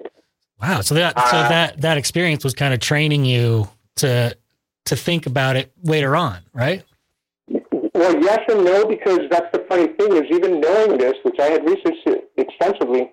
Wow. 0.61 0.81
So 0.81 0.95
that 0.95 1.19
so 1.29 1.37
Uh, 1.37 1.49
that 1.49 1.81
that 1.81 1.97
experience 1.97 2.43
was 2.43 2.53
kind 2.53 2.73
of 2.73 2.79
training 2.79 3.25
you 3.25 3.67
to 3.97 4.35
to 4.85 4.95
think 4.95 5.25
about 5.25 5.55
it 5.55 5.71
later 5.83 6.15
on, 6.15 6.37
right? 6.53 6.83
Well, 7.93 8.15
yes 8.21 8.39
and 8.49 8.63
no, 8.63 8.85
because 8.85 9.19
that's 9.29 9.51
the 9.51 9.65
funny 9.69 9.87
thing 9.87 10.13
is 10.15 10.23
even 10.31 10.59
knowing 10.59 10.97
this, 10.97 11.13
which 11.23 11.39
I 11.39 11.45
had 11.45 11.63
researched 11.67 12.07
extensively, 12.37 13.11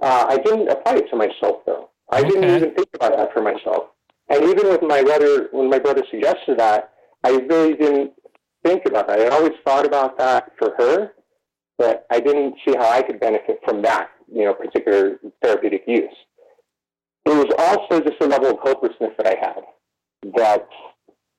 uh, 0.00 0.26
I 0.28 0.36
didn't 0.38 0.68
apply 0.68 0.96
it 0.96 1.08
to 1.10 1.16
myself 1.16 1.64
though. 1.66 1.90
I 2.10 2.22
didn't 2.22 2.44
even 2.44 2.74
think 2.74 2.88
about 2.94 3.16
that 3.16 3.32
for 3.32 3.40
myself. 3.42 3.84
And 4.28 4.44
even 4.44 4.68
with 4.68 4.82
my 4.82 5.02
brother, 5.02 5.48
when 5.52 5.68
my 5.68 5.78
brother 5.78 6.02
suggested 6.10 6.58
that, 6.58 6.92
I 7.24 7.30
really 7.30 7.74
didn't 7.74 8.12
think 8.64 8.86
about 8.86 9.08
that. 9.08 9.20
I 9.20 9.28
always 9.28 9.52
thought 9.64 9.86
about 9.86 10.18
that 10.18 10.52
for 10.58 10.74
her, 10.78 11.13
but 11.78 12.06
I 12.10 12.20
didn't 12.20 12.54
see 12.66 12.74
how 12.76 12.88
I 12.90 13.02
could 13.02 13.20
benefit 13.20 13.60
from 13.64 13.82
that, 13.82 14.10
you 14.32 14.44
know, 14.44 14.54
particular 14.54 15.18
therapeutic 15.42 15.84
use. 15.86 16.14
It 17.26 17.30
was 17.30 17.52
also 17.58 18.02
just 18.02 18.20
a 18.20 18.26
level 18.26 18.50
of 18.50 18.58
hopelessness 18.60 19.12
that 19.16 19.26
I 19.26 19.36
had. 19.40 19.62
That 20.36 20.68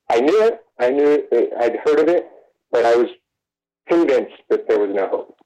I 0.10 0.20
knew 0.20 0.44
it, 0.44 0.62
I 0.80 0.90
knew 0.92 1.28
it, 1.32 1.54
I'd 1.60 1.78
heard 1.86 2.00
of 2.00 2.08
it, 2.08 2.28
but 2.72 2.86
I 2.86 2.96
was 2.96 3.08
convinced 3.90 4.34
that 4.50 4.68
there 4.68 4.80
was 4.80 4.94
no 4.94 5.08
hope. 5.08 5.38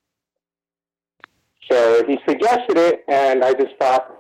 So 1.72 2.04
he 2.08 2.18
suggested 2.28 2.78
it, 2.78 3.04
and 3.08 3.44
I 3.44 3.54
just 3.54 3.76
thought, 3.80 4.16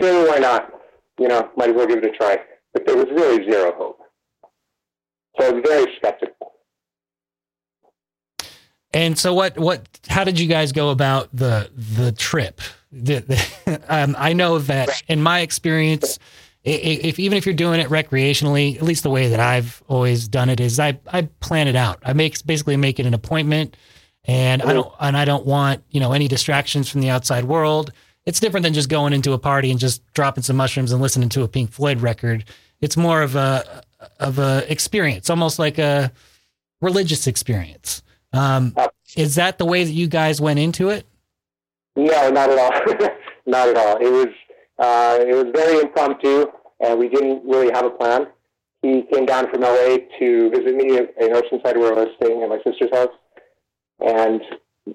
sure, 0.00 0.30
why 0.30 0.38
not? 0.38 0.72
You 1.18 1.28
know, 1.28 1.50
might 1.56 1.70
as 1.70 1.74
well 1.74 1.86
give 1.86 1.98
it 1.98 2.06
a 2.06 2.10
try. 2.10 2.38
But 2.72 2.86
there 2.86 2.96
was 2.96 3.06
really 3.10 3.50
zero 3.50 3.72
hope. 3.76 4.00
So 5.38 5.48
I 5.48 5.50
was 5.50 5.62
very 5.66 5.92
skeptical. 5.96 6.53
And 8.94 9.18
so 9.18 9.34
what 9.34 9.58
what 9.58 9.86
how 10.08 10.24
did 10.24 10.38
you 10.38 10.46
guys 10.46 10.72
go 10.72 10.90
about 10.90 11.28
the 11.32 11.70
the 11.76 12.12
trip? 12.12 12.60
The, 12.92 13.18
the, 13.18 13.82
um, 13.88 14.14
I 14.18 14.32
know 14.32 14.60
that 14.60 15.02
in 15.08 15.20
my 15.20 15.40
experience 15.40 16.18
if 16.64 17.18
even 17.18 17.36
if 17.36 17.44
you're 17.44 17.54
doing 17.54 17.78
it 17.78 17.88
recreationally, 17.88 18.76
at 18.76 18.82
least 18.82 19.02
the 19.02 19.10
way 19.10 19.28
that 19.28 19.40
I've 19.40 19.82
always 19.86 20.28
done 20.28 20.48
it 20.48 20.60
is 20.60 20.80
I 20.80 20.98
I 21.12 21.22
plan 21.40 21.68
it 21.68 21.76
out. 21.76 21.98
I 22.04 22.14
make 22.14 22.44
basically 22.46 22.76
make 22.76 22.98
it 22.98 23.06
an 23.06 23.12
appointment 23.12 23.76
and 24.24 24.62
I 24.62 24.72
don't 24.72 24.92
and 24.98 25.16
I 25.16 25.26
don't 25.26 25.44
want, 25.44 25.82
you 25.90 26.00
know, 26.00 26.12
any 26.12 26.26
distractions 26.26 26.88
from 26.88 27.02
the 27.02 27.10
outside 27.10 27.44
world. 27.44 27.92
It's 28.24 28.40
different 28.40 28.64
than 28.64 28.72
just 28.72 28.88
going 28.88 29.12
into 29.12 29.32
a 29.32 29.38
party 29.38 29.70
and 29.70 29.78
just 29.78 30.02
dropping 30.14 30.42
some 30.42 30.56
mushrooms 30.56 30.92
and 30.92 31.02
listening 31.02 31.28
to 31.30 31.42
a 31.42 31.48
Pink 31.48 31.70
Floyd 31.70 32.00
record. 32.00 32.46
It's 32.80 32.96
more 32.96 33.20
of 33.20 33.36
a 33.36 33.82
of 34.18 34.38
a 34.38 34.64
experience, 34.72 35.28
almost 35.28 35.58
like 35.58 35.78
a 35.78 36.12
religious 36.80 37.26
experience. 37.26 38.02
Um, 38.34 38.74
is 39.16 39.36
that 39.36 39.58
the 39.58 39.64
way 39.64 39.84
that 39.84 39.92
you 39.92 40.08
guys 40.08 40.40
went 40.40 40.58
into 40.58 40.90
it? 40.90 41.06
No, 41.96 42.30
not 42.30 42.50
at 42.50 42.58
all. 42.58 43.10
not 43.46 43.68
at 43.68 43.76
all. 43.76 43.96
It 43.98 44.10
was 44.10 44.28
uh, 44.78 45.18
it 45.20 45.34
was 45.34 45.46
very 45.54 45.80
impromptu, 45.80 46.46
and 46.80 46.98
we 46.98 47.08
didn't 47.08 47.44
really 47.44 47.70
have 47.72 47.84
a 47.84 47.90
plan. 47.90 48.26
He 48.82 49.04
came 49.12 49.24
down 49.24 49.48
from 49.50 49.62
LA 49.62 49.98
to 50.18 50.50
visit 50.50 50.74
me 50.74 50.98
in 50.98 51.30
Oceanside, 51.32 51.76
where 51.78 51.94
I 51.94 52.04
was 52.04 52.08
staying 52.20 52.42
at 52.42 52.48
my 52.48 52.58
sister's 52.64 52.90
house, 52.92 53.14
and 54.00 54.42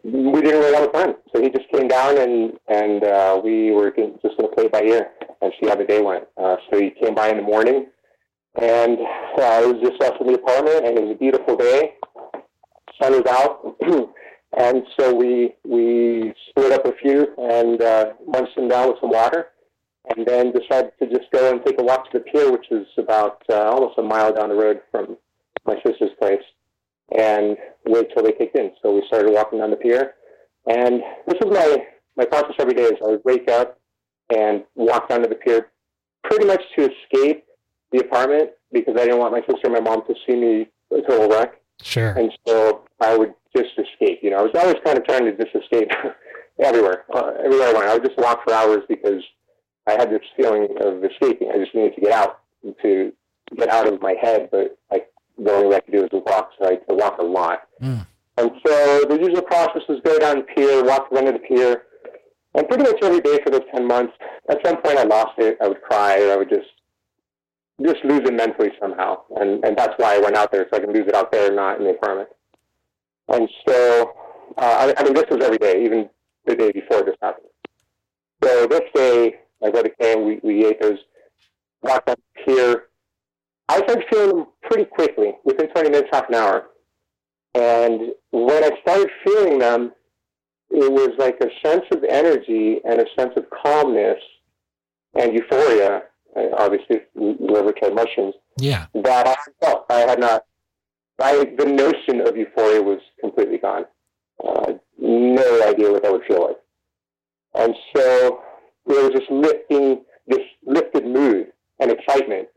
we 0.03 0.41
didn't 0.41 0.59
really 0.59 0.75
have 0.75 0.83
a 0.83 0.89
plan. 0.89 1.15
So 1.33 1.41
he 1.41 1.49
just 1.49 1.69
came 1.71 1.87
down, 1.87 2.17
and 2.17 2.59
and 2.67 3.03
uh, 3.03 3.41
we 3.43 3.71
were 3.71 3.89
just 3.91 4.37
going 4.37 4.49
to 4.49 4.55
play 4.55 4.67
by 4.67 4.81
ear 4.81 5.09
and 5.41 5.53
see 5.59 5.69
how 5.69 5.75
the 5.75 5.85
day 5.85 6.01
went. 6.01 6.25
Uh, 6.37 6.57
so 6.69 6.79
he 6.79 6.91
came 6.91 7.15
by 7.15 7.29
in 7.29 7.37
the 7.37 7.43
morning, 7.43 7.87
and 8.61 8.99
uh, 8.99 9.61
it 9.63 9.73
was 9.73 9.81
just 9.81 10.01
us 10.03 10.17
in 10.19 10.27
the 10.27 10.33
apartment, 10.33 10.85
and 10.85 10.97
it 10.97 11.01
was 11.01 11.11
a 11.11 11.17
beautiful 11.17 11.55
day. 11.55 11.93
Sun 13.01 13.13
was 13.13 13.25
out. 13.27 14.09
And 14.57 14.83
so 14.99 15.13
we 15.13 15.53
we 15.63 16.33
split 16.49 16.71
up 16.71 16.85
a 16.85 16.93
few 16.93 17.27
and 17.37 17.81
uh, 17.81 18.13
munched 18.27 18.55
them 18.55 18.67
down 18.67 18.89
with 18.89 18.97
some 18.99 19.11
water, 19.11 19.49
and 20.15 20.25
then 20.25 20.51
decided 20.51 20.91
to 20.99 21.07
just 21.07 21.31
go 21.31 21.51
and 21.51 21.63
take 21.63 21.79
a 21.79 21.83
walk 21.83 22.11
to 22.11 22.17
the 22.17 22.23
pier, 22.23 22.51
which 22.51 22.65
is 22.71 22.87
about 22.97 23.43
uh, 23.49 23.69
almost 23.69 23.99
a 23.99 24.01
mile 24.01 24.33
down 24.33 24.49
the 24.49 24.55
road 24.55 24.81
from 24.89 25.17
my 25.65 25.75
sister's 25.85 26.09
place, 26.19 26.41
and 27.15 27.57
wait 27.85 28.07
till 28.13 28.23
they 28.23 28.31
kicked 28.31 28.57
in. 28.57 28.71
So 28.81 28.95
we 28.95 29.03
started 29.07 29.31
walking 29.31 29.59
down 29.59 29.69
the 29.69 29.75
pier, 29.75 30.15
and 30.67 31.01
this 31.27 31.37
is 31.39 31.51
my 31.51 31.85
my 32.17 32.25
process 32.25 32.55
every 32.57 32.73
day. 32.73 32.85
Is 32.85 32.97
I 33.03 33.11
would 33.11 33.21
wake 33.25 33.49
up 33.51 33.79
and 34.35 34.63
walk 34.73 35.09
down 35.09 35.21
to 35.21 35.29
the 35.29 35.35
pier, 35.35 35.69
pretty 36.23 36.45
much 36.45 36.61
to 36.75 36.89
escape 36.91 37.45
the 37.91 37.99
apartment 37.99 38.49
because 38.71 38.95
I 38.97 39.05
didn't 39.05 39.19
want 39.19 39.33
my 39.33 39.41
sister 39.41 39.61
and 39.65 39.73
my 39.73 39.79
mom 39.79 40.03
to 40.07 40.15
see 40.25 40.35
me 40.35 40.67
a 40.91 41.01
total 41.07 41.29
wreck. 41.29 41.58
Sure. 41.81 42.11
And 42.11 42.31
so 42.47 42.83
I 42.99 43.17
would 43.17 43.33
just 43.55 43.71
escape. 43.77 44.19
You 44.21 44.31
know, 44.31 44.37
I 44.37 44.41
was 44.43 44.51
always 44.55 44.77
kind 44.83 44.97
of 44.97 45.05
trying 45.05 45.25
to 45.25 45.35
just 45.35 45.55
escape 45.55 45.89
everywhere, 46.59 47.05
uh, 47.13 47.33
everywhere 47.43 47.69
I 47.69 47.73
went. 47.73 47.85
I 47.87 47.93
would 47.93 48.05
just 48.05 48.17
walk 48.17 48.43
for 48.43 48.53
hours 48.53 48.83
because 48.87 49.23
I 49.87 49.93
had 49.93 50.11
this 50.11 50.21
feeling 50.35 50.67
of 50.81 51.03
escaping. 51.03 51.51
I 51.53 51.57
just 51.57 51.73
needed 51.73 51.95
to 51.95 52.01
get 52.01 52.11
out, 52.11 52.39
to 52.81 53.11
get 53.55 53.69
out 53.69 53.87
of 53.87 54.01
my 54.01 54.15
head. 54.21 54.49
But 54.51 54.77
I, 54.91 55.03
the 55.37 55.51
only 55.51 55.67
way 55.69 55.75
I 55.77 55.79
could 55.79 55.93
do 55.93 56.01
was 56.01 56.23
walk. 56.25 56.51
So 56.59 56.67
I 56.67 56.75
to 56.75 56.95
walk 56.95 57.17
a 57.19 57.23
lot. 57.23 57.61
Mm. 57.81 58.05
And 58.37 58.51
so 58.65 59.05
the 59.09 59.17
usual 59.19 59.41
process 59.41 59.81
was 59.89 59.99
go 60.03 60.17
down 60.17 60.37
the 60.37 60.43
pier, 60.43 60.83
walk 60.83 61.09
the 61.09 61.17
end 61.17 61.27
of 61.27 61.33
the 61.33 61.39
pier, 61.39 61.83
and 62.55 62.67
pretty 62.67 62.83
much 62.83 62.97
every 63.01 63.19
day 63.19 63.39
for 63.43 63.49
those 63.49 63.67
ten 63.73 63.87
months. 63.87 64.13
At 64.49 64.65
some 64.65 64.81
point, 64.81 64.97
I 64.97 65.03
lost 65.03 65.33
it. 65.39 65.57
I 65.61 65.67
would 65.67 65.81
cry. 65.81 66.21
Or 66.21 66.33
I 66.33 66.35
would 66.37 66.49
just 66.49 66.69
just 67.81 68.03
lose 68.03 68.21
it 68.25 68.33
mentally 68.33 68.71
somehow, 68.79 69.21
and 69.39 69.63
and 69.63 69.77
that's 69.77 69.93
why 69.97 70.15
I 70.15 70.19
went 70.19 70.35
out 70.35 70.51
there 70.51 70.67
so 70.69 70.77
I 70.77 70.79
can 70.81 70.93
lose 70.93 71.07
it 71.07 71.15
out 71.15 71.31
there, 71.31 71.53
not 71.53 71.77
in 71.79 71.85
the 71.85 71.91
apartment. 71.91 72.29
And 73.29 73.47
so, 73.67 74.13
uh, 74.57 74.93
I, 74.97 75.01
I 75.01 75.03
mean, 75.03 75.13
this 75.13 75.25
was 75.29 75.43
every 75.43 75.57
day, 75.57 75.83
even 75.83 76.09
the 76.45 76.55
day 76.55 76.71
before 76.71 77.03
this 77.03 77.15
happened. 77.21 77.47
So 78.43 78.67
this 78.67 78.81
day, 78.93 79.35
my 79.61 79.69
brother 79.69 79.89
came. 80.01 80.25
We 80.25 80.39
we 80.43 80.65
ate 80.65 80.81
those, 80.81 80.99
walked 81.81 82.09
up 82.09 82.19
here. 82.45 82.85
I 83.67 83.77
started 83.77 84.05
feeling 84.09 84.37
them 84.37 84.47
pretty 84.63 84.85
quickly, 84.85 85.33
within 85.43 85.69
20 85.69 85.89
minutes, 85.91 86.09
half 86.11 86.27
an 86.29 86.35
hour. 86.35 86.69
And 87.53 88.13
when 88.31 88.63
I 88.63 88.71
started 88.81 89.09
feeling 89.23 89.59
them, 89.59 89.91
it 90.71 90.91
was 90.91 91.11
like 91.17 91.37
a 91.41 91.49
sense 91.67 91.85
of 91.91 92.03
energy 92.03 92.79
and 92.83 92.99
a 92.99 93.05
sense 93.17 93.33
of 93.35 93.45
calmness 93.49 94.19
and 95.15 95.33
euphoria. 95.33 96.03
Obviously, 96.35 97.01
whoever 97.15 97.71
tried 97.71 97.95
mushrooms, 97.95 98.35
Yeah. 98.59 98.85
that 98.93 99.27
I 99.27 99.35
felt 99.65 99.85
I 99.89 99.99
had 100.01 100.19
not. 100.19 100.45
I 101.21 101.43
the 101.57 101.65
notion 101.65 102.25
of 102.25 102.37
euphoria 102.37 102.81
was 102.81 102.99
completely 103.19 103.57
gone. 103.57 103.85
Uh, 104.43 104.73
no 104.97 105.67
idea 105.67 105.91
what 105.91 106.03
that 106.03 106.11
would 106.11 106.23
feel 106.25 106.43
like, 106.47 106.57
and 107.55 107.75
so 107.95 108.41
there 108.85 109.03
was 109.03 109.13
this 109.13 109.29
lifting, 109.29 110.01
this 110.27 110.39
lifted 110.65 111.05
mood 111.05 111.51
and 111.79 111.91
excitement 111.91 112.47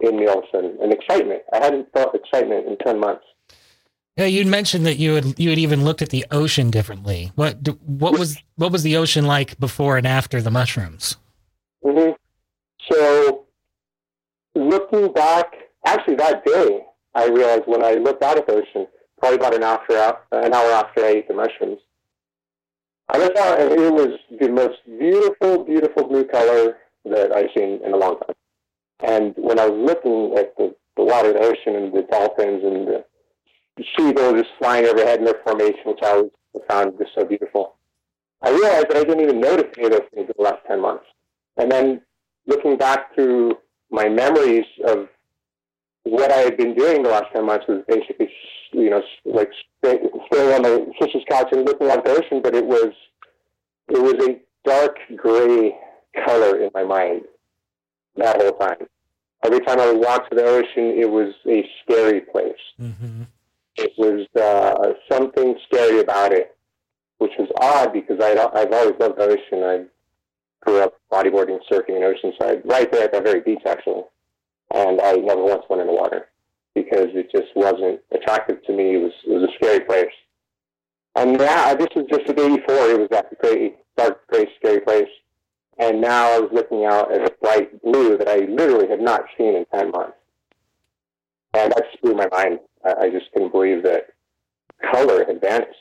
in 0.00 0.16
me 0.16 0.26
all 0.26 0.38
of 0.38 0.44
a 0.44 0.46
sudden. 0.52 0.78
An 0.80 0.92
excitement 0.92 1.42
I 1.52 1.58
hadn't 1.64 1.92
felt 1.92 2.14
excitement 2.14 2.66
in 2.68 2.76
ten 2.78 3.00
months. 3.00 3.24
Yeah, 4.16 4.26
you'd 4.26 4.46
mentioned 4.46 4.86
that 4.86 4.96
you 4.98 5.14
had 5.14 5.38
you 5.40 5.50
had 5.50 5.58
even 5.58 5.82
looked 5.84 6.02
at 6.02 6.10
the 6.10 6.24
ocean 6.30 6.70
differently. 6.70 7.32
What 7.34 7.56
what 7.84 8.16
was 8.16 8.36
what 8.56 8.70
was 8.70 8.84
the 8.84 8.96
ocean 8.96 9.24
like 9.26 9.58
before 9.58 9.96
and 9.96 10.06
after 10.06 10.40
the 10.40 10.52
mushrooms? 10.52 11.16
hmm 11.82 11.98
So, 11.98 12.16
looking 14.92 15.12
back, 15.12 15.54
actually 15.86 16.16
that 16.16 16.44
day, 16.44 16.84
I 17.14 17.28
realized 17.28 17.62
when 17.66 17.84
I 17.84 17.94
looked 17.94 18.22
out 18.22 18.36
at 18.36 18.46
the 18.46 18.54
ocean, 18.54 18.86
probably 19.18 19.38
about 19.38 19.54
an 19.54 19.62
after 19.62 19.94
an 20.32 20.52
hour 20.52 20.70
after 20.72 21.04
I 21.04 21.08
ate 21.08 21.28
the 21.28 21.34
mushrooms, 21.34 21.78
I 23.08 23.18
looked 23.18 23.36
out 23.36 23.60
and 23.60 23.72
it 23.72 23.92
was 23.92 24.18
the 24.40 24.48
most 24.48 24.78
beautiful, 24.98 25.64
beautiful 25.64 26.08
blue 26.08 26.24
color 26.24 26.78
that 27.04 27.34
I've 27.34 27.50
seen 27.56 27.80
in 27.84 27.92
a 27.92 27.96
long 27.96 28.18
time. 28.20 28.34
And 29.00 29.34
when 29.36 29.58
I 29.58 29.68
was 29.68 29.78
looking 29.78 30.38
at 30.38 30.56
the, 30.56 30.74
the 30.96 31.04
water, 31.04 31.32
the 31.32 31.40
ocean, 31.40 31.76
and 31.76 31.92
the 31.92 32.02
dolphins 32.10 32.62
and 32.64 32.88
the 32.88 33.04
seagulls 33.96 34.40
just 34.40 34.54
flying 34.58 34.86
overhead 34.86 35.18
in 35.18 35.24
their 35.24 35.40
formation, 35.44 35.82
which 35.84 35.98
I 36.02 36.10
always 36.10 36.30
found 36.68 36.98
just 36.98 37.10
so 37.14 37.24
beautiful, 37.24 37.76
I 38.42 38.50
realized 38.50 38.88
that 38.88 38.96
I 38.96 39.04
didn't 39.04 39.20
even 39.20 39.40
notice 39.40 39.70
any 39.76 39.86
of 39.86 39.92
those 39.92 40.08
things 40.14 40.28
in 40.28 40.34
the 40.36 40.42
last 40.42 40.60
10 40.66 40.80
months. 40.80 41.04
And 41.56 41.70
then 41.70 42.02
looking 42.46 42.76
back 42.76 43.14
through 43.14 43.58
my 43.94 44.08
memories 44.08 44.66
of 44.86 45.08
what 46.02 46.32
I 46.32 46.38
had 46.38 46.56
been 46.56 46.74
doing 46.74 47.02
the 47.02 47.10
last 47.10 47.26
10 47.32 47.46
months 47.46 47.66
was 47.68 47.82
basically, 47.86 48.28
you 48.72 48.90
know, 48.90 49.02
like 49.24 49.50
staying 49.78 50.10
on 50.32 50.62
my 50.62 50.84
sister's 51.00 51.22
couch 51.30 51.48
and 51.52 51.64
looking 51.64 51.88
at 51.88 52.04
the 52.04 52.10
ocean, 52.10 52.42
but 52.42 52.54
it 52.54 52.66
was, 52.66 52.92
it 53.88 54.02
was 54.02 54.14
a 54.28 54.40
dark 54.68 54.98
gray 55.16 55.76
color 56.26 56.60
in 56.60 56.70
my 56.74 56.82
mind 56.82 57.22
that 58.16 58.42
whole 58.42 58.52
time. 58.52 58.86
Every 59.44 59.60
time 59.60 59.78
I 59.78 59.92
would 59.92 60.00
walk 60.00 60.28
to 60.30 60.36
the 60.36 60.44
ocean, 60.44 60.98
it 60.98 61.08
was 61.08 61.32
a 61.46 61.64
scary 61.82 62.20
place. 62.20 62.52
Mm-hmm. 62.80 63.22
It 63.76 63.92
was 63.96 64.26
uh, 64.40 64.92
something 65.10 65.56
scary 65.66 66.00
about 66.00 66.32
it, 66.32 66.56
which 67.18 67.32
was 67.38 67.48
odd 67.60 67.92
because 67.92 68.18
i 68.20 68.30
I've 68.54 68.72
always 68.72 68.94
loved 68.98 69.18
the 69.18 69.24
ocean. 69.24 69.88
Grew 70.64 70.80
up 70.80 70.94
bodyboarding, 71.12 71.58
surfing 71.70 71.96
in 71.96 72.02
Oceanside, 72.02 72.62
right 72.64 72.90
there 72.90 73.04
at 73.04 73.12
that 73.12 73.24
very 73.24 73.40
beach, 73.40 73.62
actually. 73.66 74.02
And 74.74 75.00
I 75.00 75.12
never 75.12 75.42
once 75.44 75.64
went 75.68 75.82
in 75.82 75.88
the 75.88 75.92
water 75.92 76.28
because 76.74 77.08
it 77.14 77.30
just 77.30 77.54
wasn't 77.54 78.00
attractive 78.12 78.64
to 78.64 78.72
me. 78.72 78.94
It 78.94 79.02
was 79.02 79.12
it 79.26 79.32
was 79.32 79.48
a 79.48 79.54
scary 79.54 79.80
place. 79.80 80.12
And 81.16 81.38
now 81.38 81.70
uh, 81.70 81.74
this 81.74 81.88
was 81.94 82.06
just 82.10 82.26
the 82.26 82.32
day 82.32 82.48
before. 82.48 82.90
It 82.90 82.98
was 82.98 83.08
that 83.10 83.38
great, 83.38 83.76
dark, 83.96 84.26
gray, 84.26 84.46
scary 84.58 84.80
place. 84.80 85.08
And 85.78 86.00
now 86.00 86.32
I 86.32 86.40
was 86.40 86.50
looking 86.52 86.84
out 86.84 87.12
at 87.12 87.28
a 87.28 87.34
bright 87.40 87.80
blue 87.82 88.16
that 88.18 88.28
I 88.28 88.46
literally 88.50 88.88
had 88.88 89.00
not 89.00 89.22
seen 89.36 89.54
in 89.56 89.64
10 89.72 89.90
months. 89.90 90.16
And 91.52 91.72
that 91.72 91.84
just 91.90 92.02
blew 92.02 92.14
my 92.14 92.28
mind. 92.32 92.60
I, 92.84 93.06
I 93.06 93.10
just 93.10 93.30
couldn't 93.32 93.52
believe 93.52 93.82
that 93.84 94.08
color 94.92 95.24
had 95.24 95.40
vanished. 95.40 95.78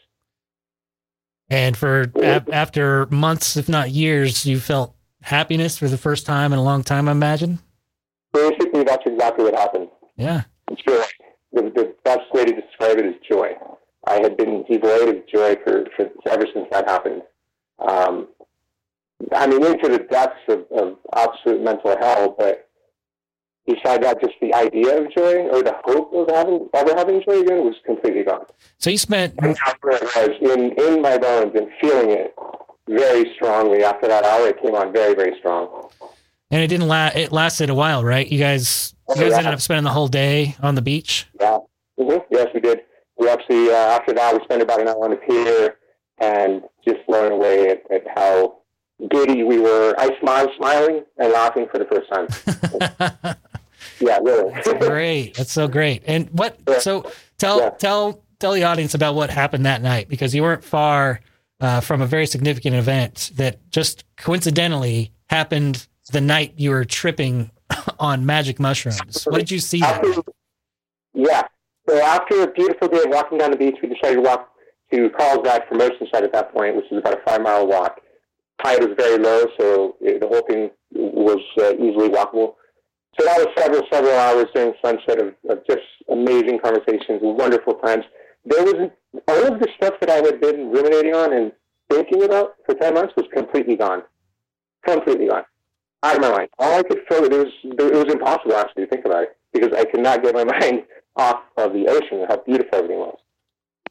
And 1.53 1.77
for 1.77 2.11
a- 2.15 2.43
after 2.51 3.05
months, 3.11 3.55
if 3.57 3.69
not 3.69 3.91
years, 3.91 4.43
you 4.43 4.59
felt 4.59 4.95
happiness 5.21 5.77
for 5.77 5.87
the 5.87 5.99
first 5.99 6.25
time 6.25 6.51
in 6.51 6.57
a 6.57 6.63
long 6.63 6.83
time, 6.83 7.07
I 7.07 7.11
imagine? 7.11 7.59
Basically, 8.33 8.83
that's 8.83 9.03
exactly 9.05 9.45
what 9.45 9.53
happened. 9.53 9.89
Yeah. 10.15 10.41
Joy. 10.71 11.03
The, 11.51 11.61
the 11.75 11.95
best 12.03 12.21
way 12.33 12.45
to 12.45 12.59
describe 12.59 12.97
it 12.97 13.05
is 13.05 13.13
joy. 13.29 13.51
I 14.07 14.15
had 14.15 14.35
been 14.35 14.63
devoid 14.67 15.09
of 15.09 15.27
joy 15.27 15.55
for, 15.63 15.85
for 15.95 16.09
ever 16.31 16.47
since 16.51 16.65
that 16.71 16.89
happened. 16.89 17.21
Um, 17.77 18.29
I 19.31 19.45
mean, 19.45 19.63
into 19.63 19.89
the 19.89 19.99
depths 19.99 20.41
of, 20.49 20.65
of 20.75 20.97
absolute 21.15 21.61
mental 21.61 21.95
hell, 21.99 22.35
but 22.35 22.62
beside 23.65 24.03
that, 24.03 24.21
just 24.21 24.33
the 24.41 24.53
idea 24.53 24.97
of 24.97 25.13
joy 25.13 25.47
or 25.49 25.63
the 25.63 25.75
hope 25.83 26.13
of 26.13 26.29
having 26.33 26.69
ever 26.73 26.95
having 26.95 27.21
joy 27.27 27.41
again 27.41 27.63
was 27.63 27.75
completely 27.85 28.23
gone. 28.23 28.45
So 28.77 28.89
you 28.89 28.97
spent 28.97 29.35
and 29.39 29.57
after 29.65 29.91
it 29.91 30.03
was 30.03 30.57
in 30.57 30.71
in 30.73 31.01
my 31.01 31.17
bones 31.17 31.53
and 31.55 31.67
feeling 31.79 32.11
it 32.11 32.35
very 32.87 33.33
strongly. 33.35 33.83
After 33.83 34.07
that 34.07 34.25
hour, 34.25 34.47
it 34.47 34.61
came 34.61 34.75
on 34.75 34.93
very 34.93 35.13
very 35.13 35.37
strong. 35.39 35.89
And 36.51 36.61
it 36.61 36.67
didn't 36.67 36.87
last. 36.87 37.15
It 37.15 37.31
lasted 37.31 37.69
a 37.69 37.75
while, 37.75 38.03
right? 38.03 38.27
You 38.27 38.37
guys, 38.37 38.93
you 39.09 39.15
guys 39.15 39.31
yeah. 39.31 39.37
ended 39.39 39.53
up 39.53 39.61
spending 39.61 39.85
the 39.85 39.89
whole 39.89 40.07
day 40.07 40.55
on 40.61 40.75
the 40.75 40.81
beach. 40.81 41.25
Yeah. 41.39 41.59
Mm-hmm. 41.99 42.17
Yes, 42.29 42.47
we 42.53 42.59
did. 42.59 42.81
We 43.17 43.29
actually 43.29 43.69
uh, 43.69 43.97
after 43.97 44.13
that 44.13 44.33
we 44.33 44.43
spent 44.43 44.61
about 44.61 44.81
an 44.81 44.87
hour 44.87 45.03
on 45.03 45.11
the 45.11 45.15
pier 45.17 45.77
and 46.19 46.63
just 46.87 47.05
blown 47.07 47.31
away 47.31 47.69
at, 47.69 47.91
at 47.91 48.03
how 48.15 48.57
giddy 49.09 49.43
we 49.43 49.59
were. 49.59 49.95
I 49.97 50.09
smiled, 50.19 50.49
smiling 50.57 51.03
and 51.17 51.31
laughing 51.31 51.67
for 51.71 51.79
the 51.79 51.85
first 51.85 52.09
time. 52.11 53.35
yeah, 53.99 54.19
really. 54.21 54.53
That's 54.53 54.73
great. 54.73 55.35
That's 55.35 55.51
so 55.51 55.67
great. 55.67 56.03
And 56.05 56.29
what? 56.31 56.59
Yeah. 56.67 56.79
So 56.79 57.11
tell 57.37 57.59
yeah. 57.59 57.69
tell 57.71 58.23
tell 58.39 58.53
the 58.53 58.63
audience 58.63 58.93
about 58.93 59.15
what 59.15 59.29
happened 59.29 59.65
that 59.65 59.81
night 59.81 60.09
because 60.09 60.33
you 60.33 60.43
weren't 60.43 60.63
far 60.63 61.21
uh, 61.59 61.79
from 61.79 62.01
a 62.01 62.05
very 62.05 62.25
significant 62.25 62.75
event 62.75 63.31
that 63.35 63.69
just 63.69 64.03
coincidentally 64.17 65.11
happened 65.27 65.87
the 66.11 66.21
night 66.21 66.53
you 66.57 66.71
were 66.71 66.85
tripping 66.85 67.51
on 67.99 68.25
magic 68.25 68.59
mushrooms. 68.59 69.23
What 69.25 69.37
did 69.37 69.51
you 69.51 69.59
see? 69.59 69.81
After, 69.81 70.13
yeah. 71.13 71.43
So 71.89 72.01
after 72.01 72.43
a 72.43 72.47
beautiful 72.51 72.87
day 72.87 72.99
of 72.99 73.09
walking 73.09 73.37
down 73.37 73.51
the 73.51 73.57
beach, 73.57 73.75
we 73.81 73.89
decided 73.89 74.15
to 74.15 74.21
walk 74.21 74.49
to 74.91 75.09
Carlsbad 75.09 75.67
from 75.67 75.79
Oceanside 75.79 76.23
at 76.23 76.33
that 76.33 76.53
point, 76.53 76.75
which 76.75 76.85
is 76.91 76.97
about 76.99 77.19
a 77.19 77.21
five 77.25 77.41
mile 77.41 77.67
walk 77.67 77.99
tide 78.63 78.83
was 78.83 78.95
very 78.97 79.17
low, 79.17 79.45
so 79.59 79.95
it, 80.01 80.21
the 80.21 80.27
whole 80.27 80.41
thing 80.47 80.69
was 80.91 81.41
uh, 81.59 81.73
easily 81.75 82.09
walkable. 82.09 82.55
So 83.19 83.25
that 83.25 83.37
was 83.37 83.47
several, 83.57 83.83
several 83.91 84.15
hours 84.15 84.47
during 84.55 84.73
sunset 84.83 85.21
of, 85.21 85.35
of 85.49 85.65
just 85.69 85.81
amazing 86.09 86.59
conversations, 86.59 87.19
wonderful 87.21 87.75
times. 87.75 88.05
There 88.45 88.63
was 88.63 88.89
all 89.27 89.53
of 89.53 89.59
the 89.59 89.67
stuff 89.77 89.93
that 90.01 90.09
I 90.09 90.15
had 90.15 90.41
been 90.41 90.71
ruminating 90.71 91.13
on 91.13 91.33
and 91.33 91.51
thinking 91.89 92.23
about 92.23 92.55
for 92.65 92.73
10 92.75 92.93
months 92.93 93.13
was 93.15 93.27
completely 93.33 93.75
gone. 93.75 94.01
Completely 94.85 95.27
gone. 95.27 95.43
Out 96.01 96.15
of 96.15 96.21
my 96.21 96.31
mind. 96.31 96.49
All 96.57 96.79
I 96.79 96.83
could 96.83 97.01
feel, 97.07 97.23
it 97.23 97.31
was, 97.31 97.53
it 97.63 97.93
was 97.93 98.11
impossible 98.11 98.55
actually 98.55 98.85
to 98.85 98.89
think 98.89 99.05
about 99.05 99.23
it 99.23 99.37
because 99.53 99.69
I 99.77 99.85
could 99.85 100.01
not 100.01 100.23
get 100.23 100.33
my 100.33 100.43
mind 100.59 100.83
off 101.15 101.41
of 101.57 101.73
the 101.73 101.87
ocean 101.87 102.19
and 102.19 102.27
how 102.27 102.37
beautiful 102.37 102.79
everything 102.79 102.97
was. 102.97 103.17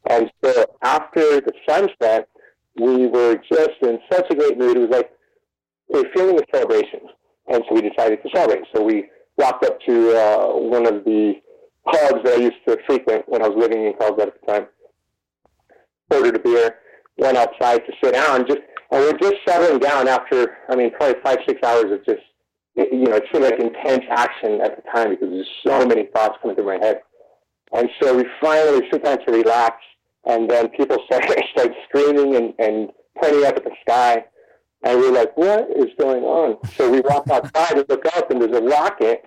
And 0.09 0.29
so 0.43 0.65
after 0.83 1.39
the 1.39 1.53
sunset, 1.67 2.27
we 2.75 3.07
were 3.07 3.35
just 3.49 3.81
in 3.81 3.99
such 4.11 4.25
a 4.29 4.35
great 4.35 4.57
mood. 4.57 4.77
It 4.77 4.81
was 4.81 4.89
like 4.89 5.11
a 5.93 6.03
feeling 6.13 6.37
of 6.37 6.45
celebration. 6.53 6.99
And 7.47 7.63
so 7.67 7.75
we 7.75 7.81
decided 7.81 8.19
to 8.23 8.29
celebrate. 8.33 8.63
So 8.75 8.83
we 8.83 9.05
walked 9.37 9.65
up 9.65 9.79
to 9.87 10.17
uh, 10.17 10.47
one 10.55 10.85
of 10.85 11.03
the 11.03 11.33
pubs 11.85 12.23
that 12.23 12.39
I 12.39 12.41
used 12.41 12.57
to 12.67 12.77
frequent 12.87 13.27
when 13.27 13.41
I 13.41 13.47
was 13.47 13.57
living 13.57 13.85
in 13.85 13.93
Carlsbad 13.97 14.29
at 14.29 14.41
the 14.41 14.51
time, 14.51 14.67
ordered 16.11 16.35
a 16.35 16.39
beer, 16.39 16.75
went 17.17 17.37
outside 17.37 17.81
to 17.85 17.93
sit 18.01 18.13
down, 18.13 18.45
just 18.47 18.59
and 18.93 19.01
we're 19.01 19.17
just 19.17 19.41
settling 19.47 19.79
down 19.79 20.07
after, 20.07 20.55
I 20.69 20.75
mean, 20.75 20.91
probably 20.91 21.19
five, 21.23 21.39
six 21.47 21.59
hours 21.63 21.91
of 21.91 22.05
just, 22.05 22.21
you 22.75 23.05
know, 23.05 23.15
it 23.15 23.23
seemed 23.31 23.43
like 23.43 23.59
intense 23.59 24.03
action 24.07 24.61
at 24.61 24.75
the 24.75 24.83
time 24.93 25.09
because 25.09 25.29
there's 25.31 25.49
so 25.65 25.83
many 25.83 26.09
thoughts 26.13 26.37
coming 26.43 26.55
through 26.55 26.67
my 26.67 26.77
head. 26.85 27.01
And 27.71 27.89
so 27.99 28.15
we 28.15 28.23
finally 28.39 28.87
sit 28.91 29.03
down 29.03 29.17
to 29.25 29.31
relax 29.31 29.77
and 30.25 30.47
then 30.47 30.69
people 30.69 30.97
start, 31.07 31.23
start 31.23 31.71
screaming 31.89 32.35
and, 32.35 32.53
and 32.59 32.89
pointing 33.19 33.45
up 33.45 33.57
at 33.57 33.63
the 33.63 33.71
sky. 33.81 34.25
And 34.83 34.99
we're 34.99 35.11
like, 35.11 35.35
what 35.37 35.69
is 35.75 35.87
going 35.97 36.23
on? 36.23 36.57
So 36.71 36.89
we 36.89 36.99
walk 37.01 37.29
outside 37.29 37.77
and 37.77 37.85
look 37.87 38.05
up, 38.17 38.29
and 38.31 38.41
there's 38.41 38.55
a 38.55 38.61
rocket, 38.61 39.25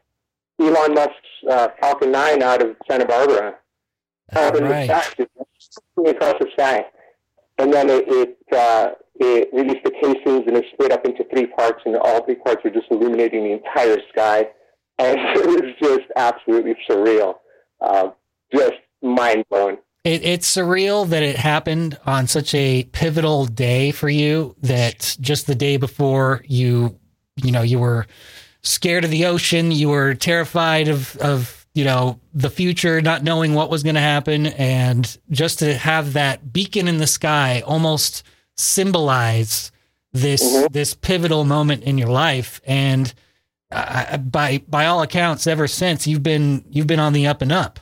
Elon 0.61 0.95
Musk's 0.95 1.15
uh, 1.51 1.69
Falcon 1.81 2.13
9 2.13 2.43
out 2.43 2.63
of 2.63 2.77
Santa 2.89 3.07
Barbara, 3.07 3.57
up 4.35 4.55
in 4.55 4.65
right. 4.65 4.87
the 4.87 5.01
sky, 5.01 5.27
across 6.07 6.35
the 6.41 6.49
sky. 6.53 6.85
And 7.59 7.73
then 7.73 7.89
it, 7.89 8.05
it, 8.07 8.39
uh, 8.55 8.91
it 9.15 9.49
released 9.55 9.85
the 9.85 9.93
casings 9.93 10.45
and 10.47 10.59
it 10.59 10.67
split 10.75 10.93
up 10.93 11.07
into 11.07 11.25
three 11.33 11.47
parts, 11.47 11.81
and 11.87 11.97
all 11.97 12.23
three 12.25 12.35
parts 12.35 12.63
were 12.63 12.71
just 12.71 12.87
illuminating 12.91 13.45
the 13.45 13.53
entire 13.53 13.97
sky. 14.13 14.49
And 14.99 15.19
it 15.37 15.47
was 15.47 15.73
just 15.81 16.11
absolutely 16.17 16.77
surreal, 16.89 17.37
uh, 17.81 18.11
just 18.53 18.75
mind 19.01 19.45
blowing 19.49 19.79
it, 20.07 20.25
it's 20.25 20.55
surreal 20.55 21.09
that 21.09 21.23
it 21.23 21.37
happened 21.37 21.99
on 22.07 22.27
such 22.27 22.55
a 22.55 22.85
pivotal 22.93 23.47
day 23.47 23.91
for 23.91 24.09
you 24.09 24.55
that 24.63 25.17
just 25.21 25.47
the 25.47 25.55
day 25.55 25.77
before 25.77 26.43
you 26.47 26.99
you 27.37 27.53
know 27.53 27.63
you 27.63 27.79
were 27.79 28.07
scared 28.63 29.05
of 29.05 29.11
the 29.11 29.27
ocean 29.27 29.71
you 29.71 29.89
were 29.89 30.15
terrified 30.15 30.89
of 30.89 31.17
of 31.17 31.67
you 31.77 31.85
know 31.85 32.19
the 32.33 32.49
future 32.49 33.03
not 33.03 33.23
knowing 33.23 33.53
what 33.53 33.71
was 33.71 33.83
going 33.83 33.95
to 33.97 34.01
happen. 34.01 34.47
And 34.47 35.17
just 35.31 35.59
to 35.59 35.77
have 35.77 36.15
that 36.15 36.53
beacon 36.53 36.89
in 36.89 36.97
the 36.97 37.07
sky 37.07 37.63
almost 37.67 38.23
symbolize 38.57 39.71
this 40.13 40.43
mm-hmm. 40.43 40.73
this 40.73 40.95
pivotal 40.95 41.45
moment 41.45 41.85
in 41.85 41.99
your 41.99 42.09
life. 42.09 42.63
And 42.67 43.13
uh, 43.71 44.17
by 44.17 44.63
by 44.67 44.87
all 44.87 45.03
accounts 45.03 45.47
ever 45.47 45.69
since 45.69 46.07
you've 46.07 46.23
been 46.23 46.65
you've 46.71 46.87
been 46.87 46.99
on 46.99 47.13
the 47.13 47.27
up 47.27 47.43
and 47.43 47.53
up. 47.53 47.79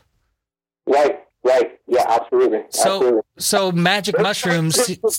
Right 0.88 1.24
right 1.44 1.73
yeah, 1.94 2.04
absolutely. 2.08 2.60
So, 2.70 2.96
absolutely. 2.96 3.20
so 3.38 3.72
magic 3.72 4.20
mushrooms 4.20 4.76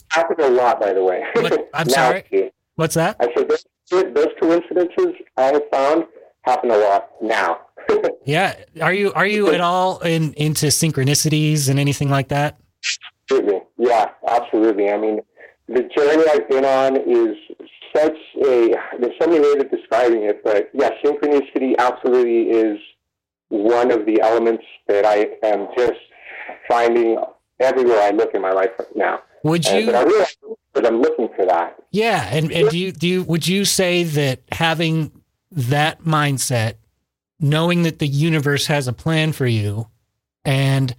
happen 0.10 0.36
a 0.40 0.50
lot, 0.50 0.80
by 0.80 0.94
the 0.94 1.04
way. 1.04 1.24
What, 1.36 1.70
I'm 1.74 1.90
sorry. 1.90 2.52
What's 2.76 2.96
that? 2.96 3.16
I 3.20 3.34
said 3.36 3.50
those, 3.50 3.66
those 4.14 4.28
coincidences 4.40 5.16
I 5.38 5.44
have 5.44 5.64
found 5.72 6.06
happen 6.44 6.72
a 6.72 6.78
lot 6.78 7.10
now. 7.22 7.60
yeah. 8.26 8.56
Are 8.82 8.94
you 8.94 9.14
are 9.14 9.28
you 9.28 9.52
at 9.52 9.62
all 9.62 10.00
in 10.00 10.34
into 10.34 10.68
synchronicities 10.68 11.70
and 11.70 11.80
anything 11.80 12.10
like 12.10 12.30
that? 12.30 12.58
Absolutely. 13.24 13.62
Yeah, 13.78 14.10
absolutely. 14.28 14.90
I 14.90 14.98
mean, 14.98 15.22
the 15.68 15.84
journey 15.96 16.24
I've 16.30 16.50
been 16.50 16.66
on 16.66 16.98
is 16.98 17.38
such 17.96 18.18
a. 18.46 18.76
There's 19.00 19.14
so 19.22 19.28
many 19.28 19.40
ways 19.40 19.64
of 19.64 19.72
describing 19.72 20.24
it, 20.24 20.44
but 20.44 20.70
yeah, 20.74 20.90
synchronicity 21.04 21.76
absolutely 21.78 22.50
is 22.50 22.80
one 23.50 23.92
of 23.92 24.06
the 24.06 24.22
elements 24.22 24.64
that 24.88 25.06
I 25.06 25.30
am 25.44 25.68
just 25.78 26.00
finding 26.68 27.18
everywhere 27.60 28.02
I 28.02 28.12
look 28.12 28.34
in 28.34 28.42
my 28.42 28.52
life 28.52 28.72
right 28.78 28.96
now. 28.96 29.22
Would 29.44 29.66
you? 29.66 29.88
And, 29.88 29.96
I 29.96 30.04
realize 30.04 30.36
because 30.74 30.90
I'm 30.90 31.02
looking 31.02 31.30
for 31.36 31.46
that. 31.46 31.78
Yeah, 31.92 32.28
and, 32.32 32.52
and 32.52 32.70
do 32.70 32.78
you 32.78 32.92
do 32.92 33.08
you 33.08 33.24
would 33.24 33.48
you 33.48 33.64
say 33.66 34.04
that 34.04 34.42
having 34.52 35.12
that 35.52 36.04
mindset, 36.04 36.76
knowing 37.40 37.84
that 37.84 38.00
the 38.00 38.08
universe 38.08 38.68
has 38.68 38.88
a 38.88 38.94
plan 38.94 39.32
for 39.32 39.46
you, 39.46 39.88
and 40.44 40.96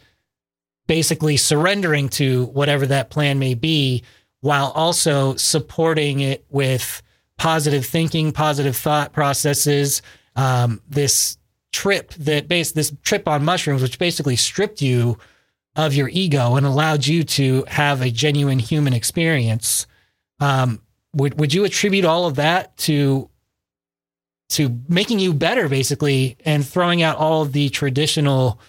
basically 0.86 1.36
surrendering 1.36 2.09
to 2.09 2.47
whatever 2.47 2.86
that 2.86 3.11
plan 3.11 3.38
may 3.38 3.55
be, 3.55 4.05
while 4.40 4.70
also 4.74 5.34
supporting 5.36 6.20
it 6.20 6.44
with 6.49 7.03
positive 7.36 7.84
thinking, 7.84 8.32
positive 8.32 8.76
thought 8.76 9.12
processes, 9.12 10.03
um, 10.36 10.80
this 10.88 11.36
trip 11.72 12.14
that 12.14 12.49
base 12.49 12.72
this 12.72 12.92
trip 13.03 13.28
on 13.28 13.44
mushrooms, 13.44 13.82
which 13.82 13.99
basically 13.99 14.36
stripped 14.36 14.80
you 14.80 15.18
of 15.76 15.94
your 15.94 16.08
ego 16.08 16.56
and 16.56 16.64
allowed 16.64 17.06
you 17.06 17.22
to 17.22 17.64
have 17.68 18.00
a 18.00 18.10
genuine 18.10 18.58
human 18.58 18.94
experience. 18.94 19.86
Um, 20.40 20.80
would 21.14 21.38
would 21.38 21.54
you 21.54 21.64
attribute 21.64 22.04
all 22.04 22.26
of 22.26 22.36
that 22.36 22.76
to 22.78 23.30
to 24.48 24.80
making 24.88 25.18
you 25.18 25.34
better, 25.34 25.68
basically, 25.68 26.36
and 26.44 26.66
throwing 26.66 27.02
out 27.02 27.16
all 27.18 27.42
of 27.42 27.52
the 27.52 27.68
traditional 27.68 28.60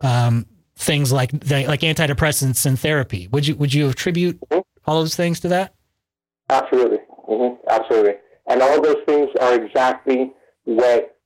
um, 0.00 0.46
things 0.76 1.12
like 1.12 1.32
like 1.32 1.80
antidepressants 1.80 2.66
and 2.66 2.78
therapy? 2.78 3.28
Would 3.28 3.46
you 3.46 3.56
would 3.56 3.74
you 3.74 3.88
attribute 3.88 4.40
mm-hmm. 4.40 4.60
all 4.86 5.00
those 5.00 5.16
things 5.16 5.40
to 5.40 5.48
that? 5.48 5.74
Absolutely, 6.50 6.98
mm-hmm. 7.28 7.54
absolutely, 7.68 8.14
and 8.46 8.62
all 8.62 8.80
those 8.80 9.02
things 9.06 9.28
are 9.40 9.54
exactly 9.54 10.32
what 10.64 11.16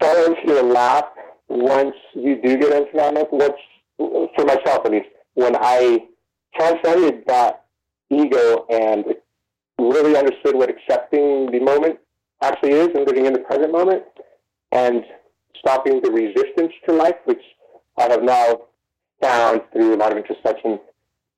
falls 0.00 0.36
your 0.46 0.62
lap 0.62 1.14
once 1.48 1.94
you 2.14 2.40
do 2.42 2.56
get 2.56 2.72
into 2.72 2.90
that. 2.94 3.32
What's 3.32 3.58
for 3.98 4.44
myself 4.44 4.84
at 4.84 4.90
least, 4.90 5.08
when 5.34 5.56
I 5.56 6.06
transcended 6.56 7.24
that 7.26 7.64
ego 8.10 8.66
and 8.70 9.04
really 9.78 10.16
understood 10.16 10.54
what 10.54 10.70
accepting 10.70 11.50
the 11.50 11.60
moment 11.60 11.98
actually 12.42 12.72
is 12.72 12.88
and 12.94 13.06
living 13.06 13.26
in 13.26 13.32
the 13.32 13.40
present 13.40 13.72
moment 13.72 14.02
and 14.72 15.04
stopping 15.58 16.00
the 16.02 16.10
resistance 16.10 16.72
to 16.86 16.94
life, 16.94 17.16
which 17.24 17.42
I 17.98 18.04
have 18.10 18.22
now 18.22 18.62
found 19.22 19.62
through 19.72 19.94
a 19.94 19.96
lot 19.96 20.12
of 20.12 20.18
introspection 20.18 20.78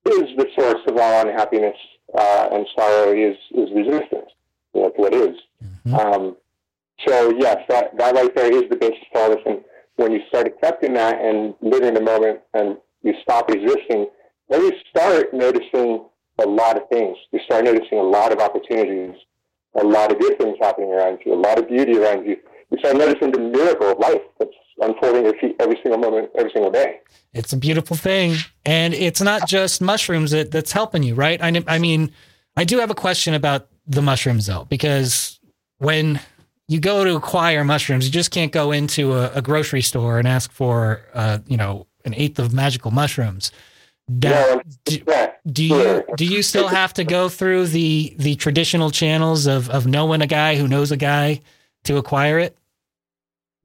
is 0.06 0.36
the 0.36 0.46
source 0.58 0.80
of 0.86 0.96
all 0.96 1.26
unhappiness 1.26 1.76
uh, 2.16 2.48
and 2.52 2.66
sorrow 2.76 3.12
is, 3.12 3.36
is 3.52 3.68
resistance. 3.74 4.30
You 4.74 4.82
know, 4.82 4.90
to 4.90 5.00
what 5.00 5.14
is. 5.14 5.36
Mm-hmm. 5.64 5.94
Um, 5.94 6.36
so 7.06 7.32
yes, 7.38 7.58
that, 7.68 7.96
that 7.98 8.14
right 8.14 8.34
there 8.34 8.52
is 8.52 8.68
the 8.70 8.76
basis 8.76 9.04
for 9.12 9.22
all 9.22 9.30
this. 9.30 9.40
And 9.46 9.60
when 9.96 10.12
you 10.12 10.20
start 10.28 10.46
accepting 10.46 10.94
that 10.94 11.20
and 11.20 11.54
living 11.60 11.94
the 11.94 12.00
moment 12.00 12.40
and 12.54 12.76
you 13.02 13.14
stop 13.22 13.48
resisting, 13.48 14.06
then 14.48 14.60
you 14.62 14.72
start 14.90 15.32
noticing 15.34 16.04
a 16.38 16.46
lot 16.46 16.76
of 16.76 16.88
things. 16.90 17.16
You 17.32 17.40
start 17.44 17.64
noticing 17.64 17.98
a 17.98 18.02
lot 18.02 18.32
of 18.32 18.38
opportunities, 18.38 19.16
a 19.74 19.84
lot 19.84 20.12
of 20.12 20.18
good 20.18 20.38
things 20.38 20.56
happening 20.60 20.92
around 20.92 21.20
you, 21.24 21.34
a 21.34 21.40
lot 21.40 21.58
of 21.58 21.68
beauty 21.68 21.98
around 21.98 22.26
you. 22.26 22.36
You 22.70 22.78
start 22.78 22.96
noticing 22.96 23.32
the 23.32 23.38
miracle 23.38 23.90
of 23.90 23.98
life 23.98 24.20
that's 24.38 24.50
unfolding 24.80 25.26
every 25.58 25.78
single 25.82 25.98
moment, 25.98 26.30
every 26.38 26.50
single 26.52 26.70
day. 26.70 27.00
It's 27.32 27.52
a 27.52 27.56
beautiful 27.56 27.96
thing. 27.96 28.36
And 28.64 28.92
it's 28.92 29.22
not 29.22 29.48
just 29.48 29.80
mushrooms 29.80 30.32
that, 30.32 30.50
that's 30.50 30.72
helping 30.72 31.02
you, 31.02 31.14
right? 31.14 31.40
I, 31.42 31.64
I 31.66 31.78
mean, 31.78 32.12
I 32.56 32.64
do 32.64 32.78
have 32.78 32.90
a 32.90 32.94
question 32.94 33.34
about 33.34 33.68
the 33.86 34.02
mushrooms 34.02 34.46
though, 34.46 34.66
because 34.68 35.38
when 35.78 36.20
you 36.68 36.80
go 36.80 37.04
to 37.04 37.16
acquire 37.16 37.64
mushrooms, 37.64 38.06
you 38.06 38.12
just 38.12 38.30
can't 38.30 38.52
go 38.52 38.72
into 38.72 39.12
a, 39.12 39.30
a 39.34 39.42
grocery 39.42 39.82
store 39.82 40.18
and 40.18 40.26
ask 40.26 40.50
for, 40.50 41.02
uh, 41.14 41.38
you 41.46 41.56
know, 41.56 41.86
an 42.04 42.14
eighth 42.14 42.38
of 42.38 42.52
magical 42.52 42.90
mushrooms. 42.90 43.52
Do, 44.18 44.62
do, 44.84 44.98
do 45.50 45.64
you 45.64 46.04
do 46.14 46.24
you 46.24 46.42
still 46.42 46.68
have 46.68 46.94
to 46.94 47.02
go 47.02 47.28
through 47.28 47.66
the 47.66 48.14
the 48.18 48.36
traditional 48.36 48.92
channels 48.92 49.46
of 49.48 49.68
of 49.70 49.86
knowing 49.88 50.22
a 50.22 50.28
guy 50.28 50.54
who 50.54 50.68
knows 50.68 50.92
a 50.92 50.96
guy 50.96 51.40
to 51.84 51.96
acquire 51.96 52.38
it? 52.38 52.56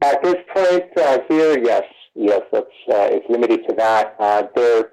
At 0.01 0.23
this 0.23 0.37
point 0.51 0.85
uh, 0.97 1.19
here, 1.29 1.59
yes, 1.63 1.83
yes, 2.15 2.41
that's 2.51 2.65
uh, 2.89 3.09
it's 3.11 3.25
limited 3.29 3.67
to 3.69 3.75
that. 3.75 4.15
Uh, 4.19 4.43
there 4.55 4.91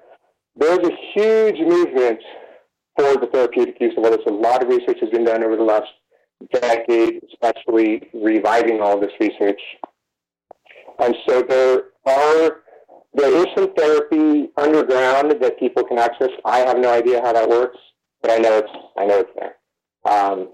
there's 0.55 0.87
a 0.87 0.95
huge 1.13 1.59
movement 1.61 2.19
for 2.95 3.15
the 3.15 3.27
therapeutic 3.33 3.77
use 3.81 3.95
of 3.97 4.05
it. 4.05 4.19
A 4.27 4.31
lot 4.31 4.61
of 4.61 4.69
research 4.69 4.97
has 5.01 5.09
been 5.09 5.25
done 5.25 5.43
over 5.43 5.55
the 5.55 5.63
last 5.63 5.87
decade, 6.51 7.21
especially 7.31 8.09
reviving 8.13 8.81
all 8.81 8.99
this 8.99 9.11
research. 9.19 9.61
And 10.99 11.15
so 11.27 11.41
there 11.41 11.83
are 12.05 12.61
there 13.13 13.35
is 13.35 13.47
some 13.55 13.73
therapy 13.73 14.49
underground 14.57 15.31
that 15.41 15.59
people 15.59 15.83
can 15.83 15.97
access. 15.97 16.29
I 16.45 16.59
have 16.59 16.77
no 16.77 16.91
idea 16.91 17.21
how 17.21 17.33
that 17.33 17.49
works, 17.49 17.77
but 18.21 18.31
I 18.31 18.37
know 18.37 18.59
it's 18.59 18.71
I 18.97 19.05
know 19.05 19.19
it's 19.19 19.31
there. 19.35 19.55
Um, 20.05 20.49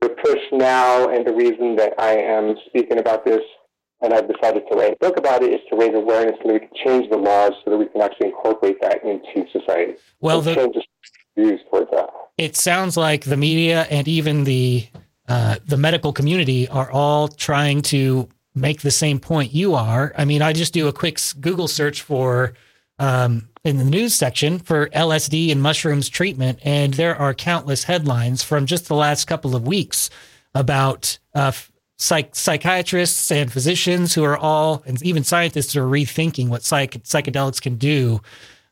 the 0.00 0.10
push 0.10 0.40
now 0.52 1.08
and 1.08 1.26
the 1.26 1.32
reason 1.32 1.76
that 1.76 1.94
I 1.98 2.16
am 2.16 2.54
speaking 2.68 2.98
about 2.98 3.24
this 3.24 3.40
and 4.02 4.12
I've 4.12 4.28
decided 4.28 4.64
to 4.70 4.76
write 4.76 4.92
a 4.92 4.96
book 4.96 5.16
about 5.16 5.42
it 5.42 5.52
is 5.54 5.60
to 5.70 5.76
raise 5.76 5.94
awareness 5.94 6.36
so 6.42 6.48
that 6.48 6.52
we 6.52 6.60
can 6.60 6.70
change 6.84 7.10
the 7.10 7.16
laws 7.16 7.52
so 7.64 7.70
that 7.70 7.78
we 7.78 7.86
can 7.86 8.02
actually 8.02 8.28
incorporate 8.28 8.80
that 8.82 9.02
into 9.04 9.50
society. 9.50 9.94
Well, 10.20 10.42
the, 10.42 10.54
change 10.54 10.74
the 10.74 11.42
views 11.42 11.60
towards 11.70 11.90
that. 11.92 12.10
It 12.36 12.56
sounds 12.56 12.96
like 12.96 13.24
the 13.24 13.36
media 13.36 13.86
and 13.90 14.06
even 14.06 14.44
the 14.44 14.86
uh, 15.28 15.56
the 15.66 15.76
medical 15.76 16.12
community 16.12 16.68
are 16.68 16.90
all 16.90 17.28
trying 17.28 17.82
to 17.82 18.28
make 18.54 18.80
the 18.80 18.90
same 18.90 19.18
point 19.20 19.52
you 19.52 19.74
are. 19.74 20.14
I 20.16 20.24
mean, 20.24 20.42
I 20.42 20.52
just 20.52 20.72
do 20.72 20.88
a 20.88 20.92
quick 20.92 21.18
Google 21.40 21.68
search 21.68 22.02
for 22.02 22.54
um, 22.98 23.48
in 23.64 23.76
the 23.76 23.84
news 23.84 24.14
section 24.14 24.58
for 24.58 24.88
LSD 24.88 25.52
and 25.52 25.60
mushrooms 25.60 26.08
treatment, 26.08 26.60
and 26.62 26.94
there 26.94 27.16
are 27.16 27.34
countless 27.34 27.84
headlines 27.84 28.42
from 28.42 28.66
just 28.66 28.88
the 28.88 28.94
last 28.94 29.26
couple 29.26 29.54
of 29.54 29.66
weeks 29.66 30.08
about 30.54 31.18
uh, 31.34 31.52
psych- 31.98 32.34
psychiatrists 32.34 33.30
and 33.30 33.52
physicians 33.52 34.14
who 34.14 34.24
are 34.24 34.38
all, 34.38 34.82
and 34.86 35.02
even 35.02 35.24
scientists 35.24 35.76
are 35.76 35.84
rethinking 35.84 36.48
what 36.48 36.62
psych- 36.62 37.02
psychedelics 37.02 37.60
can 37.60 37.76
do 37.76 38.20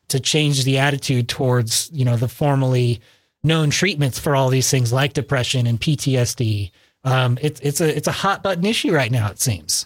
to 0.07 0.19
change 0.19 0.63
the 0.63 0.77
attitude 0.77 1.27
towards, 1.27 1.89
you 1.91 2.05
know, 2.05 2.15
the 2.15 2.27
formerly 2.27 3.01
known 3.45 3.69
treatments 3.69 4.19
for 4.19 4.35
all 4.35 4.49
these 4.49 4.69
things 4.69 4.91
like 4.91 5.13
depression 5.13 5.67
and 5.67 5.79
PTSD. 5.79 6.71
Um, 7.03 7.37
it's 7.41 7.59
it's 7.61 7.81
a 7.81 7.95
it's 7.95 8.07
a 8.07 8.11
hot 8.11 8.43
button 8.43 8.65
issue 8.65 8.91
right 8.91 9.11
now. 9.11 9.29
It 9.29 9.39
seems. 9.39 9.85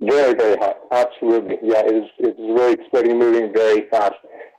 Very 0.00 0.34
very 0.34 0.56
hot. 0.56 0.76
Absolutely. 0.90 1.56
Yeah, 1.62 1.80
it 1.80 1.94
is. 1.94 2.10
It's 2.18 2.38
really 2.38 2.74
exploding, 2.74 3.18
moving 3.18 3.52
very 3.52 3.88
fast. 3.88 4.14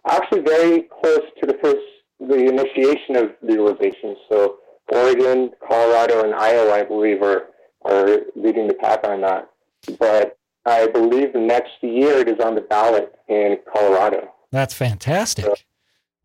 Actually, 0.07 0.41
very 0.41 0.87
close 1.01 1.21
to 1.41 1.47
the 1.47 1.57
first 1.63 1.81
the 2.19 2.45
initiation 2.45 3.15
of 3.15 3.31
legalization. 3.41 4.15
So 4.29 4.57
Oregon, 4.91 5.51
Colorado, 5.65 6.23
and 6.23 6.33
Iowa, 6.33 6.73
I 6.73 6.83
believe, 6.83 7.21
are 7.21 7.43
are 7.85 8.19
leading 8.35 8.67
the 8.67 8.73
pack 8.75 9.05
on 9.05 9.21
that. 9.21 9.49
But 9.99 10.37
I 10.65 10.87
believe 10.87 11.33
the 11.33 11.39
next 11.39 11.71
year 11.81 12.19
it 12.19 12.29
is 12.29 12.39
on 12.43 12.55
the 12.55 12.61
ballot 12.61 13.13
in 13.27 13.57
Colorado. 13.71 14.29
That's 14.51 14.73
fantastic. 14.73 15.45
So, 15.45 15.55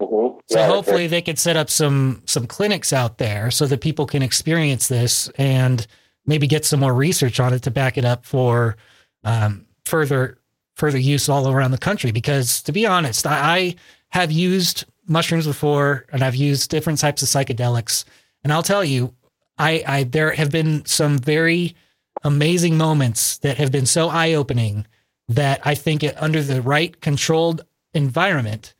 Mm-hmm. 0.00 0.38
So 0.46 0.58
yeah, 0.58 0.66
hopefully 0.66 1.06
they 1.06 1.22
could 1.22 1.38
set 1.38 1.56
up 1.56 1.70
some 1.70 2.22
some 2.26 2.46
clinics 2.46 2.92
out 2.92 3.18
there 3.18 3.50
so 3.50 3.66
that 3.66 3.80
people 3.80 4.06
can 4.06 4.22
experience 4.22 4.88
this 4.88 5.28
and 5.36 5.86
maybe 6.26 6.46
get 6.46 6.64
some 6.64 6.80
more 6.80 6.94
research 6.94 7.40
on 7.40 7.52
it 7.52 7.62
to 7.64 7.70
back 7.70 7.98
it 7.98 8.04
up 8.04 8.24
for 8.24 8.76
um, 9.24 9.66
further 9.84 10.38
further 10.76 10.98
use 10.98 11.28
all 11.28 11.48
around 11.50 11.72
the 11.72 11.78
country. 11.78 12.12
Because 12.12 12.62
to 12.62 12.72
be 12.72 12.86
honest, 12.86 13.26
I, 13.26 13.56
I 13.56 13.74
have 14.10 14.30
used 14.30 14.84
mushrooms 15.06 15.46
before 15.46 16.04
and 16.12 16.22
I've 16.22 16.36
used 16.36 16.70
different 16.70 17.00
types 17.00 17.22
of 17.22 17.28
psychedelics, 17.28 18.04
and 18.44 18.52
I'll 18.52 18.62
tell 18.62 18.84
you, 18.84 19.14
I, 19.58 19.82
I 19.86 20.04
there 20.04 20.30
have 20.32 20.50
been 20.50 20.84
some 20.86 21.18
very 21.18 21.74
amazing 22.22 22.76
moments 22.76 23.38
that 23.38 23.58
have 23.58 23.72
been 23.72 23.86
so 23.86 24.08
eye 24.08 24.34
opening 24.34 24.86
that 25.28 25.60
I 25.64 25.74
think 25.74 26.02
it, 26.02 26.20
under 26.20 26.42
the 26.42 26.62
right 26.62 27.00
controlled 27.00 27.64
environment 27.94 28.74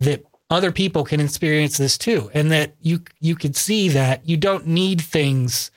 that 0.00 0.24
other 0.54 0.72
people 0.72 1.04
can 1.04 1.20
experience 1.20 1.76
this 1.76 1.98
too, 1.98 2.30
and 2.32 2.50
that 2.52 2.74
you 2.80 3.02
you 3.20 3.34
could 3.34 3.56
see 3.56 3.88
that 3.90 4.26
you 4.28 4.36
don't 4.36 4.66
need 4.66 5.00
things 5.00 5.70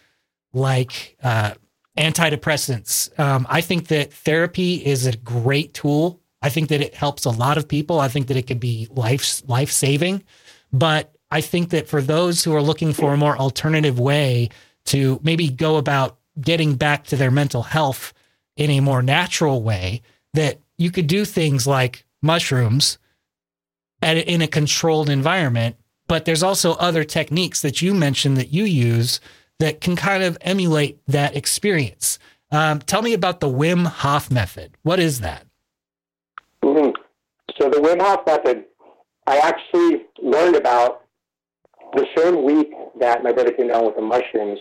like 0.53 1.17
uh, 1.23 1.53
antidepressants. 1.97 3.17
Um, 3.19 3.45
I 3.49 3.61
think 3.61 3.87
that 3.87 4.13
therapy 4.13 4.75
is 4.75 5.05
a 5.05 5.17
great 5.17 5.73
tool. 5.73 6.21
I 6.41 6.49
think 6.49 6.69
that 6.69 6.81
it 6.81 6.93
helps 6.93 7.25
a 7.25 7.31
lot 7.31 7.57
of 7.57 7.67
people. 7.67 7.99
I 7.99 8.07
think 8.07 8.27
that 8.27 8.37
it 8.37 8.47
could 8.47 8.59
be 8.59 8.87
life 8.91 9.41
life 9.47 9.71
saving, 9.71 10.23
but 10.71 11.15
I 11.31 11.41
think 11.41 11.71
that 11.71 11.87
for 11.87 12.01
those 12.01 12.43
who 12.43 12.55
are 12.55 12.61
looking 12.61 12.93
for 12.93 13.13
a 13.13 13.17
more 13.17 13.37
alternative 13.37 13.99
way 13.99 14.49
to 14.85 15.19
maybe 15.23 15.49
go 15.49 15.75
about 15.75 16.17
getting 16.39 16.75
back 16.75 17.05
to 17.05 17.15
their 17.15 17.31
mental 17.31 17.63
health 17.63 18.13
in 18.55 18.69
a 18.69 18.79
more 18.79 19.01
natural 19.01 19.61
way, 19.61 20.01
that 20.33 20.59
you 20.77 20.91
could 20.91 21.07
do 21.07 21.25
things 21.25 21.67
like 21.67 22.05
mushrooms 22.21 22.97
at, 24.01 24.17
in 24.17 24.41
a 24.41 24.47
controlled 24.47 25.09
environment. 25.09 25.75
But 26.07 26.25
there's 26.25 26.43
also 26.43 26.73
other 26.73 27.03
techniques 27.03 27.61
that 27.61 27.81
you 27.81 27.93
mentioned 27.93 28.37
that 28.37 28.53
you 28.53 28.63
use 28.63 29.19
that 29.59 29.81
can 29.81 29.95
kind 29.95 30.23
of 30.23 30.37
emulate 30.41 30.99
that 31.07 31.35
experience. 31.35 32.19
Um, 32.51 32.79
tell 32.79 33.01
me 33.01 33.13
about 33.13 33.39
the 33.39 33.49
Wim 33.49 33.85
Hof 33.85 34.31
method. 34.31 34.77
What 34.83 34.99
is 34.99 35.19
that? 35.19 35.45
Mm-hmm. 36.63 36.91
So 37.59 37.69
the 37.69 37.79
Wim 37.79 38.01
Hof 38.01 38.25
method, 38.25 38.65
I 39.25 39.37
actually 39.39 40.05
learned 40.21 40.55
about 40.55 41.03
the 41.93 42.05
same 42.15 42.43
week 42.43 42.71
that 42.99 43.23
my 43.23 43.31
brother 43.31 43.51
came 43.51 43.67
down 43.67 43.85
with 43.85 43.95
the 43.95 44.01
mushrooms, 44.01 44.59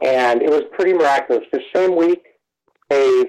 and 0.00 0.42
it 0.42 0.50
was 0.50 0.62
pretty 0.72 0.92
miraculous. 0.92 1.44
The 1.52 1.60
same 1.74 1.96
week, 1.96 2.24
a 2.92 3.24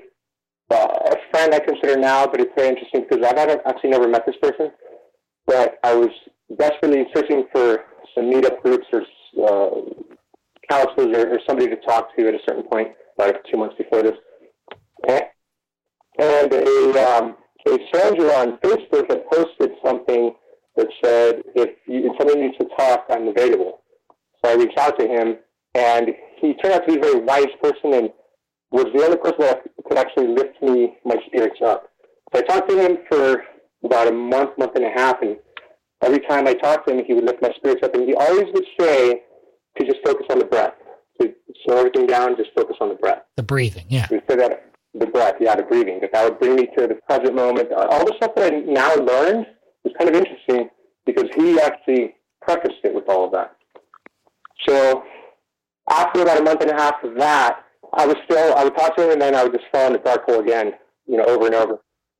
uh, 0.70 0.76
a 0.76 1.16
friend 1.32 1.54
I 1.54 1.60
consider 1.60 1.98
now, 1.98 2.28
but 2.28 2.42
it's 2.42 2.52
very 2.56 2.70
interesting 2.70 3.06
because 3.10 3.26
I've 3.26 3.38
actually 3.66 3.90
never 3.90 4.08
met 4.08 4.26
this 4.26 4.36
person, 4.42 4.70
but 5.48 5.80
I 5.84 5.96
was 5.96 6.10
desperately 6.60 7.06
searching 7.16 7.46
for 7.52 7.86
some 8.14 8.26
meetup 8.26 8.62
groups 8.62 8.86
or 8.94 9.02
uh, 9.48 9.70
counselors 10.70 11.18
or, 11.18 11.34
or, 11.34 11.40
somebody 11.48 11.70
to 11.70 11.78
talk 11.78 12.16
to 12.16 12.28
at 12.28 12.34
a 12.34 12.40
certain 12.48 12.64
point, 12.64 12.90
like 13.18 13.36
two 13.50 13.58
months 13.58 13.76
before 13.78 14.04
this. 14.04 14.16
And 16.20 16.52
a, 16.52 17.18
um, 17.18 17.36
a 17.68 17.78
stranger 17.88 18.32
on 18.34 18.58
Facebook 18.58 19.10
had 19.10 19.30
posted 19.32 19.72
something 19.86 20.34
that 20.76 20.88
said, 21.04 21.42
if, 21.56 21.70
you, 21.86 22.10
if 22.10 22.14
somebody 22.18 22.42
needs 22.42 22.58
to 22.58 22.68
talk, 22.78 23.06
I'm 23.10 23.28
available. 23.28 23.82
So 24.44 24.52
I 24.52 24.56
reached 24.56 24.78
out 24.78 25.00
to 25.00 25.08
him, 25.08 25.38
and 25.76 26.10
he 26.42 26.54
turned 26.56 26.74
out 26.74 26.88
to 26.88 26.94
be 26.94 27.00
a 27.00 27.02
very 27.02 27.20
wise 27.20 27.54
person 27.62 27.94
and 27.94 28.10
was 28.72 28.86
the 28.94 29.04
only 29.04 29.18
person 29.18 29.40
that 29.42 29.62
could 29.88 29.98
actually 29.98 30.28
lift 30.28 30.62
me, 30.62 30.98
my 31.06 31.16
spirits 31.28 31.60
up. 31.64 31.90
So 32.34 32.40
I 32.40 32.44
talked 32.44 32.70
to 32.70 32.78
him 32.78 32.98
for 33.10 33.44
about 33.84 34.08
a 34.08 34.12
month, 34.12 34.58
month 34.58 34.76
and 34.76 34.86
a 34.86 34.90
half, 34.90 35.22
and 35.22 35.38
every 36.04 36.20
time 36.20 36.48
I 36.48 36.54
talked 36.54 36.88
to 36.88 36.96
him, 36.96 37.06
he 37.06 37.14
would 37.14 37.26
lift 37.26 37.42
my 37.42 37.52
spirits 37.56 37.82
up, 37.84 37.94
and 37.96 38.08
he 38.08 38.14
always 38.14 38.46
would 38.54 38.66
say 38.80 39.22
to 39.78 39.86
just 39.86 40.00
focus 40.06 40.26
on 40.30 40.40
the 40.40 40.46
breath, 40.46 40.74
to 41.22 41.34
slow 41.66 41.78
everything 41.78 42.08
down, 42.08 42.36
just 42.38 42.52
focus 42.56 42.78
on 42.82 42.90
the 42.90 42.96
breath. 42.96 43.24
The 43.36 43.44
breathing, 43.44 43.86
yeah. 43.90 44.08
He 44.08 44.20
said 44.28 44.40
that 44.40 44.72
the 44.94 45.06
breath, 45.06 45.36
yeah, 45.40 45.56
the 45.56 45.64
breathing, 45.64 46.00
that 46.02 46.12
that 46.14 46.24
would 46.24 46.40
bring 46.40 46.56
me 46.56 46.68
to 46.78 46.88
the 46.88 46.96
present 47.08 47.36
moment. 47.36 47.72
Uh, 47.72 47.88
all 47.92 48.06
the 48.06 48.14
stuff 48.18 48.34
that 48.36 48.54
I 48.54 48.60
now 48.60 48.96
learned 48.96 49.46
was 49.84 49.94
kind 49.98 50.10
of 50.10 50.16
interesting 50.16 50.70
because 51.06 51.26
he 51.36 51.60
actually 51.60 52.16
prefaced 52.42 52.84
it 52.84 52.94
with 52.94 53.08
all 53.08 53.26
of 53.26 53.32
that. 53.34 53.56
So 54.68 55.04
after 55.90 56.22
about 56.22 56.40
a 56.40 56.44
month 56.44 56.62
and 56.62 56.72
a 56.72 56.76
half 56.76 56.96
of 57.04 57.16
that, 57.18 57.64
I 57.94 58.06
was 58.06 58.18
still, 58.26 58.56
I 58.56 58.64
would 58.64 58.76
talk 58.76 58.96
to 58.98 59.04
him 59.04 59.12
and 59.12 59.22
then 59.22 59.36
I 59.36 59.44
would 59.44 59.54
just 59.54 59.66
fall 59.72 59.88
in 59.88 59.94
the 59.94 60.00
dark 60.00 60.26
hole 60.26 60.40
again, 60.40 60.74
you 61.06 61.18
know, 61.18 61.24
over 61.26 61.46
and 61.46 61.56
over. 61.56 61.80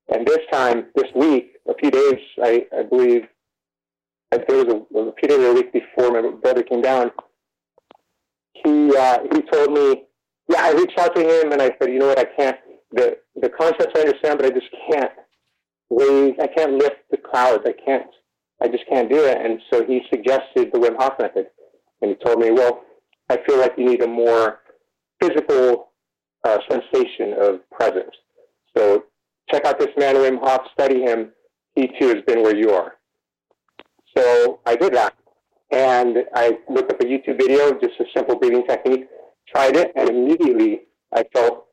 And 0.10 0.26
this 0.26 0.40
time, 0.52 0.88
this 0.96 1.12
week, 1.16 1.54
a 1.68 1.74
few 1.76 1.92
days, 1.92 2.20
I, 2.42 2.66
I 2.78 2.84
believe, 2.84 3.24
I 4.32 4.38
think 4.38 4.50
it 4.50 4.68
was 4.68 4.86
a, 4.96 5.00
a 5.00 5.14
few 5.20 5.30
days 5.30 5.40
or 5.40 5.52
a 5.52 5.54
week 5.54 5.74
before 5.74 6.12
my 6.12 6.30
brother 6.30 6.64
came 6.64 6.82
down, 6.82 7.12
he, 8.54 8.96
uh, 8.96 9.20
he 9.34 9.42
told 9.42 9.74
me, 9.74 10.04
yeah, 10.50 10.62
I 10.64 10.72
reached 10.72 10.98
out 10.98 11.16
to 11.16 11.22
him 11.22 11.52
and 11.52 11.62
I 11.62 11.72
said, 11.80 11.92
you 11.92 12.00
know 12.00 12.08
what, 12.08 12.20
I 12.20 12.26
can't, 12.26 12.58
the, 12.92 13.18
the 13.36 13.50
concepts 13.50 13.94
I 13.96 14.02
understand, 14.02 14.40
but 14.40 14.46
I 14.46 14.50
just 14.50 14.68
can't 14.90 15.12
raise, 15.90 16.36
I 16.42 16.48
can't 16.48 16.74
lift 16.74 16.98
the 17.12 17.18
clouds. 17.18 17.64
I 17.66 17.74
can't, 17.86 18.08
I 18.62 18.68
just 18.68 18.84
can't 18.90 19.10
do 19.10 19.24
it. 19.26 19.38
And 19.40 19.60
so 19.72 19.86
he 19.86 20.02
suggested 20.10 20.72
the 20.72 20.80
Wim 20.80 20.96
Hof 20.98 21.14
method. 21.20 21.48
And 22.02 22.12
he 22.12 22.26
told 22.26 22.40
me, 22.40 22.52
well, 22.52 22.82
I 23.30 23.38
feel 23.46 23.60
like 23.60 23.74
you 23.78 23.86
need 23.86 24.04
a 24.04 24.08
more 24.08 24.60
physical 25.22 25.92
uh, 26.46 26.60
sensation 26.70 27.34
of 27.40 27.70
presence. 27.72 28.16
So 28.78 29.06
check 29.52 29.66
out 29.66 29.80
this 29.80 29.90
man, 29.98 30.16
Wim 30.16 30.40
Hof, 30.40 30.62
study 30.74 31.02
him. 31.02 31.32
He 31.76 31.88
too 32.00 32.08
has 32.08 32.24
been 32.26 32.42
where 32.44 32.56
you 32.56 32.72
are. 32.72 32.94
So 34.16 34.60
I 34.66 34.76
did 34.76 34.94
that. 34.94 35.14
And 35.72 36.18
I 36.34 36.58
looked 36.70 36.92
up 36.92 37.02
a 37.02 37.06
YouTube 37.06 37.40
video, 37.40 37.72
just 37.80 38.00
a 38.00 38.06
simple 38.16 38.38
breathing 38.38 38.66
technique, 38.68 39.08
tried 39.54 39.76
it, 39.76 39.92
and 39.96 40.10
immediately 40.10 40.82
I 41.14 41.24
felt 41.34 41.66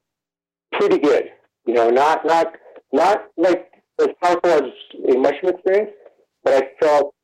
pretty 0.73 0.99
good. 0.99 1.31
You 1.67 1.75
know, 1.75 1.91
not 1.91 2.27
not 2.27 2.55
not 2.93 3.27
like 3.37 3.71
as 4.01 4.09
powerful 4.23 4.51
as 4.51 4.63
a 5.09 5.17
mushroom 5.17 5.55
experience, 5.55 5.93
but 6.43 6.55
I 6.55 6.69
felt 6.81 7.15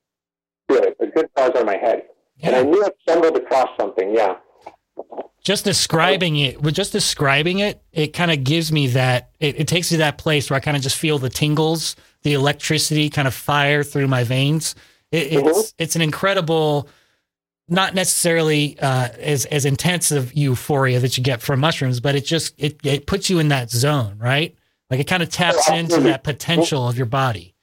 good, 0.69 0.95
a 1.01 1.07
good 1.07 1.27
buzz 1.35 1.51
on 1.57 1.67
my 1.67 1.77
head. 1.77 2.05
Yeah. 2.37 2.49
And 2.49 2.57
I 2.57 2.63
knew 2.63 2.85
I 2.85 2.91
stumbled 3.03 3.37
across 3.37 3.69
something, 3.79 4.15
yeah. 4.15 4.37
Just 5.43 5.65
describing 5.65 6.37
it, 6.37 6.61
with 6.61 6.75
just 6.75 6.93
describing 6.93 7.61
it, 7.61 7.83
it 7.93 8.09
kind 8.09 8.31
of 8.31 8.45
gives 8.45 8.71
me 8.71 8.89
that, 8.89 9.31
it, 9.41 9.61
it 9.61 9.69
takes 9.69 9.91
me 9.91 9.97
to 9.97 9.99
that 10.01 10.19
place 10.19 10.51
where 10.51 10.57
I 10.57 10.61
kind 10.61 10.77
of 10.77 10.83
just 10.83 10.97
feel 10.97 11.19
the 11.19 11.31
tingles, 11.31 11.97
the 12.23 12.35
electricity 12.35 13.09
kind 13.09 13.27
of 13.27 13.35
fire 13.35 13.83
through 13.83 14.07
my 14.07 14.23
veins. 14.25 14.75
It, 15.11 15.33
mm-hmm. 15.33 15.49
It's 15.49 15.75
it's 15.79 15.97
an 15.97 16.03
incredible, 16.03 16.89
not 17.69 17.95
necessarily 17.95 18.79
uh, 18.81 19.09
as 19.19 19.45
as 19.47 19.65
intense 19.65 20.13
of 20.13 20.33
euphoria 20.35 21.01
that 21.01 21.17
you 21.17 21.25
get 21.25 21.41
from 21.41 21.61
mushrooms, 21.61 22.01
but 22.01 22.15
it 22.15 22.25
just 22.25 22.55
it 22.59 22.79
it 22.85 23.07
puts 23.07 23.29
you 23.29 23.39
in 23.39 23.49
that 23.49 23.71
zone, 23.71 24.19
right? 24.19 24.55
Like 24.89 25.01
it 25.01 25.09
kind 25.09 25.23
of 25.23 25.31
taps 25.31 25.69
oh, 25.69 25.75
into 25.75 26.01
that 26.03 26.23
potential 26.23 26.87
of 26.87 26.97
your 26.97 27.07
body. 27.07 27.55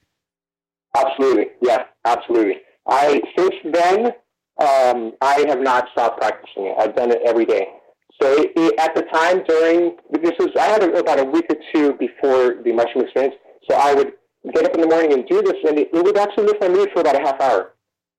Absolutely, 0.96 1.46
yeah, 1.62 1.84
absolutely. 2.04 2.60
I 2.86 3.22
since 3.36 3.54
then 3.64 4.12
um, 4.58 5.12
I 5.20 5.44
have 5.48 5.60
not 5.60 5.88
stopped 5.92 6.20
practicing 6.20 6.66
it. 6.66 6.76
I've 6.78 6.96
done 6.96 7.10
it 7.10 7.20
every 7.24 7.44
day. 7.44 7.68
So 8.20 8.32
it, 8.32 8.52
it, 8.56 8.80
at 8.80 8.94
the 8.94 9.02
time 9.02 9.44
during 9.46 9.96
this 10.10 10.32
was 10.38 10.50
I 10.58 10.66
had 10.66 10.82
about 10.82 11.20
a 11.20 11.24
week 11.24 11.46
or 11.50 11.56
two 11.72 11.92
before 11.94 12.62
the 12.64 12.72
mushroom 12.72 13.04
experience. 13.04 13.36
So 13.70 13.76
I 13.76 13.94
would 13.94 14.12
get 14.52 14.64
up 14.64 14.74
in 14.74 14.80
the 14.80 14.88
morning 14.88 15.12
and 15.12 15.26
do 15.28 15.42
this, 15.42 15.56
and 15.66 15.78
it, 15.78 15.90
it 15.92 16.04
would 16.04 16.18
actually 16.18 16.46
lift 16.46 16.60
my 16.60 16.68
mood 16.68 16.88
for 16.92 17.00
about 17.00 17.16
a 17.16 17.20
half 17.20 17.40
hour. 17.40 17.74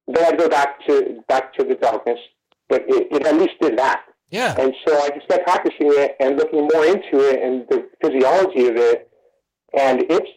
Then 0.07 0.25
I'd 0.25 0.37
go 0.37 0.47
back 0.47 0.85
to 0.87 1.21
back 1.27 1.53
to 1.55 1.65
the 1.65 1.75
darkness, 1.75 2.19
but 2.69 2.83
it, 2.87 3.07
it 3.11 3.27
at 3.27 3.35
least 3.35 3.53
did 3.61 3.77
that. 3.77 4.03
Yeah. 4.29 4.55
And 4.59 4.73
so 4.87 4.97
I 5.01 5.09
just 5.09 5.27
kept 5.27 5.45
practicing 5.45 5.87
it 5.91 6.15
and 6.19 6.37
looking 6.37 6.67
more 6.73 6.85
into 6.85 7.19
it 7.29 7.41
and 7.41 7.65
the 7.69 7.89
physiology 8.01 8.67
of 8.67 8.77
it, 8.77 9.09
and 9.77 10.03
it's 10.09 10.29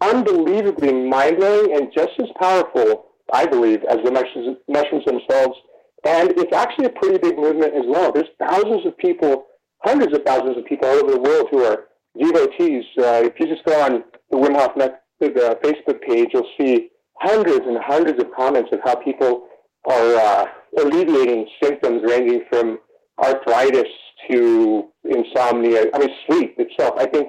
unbelievably 0.00 0.92
mind 0.92 1.36
blowing 1.36 1.76
and 1.76 1.92
just 1.94 2.12
as 2.18 2.28
powerful, 2.40 3.11
I 3.32 3.46
believe, 3.46 3.82
as 3.84 3.98
the 4.04 4.10
mushrooms, 4.10 5.04
themselves. 5.04 5.58
And 6.04 6.32
it's 6.36 6.54
actually 6.54 6.86
a 6.86 6.90
pretty 6.90 7.18
big 7.18 7.38
movement 7.38 7.74
as 7.74 7.84
well. 7.86 8.12
There's 8.12 8.28
thousands 8.38 8.86
of 8.86 8.96
people, 8.98 9.46
hundreds 9.84 10.14
of 10.14 10.24
thousands 10.24 10.58
of 10.58 10.64
people 10.64 10.88
all 10.88 10.96
over 10.96 11.12
the 11.12 11.20
world 11.20 11.48
who 11.50 11.64
are 11.64 11.84
devotees. 12.18 12.84
Uh, 12.98 13.22
if 13.24 13.38
you 13.38 13.46
just 13.46 13.64
go 13.64 13.80
on 13.80 14.04
the 14.30 14.36
Wim 14.36 14.56
Hof 14.56 14.76
Method 14.76 15.38
uh, 15.38 15.54
Facebook 15.62 16.00
page, 16.02 16.30
you'll 16.34 16.48
see 16.60 16.90
hundreds 17.14 17.64
and 17.66 17.78
hundreds 17.78 18.20
of 18.22 18.32
comments 18.36 18.70
of 18.72 18.80
how 18.84 18.96
people 18.96 19.46
are 19.88 20.14
uh, 20.16 20.46
alleviating 20.78 21.48
symptoms 21.62 22.02
ranging 22.04 22.44
from 22.50 22.78
arthritis 23.22 23.88
to 24.30 24.88
insomnia. 25.04 25.86
I 25.94 25.98
mean, 25.98 26.10
sleep 26.26 26.54
itself. 26.58 26.94
I 26.98 27.06
think 27.06 27.28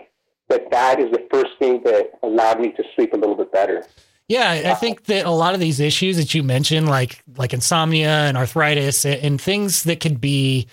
that 0.49 0.69
that 0.71 0.99
is 0.99 1.11
the 1.11 1.27
first 1.31 1.51
thing 1.59 1.81
that 1.85 2.11
allowed 2.23 2.59
me 2.59 2.71
to 2.71 2.83
sleep 2.95 3.13
a 3.13 3.17
little 3.17 3.35
bit 3.35 3.51
better. 3.51 3.85
Yeah, 4.29 4.71
I 4.71 4.75
think 4.75 5.05
that 5.05 5.25
a 5.25 5.31
lot 5.31 5.53
of 5.53 5.59
these 5.59 5.79
issues 5.79 6.17
that 6.17 6.33
you 6.33 6.43
mentioned, 6.43 6.87
like 6.87 7.21
like 7.37 7.53
insomnia 7.53 8.09
and 8.09 8.37
arthritis, 8.37 9.05
and 9.05 9.39
things 9.39 9.83
that 9.83 9.99
could 9.99 10.21
be 10.21 10.67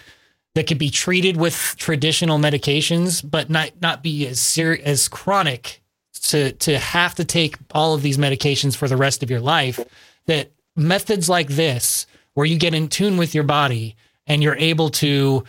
that 0.54 0.66
could 0.66 0.78
be 0.78 0.90
treated 0.90 1.36
with 1.36 1.74
traditional 1.76 2.38
medications, 2.38 3.28
but 3.28 3.50
not 3.50 3.72
not 3.80 4.02
be 4.02 4.26
as 4.26 4.40
ser- 4.40 4.78
as 4.84 5.08
chronic 5.08 5.82
to 6.22 6.52
to 6.52 6.78
have 6.78 7.14
to 7.16 7.24
take 7.24 7.56
all 7.72 7.94
of 7.94 8.02
these 8.02 8.18
medications 8.18 8.76
for 8.76 8.88
the 8.88 8.96
rest 8.96 9.22
of 9.22 9.30
your 9.30 9.40
life. 9.40 9.80
That 10.26 10.52
methods 10.76 11.28
like 11.28 11.48
this, 11.48 12.06
where 12.34 12.46
you 12.46 12.56
get 12.56 12.74
in 12.74 12.88
tune 12.88 13.16
with 13.16 13.34
your 13.34 13.44
body 13.44 13.96
and 14.26 14.42
you're 14.42 14.56
able 14.56 14.90
to 14.90 15.44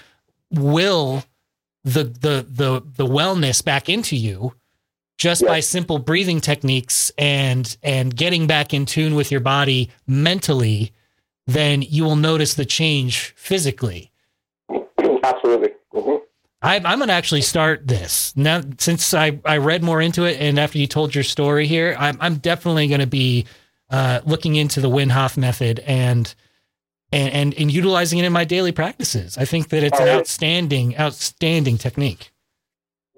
will 0.50 1.24
the 1.84 2.04
the 2.04 2.46
the 2.50 2.84
the 2.96 3.06
wellness 3.06 3.64
back 3.64 3.90
into 3.90 4.16
you 4.16 4.54
just 5.22 5.46
by 5.46 5.60
simple 5.60 6.00
breathing 6.00 6.42
techniques 6.42 7.12
and 7.16 7.78
and 7.84 8.16
getting 8.16 8.48
back 8.48 8.74
in 8.74 8.88
tune 8.88 9.14
with 9.14 9.30
your 9.30 9.40
body 9.40 9.92
mentally 10.08 10.92
then 11.46 11.84
you 11.84 12.04
will 12.04 12.16
notice 12.16 12.56
the 12.56 12.66
change 12.66 13.32
physically 13.38 14.12
absolutely 15.24 15.70
mm-hmm. 15.94 16.16
I, 16.64 16.78
am 16.78 16.98
going 16.98 17.10
to 17.10 17.14
actually 17.14 17.42
start 17.42 17.88
this 17.88 18.36
now 18.36 18.62
since 18.80 19.14
I, 19.14 19.40
I 19.46 19.58
read 19.58 19.84
more 19.84 20.02
into 20.02 20.24
it 20.24 20.42
and 20.42 20.58
after 20.58 20.80
you 20.80 20.88
told 20.88 21.14
your 21.14 21.24
story 21.24 21.68
here 21.68 21.96
i'm, 22.00 22.18
I'm 22.20 22.38
definitely 22.38 22.88
going 22.88 23.02
to 23.02 23.08
be 23.08 23.46
uh, 23.92 24.22
looking 24.26 24.56
into 24.56 24.82
the 24.82 24.90
Wim 24.90 25.12
Hof 25.12 25.38
method 25.38 25.80
and 25.80 26.34
and, 27.12 27.34
and, 27.34 27.54
and 27.56 27.72
utilizing 27.72 28.20
it 28.20 28.26
in 28.26 28.32
my 28.32 28.46
daily 28.46 28.72
practices. 28.72 29.38
I 29.38 29.44
think 29.44 29.68
that 29.68 29.84
it's 29.84 30.00
an 30.00 30.08
outstanding, 30.08 30.98
outstanding 30.98 31.78
technique. 31.78 32.32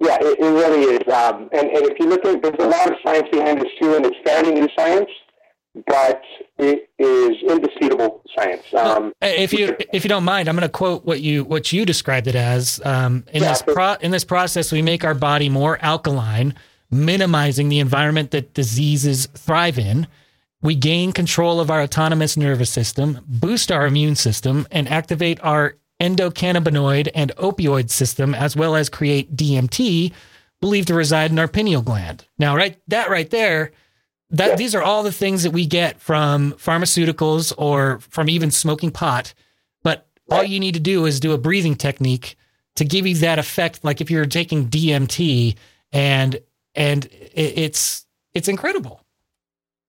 Yeah, 0.04 0.18
it, 0.20 0.38
it 0.38 0.50
really 0.50 0.82
is. 0.96 1.12
Um, 1.12 1.48
and, 1.52 1.68
and 1.70 1.86
if 1.90 1.98
you 1.98 2.06
look 2.06 2.24
at, 2.24 2.42
there's 2.42 2.54
a 2.58 2.68
lot 2.68 2.90
of 2.90 2.96
science 3.04 3.28
behind 3.30 3.60
this 3.60 3.70
too, 3.80 3.94
and 3.94 4.04
it's 4.04 4.16
fairly 4.24 4.52
new 4.52 4.68
science, 4.76 5.08
but 5.86 6.20
it 6.58 6.90
is 6.98 7.50
indisputable 7.50 8.22
science. 8.36 8.62
Um, 8.74 9.12
if 9.22 9.52
you 9.52 9.76
if 9.92 10.04
you 10.04 10.08
don't 10.08 10.24
mind, 10.24 10.48
I'm 10.48 10.56
going 10.56 10.62
to 10.62 10.68
quote 10.68 11.04
what 11.04 11.20
you 11.20 11.44
what 11.44 11.72
you 11.72 11.86
described 11.86 12.26
it 12.26 12.34
as. 12.34 12.80
Um, 12.84 13.24
in 13.32 13.42
yeah, 13.42 13.50
this 13.50 13.62
pro, 13.62 13.94
in 13.94 14.10
this 14.10 14.24
process, 14.24 14.70
we 14.72 14.82
make 14.82 15.04
our 15.04 15.14
body 15.14 15.48
more 15.48 15.78
alkaline, 15.82 16.54
minimizing 16.90 17.70
the 17.70 17.80
environment 17.80 18.30
that 18.32 18.52
diseases 18.54 19.26
thrive 19.26 19.78
in 19.78 20.06
we 20.64 20.74
gain 20.74 21.12
control 21.12 21.60
of 21.60 21.70
our 21.70 21.82
autonomous 21.82 22.38
nervous 22.38 22.70
system, 22.70 23.20
boost 23.28 23.70
our 23.70 23.86
immune 23.86 24.14
system, 24.14 24.66
and 24.70 24.88
activate 24.88 25.38
our 25.42 25.76
endocannabinoid 26.00 27.10
and 27.14 27.34
opioid 27.36 27.90
system, 27.90 28.34
as 28.34 28.56
well 28.56 28.74
as 28.74 28.88
create 28.88 29.36
DMT, 29.36 30.12
believed 30.60 30.88
to 30.88 30.94
reside 30.94 31.30
in 31.30 31.38
our 31.38 31.48
pineal 31.48 31.82
gland. 31.82 32.26
Now, 32.38 32.56
right, 32.56 32.78
that 32.88 33.10
right 33.10 33.28
there, 33.30 33.72
that 34.30 34.50
yeah. 34.50 34.56
these 34.56 34.74
are 34.74 34.82
all 34.82 35.02
the 35.02 35.12
things 35.12 35.42
that 35.42 35.50
we 35.50 35.66
get 35.66 36.00
from 36.00 36.52
pharmaceuticals 36.52 37.52
or 37.56 38.00
from 38.00 38.28
even 38.28 38.50
smoking 38.50 38.90
pot. 38.90 39.34
But 39.82 40.06
all 40.30 40.42
you 40.42 40.58
need 40.60 40.74
to 40.74 40.80
do 40.80 41.06
is 41.06 41.20
do 41.20 41.32
a 41.32 41.38
breathing 41.38 41.76
technique 41.76 42.36
to 42.76 42.84
give 42.84 43.06
you 43.06 43.14
that 43.16 43.38
effect. 43.38 43.84
Like 43.84 44.00
if 44.00 44.10
you're 44.10 44.26
taking 44.26 44.68
DMT 44.68 45.56
and 45.92 46.40
and 46.74 47.08
it's 47.12 48.06
it's 48.32 48.48
incredible. 48.48 49.00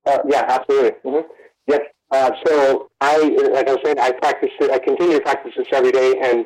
Uh, 0.05 0.19
yeah, 0.27 0.45
absolutely. 0.47 0.91
Mm-hmm. 1.03 1.27
Yes. 1.67 1.81
Uh, 2.15 2.31
so 2.45 2.89
I, 3.01 3.17
like 3.51 3.67
I 3.67 3.73
was 3.73 3.79
saying, 3.83 3.99
I 3.99 4.11
practice 4.13 4.51
it. 4.61 4.71
I 4.71 4.79
continue 4.79 5.17
to 5.17 5.21
practice 5.21 5.51
this 5.57 5.67
every 5.73 5.91
day, 5.91 6.15
and 6.23 6.45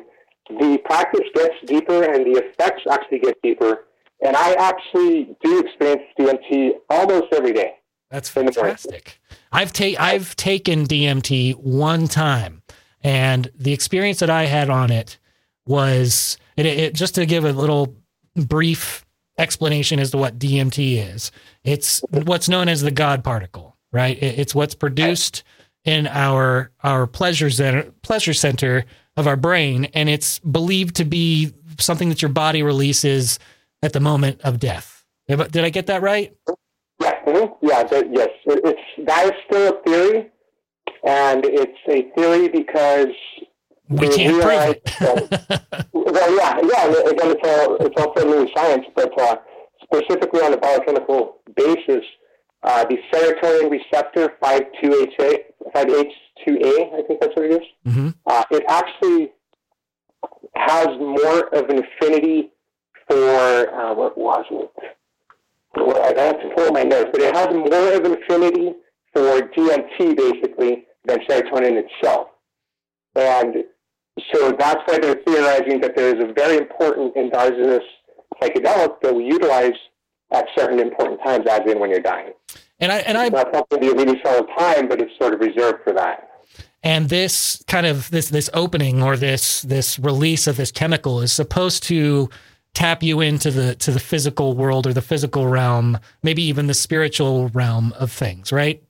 the 0.58 0.78
practice 0.84 1.26
gets 1.32 1.54
deeper, 1.64 2.02
and 2.02 2.26
the 2.26 2.40
effects 2.40 2.82
actually 2.90 3.20
get 3.20 3.40
deeper. 3.40 3.84
And 4.20 4.36
I 4.36 4.54
actually 4.54 5.36
do 5.42 5.60
experience 5.60 6.02
DMT 6.18 6.72
almost 6.90 7.32
every 7.32 7.52
day. 7.52 7.74
That's 8.10 8.28
fantastic. 8.28 9.20
I've 9.52 9.72
ta- 9.72 9.94
I've 9.98 10.34
taken 10.34 10.86
DMT 10.86 11.54
one 11.54 12.08
time, 12.08 12.62
and 13.02 13.48
the 13.56 13.72
experience 13.72 14.18
that 14.18 14.30
I 14.30 14.46
had 14.46 14.70
on 14.70 14.90
it 14.90 15.18
was 15.66 16.36
it, 16.56 16.66
it, 16.66 16.94
just 16.94 17.14
to 17.14 17.26
give 17.26 17.44
a 17.44 17.52
little 17.52 17.94
brief 18.34 19.06
explanation 19.38 20.00
as 20.00 20.10
to 20.10 20.18
what 20.18 20.36
DMT 20.36 21.14
is. 21.14 21.30
It's 21.62 22.00
what's 22.10 22.48
known 22.48 22.68
as 22.68 22.82
the 22.82 22.90
God 22.90 23.22
particle, 23.22 23.76
right? 23.92 24.20
It, 24.20 24.40
it's 24.40 24.54
what's 24.54 24.74
produced 24.74 25.44
in 25.84 26.06
our 26.06 26.70
our 26.82 27.06
pleasure 27.06 27.50
center, 27.50 27.90
pleasure 28.02 28.34
center 28.34 28.84
of 29.16 29.26
our 29.26 29.36
brain, 29.36 29.86
and 29.94 30.08
it's 30.08 30.38
believed 30.40 30.96
to 30.96 31.04
be 31.04 31.52
something 31.78 32.08
that 32.08 32.22
your 32.22 32.30
body 32.30 32.62
releases 32.62 33.38
at 33.82 33.92
the 33.92 34.00
moment 34.00 34.40
of 34.42 34.58
death. 34.58 35.04
Did 35.28 35.58
I 35.58 35.70
get 35.70 35.86
that 35.86 36.02
right? 36.02 36.34
Yeah, 37.00 37.24
mm-hmm. 37.24 37.66
yeah, 37.66 38.02
yes. 38.10 38.28
It's 38.46 38.80
that 39.06 39.26
is 39.26 39.32
still 39.46 39.74
a 39.74 39.82
theory, 39.82 40.30
and 41.04 41.44
it's 41.44 41.78
a 41.88 42.10
theory 42.14 42.48
because 42.48 43.14
we 43.88 44.08
can't 44.08 44.42
prove 44.42 44.76
it. 44.76 45.86
well, 45.92 46.36
yeah, 46.36 46.60
yeah. 46.62 47.10
Again, 47.10 47.36
it's 47.36 47.48
all 47.48 47.76
it's 47.76 48.00
also 48.00 48.26
new 48.26 48.48
science, 48.54 48.86
but 48.94 49.18
uh, 49.20 49.36
specifically 49.82 50.40
on 50.42 50.52
a 50.52 50.56
biochemical 50.56 51.40
basis, 51.56 52.04
uh, 52.62 52.84
the 52.84 52.98
serotonin 53.12 53.70
receptor 53.70 54.32
5-2HA, 54.42 55.38
5H2A, 55.74 56.94
I 56.94 57.02
think 57.06 57.20
that's 57.20 57.34
what 57.36 57.46
it 57.46 57.62
is, 57.62 57.68
mm-hmm. 57.86 58.08
uh, 58.26 58.44
it 58.50 58.64
actually 58.68 59.32
has 60.54 60.88
more 60.98 61.48
of 61.54 61.68
an 61.70 61.82
affinity 61.84 62.50
for 63.08 63.74
uh, 63.74 63.94
what 63.94 64.16
was 64.16 64.44
it? 64.50 64.70
Well, 65.76 66.02
I 66.02 66.20
have 66.20 66.40
to 66.40 66.50
pull 66.56 66.72
my 66.72 66.82
notes, 66.82 67.10
but 67.12 67.22
it 67.22 67.34
has 67.34 67.48
more 67.48 67.92
of 67.92 68.04
an 68.04 68.16
affinity 68.22 68.72
for 69.12 69.40
DMT 69.40 70.16
basically 70.16 70.84
than 71.04 71.18
serotonin 71.20 71.82
itself. 71.84 72.28
And 73.14 73.64
so 74.32 74.52
that's 74.52 74.80
why 74.86 74.98
they're 74.98 75.20
theorizing 75.26 75.80
that 75.80 75.96
there 75.96 76.14
is 76.14 76.22
a 76.22 76.32
very 76.32 76.56
important 76.56 77.16
endogenous 77.16 77.82
psychedelic 78.40 79.00
that 79.02 79.14
we 79.14 79.24
utilize 79.24 79.72
at 80.32 80.46
certain 80.56 80.78
important 80.78 81.20
times, 81.24 81.46
as 81.48 81.60
in 81.66 81.78
when 81.80 81.90
you're 81.90 82.00
dying. 82.00 82.32
And 82.80 82.90
I 82.90 82.98
and 82.98 83.18
I 83.18 83.28
that's 83.28 83.56
something 83.56 83.82
you 83.82 83.94
release 83.94 84.20
all 84.24 84.42
the 84.42 84.48
time, 84.58 84.88
but 84.88 85.00
it's 85.00 85.16
sort 85.18 85.34
of 85.34 85.40
reserved 85.40 85.84
for 85.84 85.92
that. 85.92 86.30
And 86.82 87.10
this 87.10 87.62
kind 87.66 87.86
of 87.86 88.10
this 88.10 88.30
this 88.30 88.48
opening 88.54 89.02
or 89.02 89.16
this 89.16 89.62
this 89.62 89.98
release 89.98 90.46
of 90.46 90.56
this 90.56 90.72
chemical 90.72 91.20
is 91.20 91.32
supposed 91.32 91.82
to 91.84 92.30
tap 92.72 93.02
you 93.02 93.20
into 93.20 93.50
the 93.50 93.74
to 93.76 93.90
the 93.90 94.00
physical 94.00 94.54
world 94.54 94.86
or 94.86 94.92
the 94.94 95.02
physical 95.02 95.46
realm, 95.46 95.98
maybe 96.22 96.42
even 96.42 96.66
the 96.66 96.74
spiritual 96.74 97.48
realm 97.48 97.92
of 97.98 98.10
things, 98.10 98.50
right? 98.50 98.82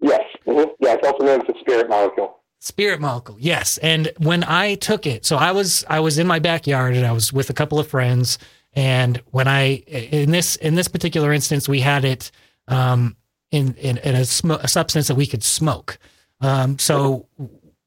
Yes. 0.00 0.20
Mm-hmm. 0.46 0.70
Yeah, 0.80 0.94
it's 0.94 1.06
also 1.06 1.24
known 1.24 1.40
as 1.40 1.46
the 1.46 1.54
spirit 1.60 1.88
molecule. 1.88 2.34
Spirit 2.60 3.00
molecule, 3.00 3.38
yes. 3.40 3.78
And 3.78 4.12
when 4.18 4.44
I 4.44 4.74
took 4.74 5.06
it, 5.06 5.24
so 5.24 5.36
I 5.36 5.52
was 5.52 5.84
I 5.88 6.00
was 6.00 6.18
in 6.18 6.26
my 6.26 6.38
backyard 6.38 6.96
and 6.96 7.06
I 7.06 7.12
was 7.12 7.32
with 7.32 7.48
a 7.48 7.54
couple 7.54 7.78
of 7.78 7.88
friends. 7.88 8.38
And 8.74 9.22
when 9.30 9.48
I 9.48 9.76
in 9.86 10.32
this 10.32 10.56
in 10.56 10.74
this 10.74 10.88
particular 10.88 11.32
instance, 11.32 11.68
we 11.68 11.80
had 11.80 12.04
it 12.04 12.30
um, 12.68 13.16
in, 13.50 13.74
in 13.74 13.98
in, 13.98 14.14
a, 14.14 14.24
sm- 14.24 14.52
a 14.52 14.68
substance 14.68 15.08
that 15.08 15.16
we 15.16 15.26
could 15.26 15.42
smoke. 15.42 15.98
Um, 16.40 16.78
so 16.78 17.26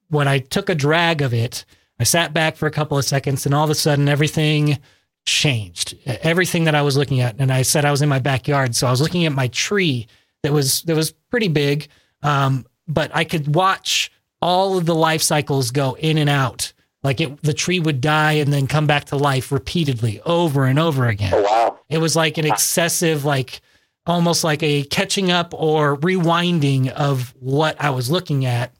when 0.09 0.27
I 0.27 0.39
took 0.39 0.69
a 0.69 0.75
drag 0.75 1.21
of 1.21 1.33
it, 1.33 1.65
I 1.99 2.03
sat 2.03 2.33
back 2.33 2.57
for 2.57 2.67
a 2.67 2.71
couple 2.71 2.97
of 2.97 3.05
seconds, 3.05 3.45
and 3.45 3.55
all 3.55 3.63
of 3.63 3.69
a 3.69 3.75
sudden, 3.75 4.09
everything 4.09 4.79
changed. 5.25 5.95
Everything 6.05 6.65
that 6.65 6.75
I 6.75 6.81
was 6.81 6.97
looking 6.97 7.21
at, 7.21 7.35
and 7.39 7.51
I 7.51 7.61
said 7.61 7.85
I 7.85 7.91
was 7.91 8.01
in 8.01 8.09
my 8.09 8.19
backyard, 8.19 8.75
so 8.75 8.87
I 8.87 8.91
was 8.91 9.01
looking 9.01 9.25
at 9.25 9.31
my 9.31 9.47
tree 9.47 10.07
that 10.43 10.51
was 10.51 10.81
that 10.83 10.95
was 10.95 11.11
pretty 11.29 11.47
big, 11.47 11.87
um, 12.23 12.65
but 12.87 13.11
I 13.15 13.23
could 13.23 13.55
watch 13.55 14.11
all 14.41 14.77
of 14.77 14.85
the 14.85 14.95
life 14.95 15.21
cycles 15.21 15.71
go 15.71 15.95
in 15.99 16.17
and 16.17 16.29
out. 16.29 16.73
Like 17.03 17.21
it, 17.21 17.41
the 17.41 17.53
tree 17.53 17.79
would 17.79 18.01
die 18.01 18.33
and 18.33 18.51
then 18.51 18.67
come 18.67 18.87
back 18.87 19.05
to 19.05 19.15
life 19.15 19.51
repeatedly 19.51 20.21
over 20.21 20.65
and 20.65 20.77
over 20.77 21.07
again. 21.07 21.33
Oh, 21.33 21.41
wow. 21.41 21.79
It 21.89 21.99
was 21.99 22.15
like 22.15 22.37
an 22.37 22.45
excessive, 22.45 23.25
like 23.25 23.61
almost 24.05 24.43
like 24.43 24.63
a 24.63 24.83
catching 24.83 25.31
up 25.31 25.53
or 25.53 25.97
rewinding 25.97 26.89
of 26.89 27.33
what 27.39 27.79
I 27.79 27.91
was 27.91 28.09
looking 28.09 28.45
at 28.45 28.73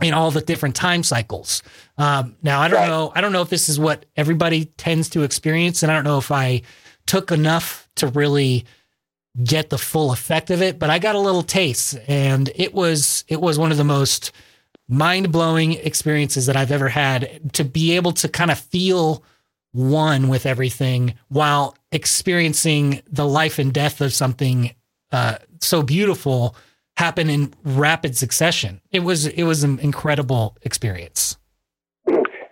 in 0.00 0.14
all 0.14 0.30
the 0.30 0.40
different 0.40 0.74
time 0.74 1.02
cycles. 1.02 1.62
Um, 1.98 2.36
now, 2.42 2.60
I 2.60 2.68
don't 2.68 2.80
right. 2.80 2.88
know. 2.88 3.12
I 3.14 3.20
don't 3.20 3.32
know 3.32 3.42
if 3.42 3.50
this 3.50 3.68
is 3.68 3.78
what 3.78 4.06
everybody 4.16 4.64
tends 4.64 5.08
to 5.10 5.22
experience, 5.22 5.82
and 5.82 5.92
I 5.92 5.94
don't 5.94 6.04
know 6.04 6.18
if 6.18 6.30
I 6.30 6.62
took 7.06 7.30
enough 7.30 7.88
to 7.96 8.08
really 8.08 8.64
get 9.44 9.70
the 9.70 9.78
full 9.78 10.12
effect 10.12 10.50
of 10.50 10.62
it. 10.62 10.78
But 10.78 10.90
I 10.90 10.98
got 10.98 11.14
a 11.14 11.20
little 11.20 11.42
taste, 11.42 11.98
and 12.08 12.50
it 12.54 12.74
was 12.74 13.24
it 13.28 13.40
was 13.40 13.58
one 13.58 13.70
of 13.70 13.78
the 13.78 13.84
most 13.84 14.32
mind 14.88 15.30
blowing 15.30 15.72
experiences 15.74 16.46
that 16.46 16.56
I've 16.56 16.72
ever 16.72 16.88
had 16.88 17.52
to 17.54 17.64
be 17.64 17.96
able 17.96 18.12
to 18.12 18.28
kind 18.28 18.50
of 18.50 18.58
feel 18.58 19.22
one 19.72 20.28
with 20.28 20.46
everything 20.46 21.14
while 21.28 21.76
experiencing 21.90 23.02
the 23.10 23.26
life 23.26 23.58
and 23.58 23.72
death 23.72 24.00
of 24.00 24.12
something 24.12 24.74
uh, 25.10 25.36
so 25.60 25.82
beautiful 25.82 26.54
happen 26.96 27.30
in 27.30 27.52
rapid 27.64 28.16
succession. 28.16 28.80
It 28.90 29.00
was 29.00 29.26
it 29.26 29.44
was 29.44 29.64
an 29.64 29.78
incredible 29.80 30.56
experience. 30.62 31.36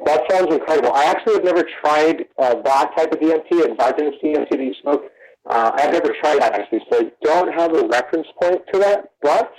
That 0.07 0.23
sounds 0.31 0.53
incredible. 0.53 0.93
I 0.93 1.05
actually 1.05 1.35
have 1.35 1.45
never 1.45 1.65
tried 1.83 2.25
uh, 2.39 2.55
that 2.65 2.97
type 2.97 3.13
of 3.13 3.21
DMT, 3.21 3.69
endogenous 3.69 4.15
DMT 4.25 4.51
that 4.51 4.61
you 4.61 4.75
smoke. 4.83 5.03
Uh, 5.49 5.71
I've 5.75 5.93
never 5.93 6.15
tried 6.21 6.41
that 6.41 6.53
actually, 6.55 6.81
so 6.91 7.01
I 7.01 7.13
don't 7.23 7.53
have 7.53 7.75
a 7.75 7.87
reference 7.87 8.27
point 8.43 8.63
to 8.73 8.79
that. 8.81 9.11
But 9.23 9.53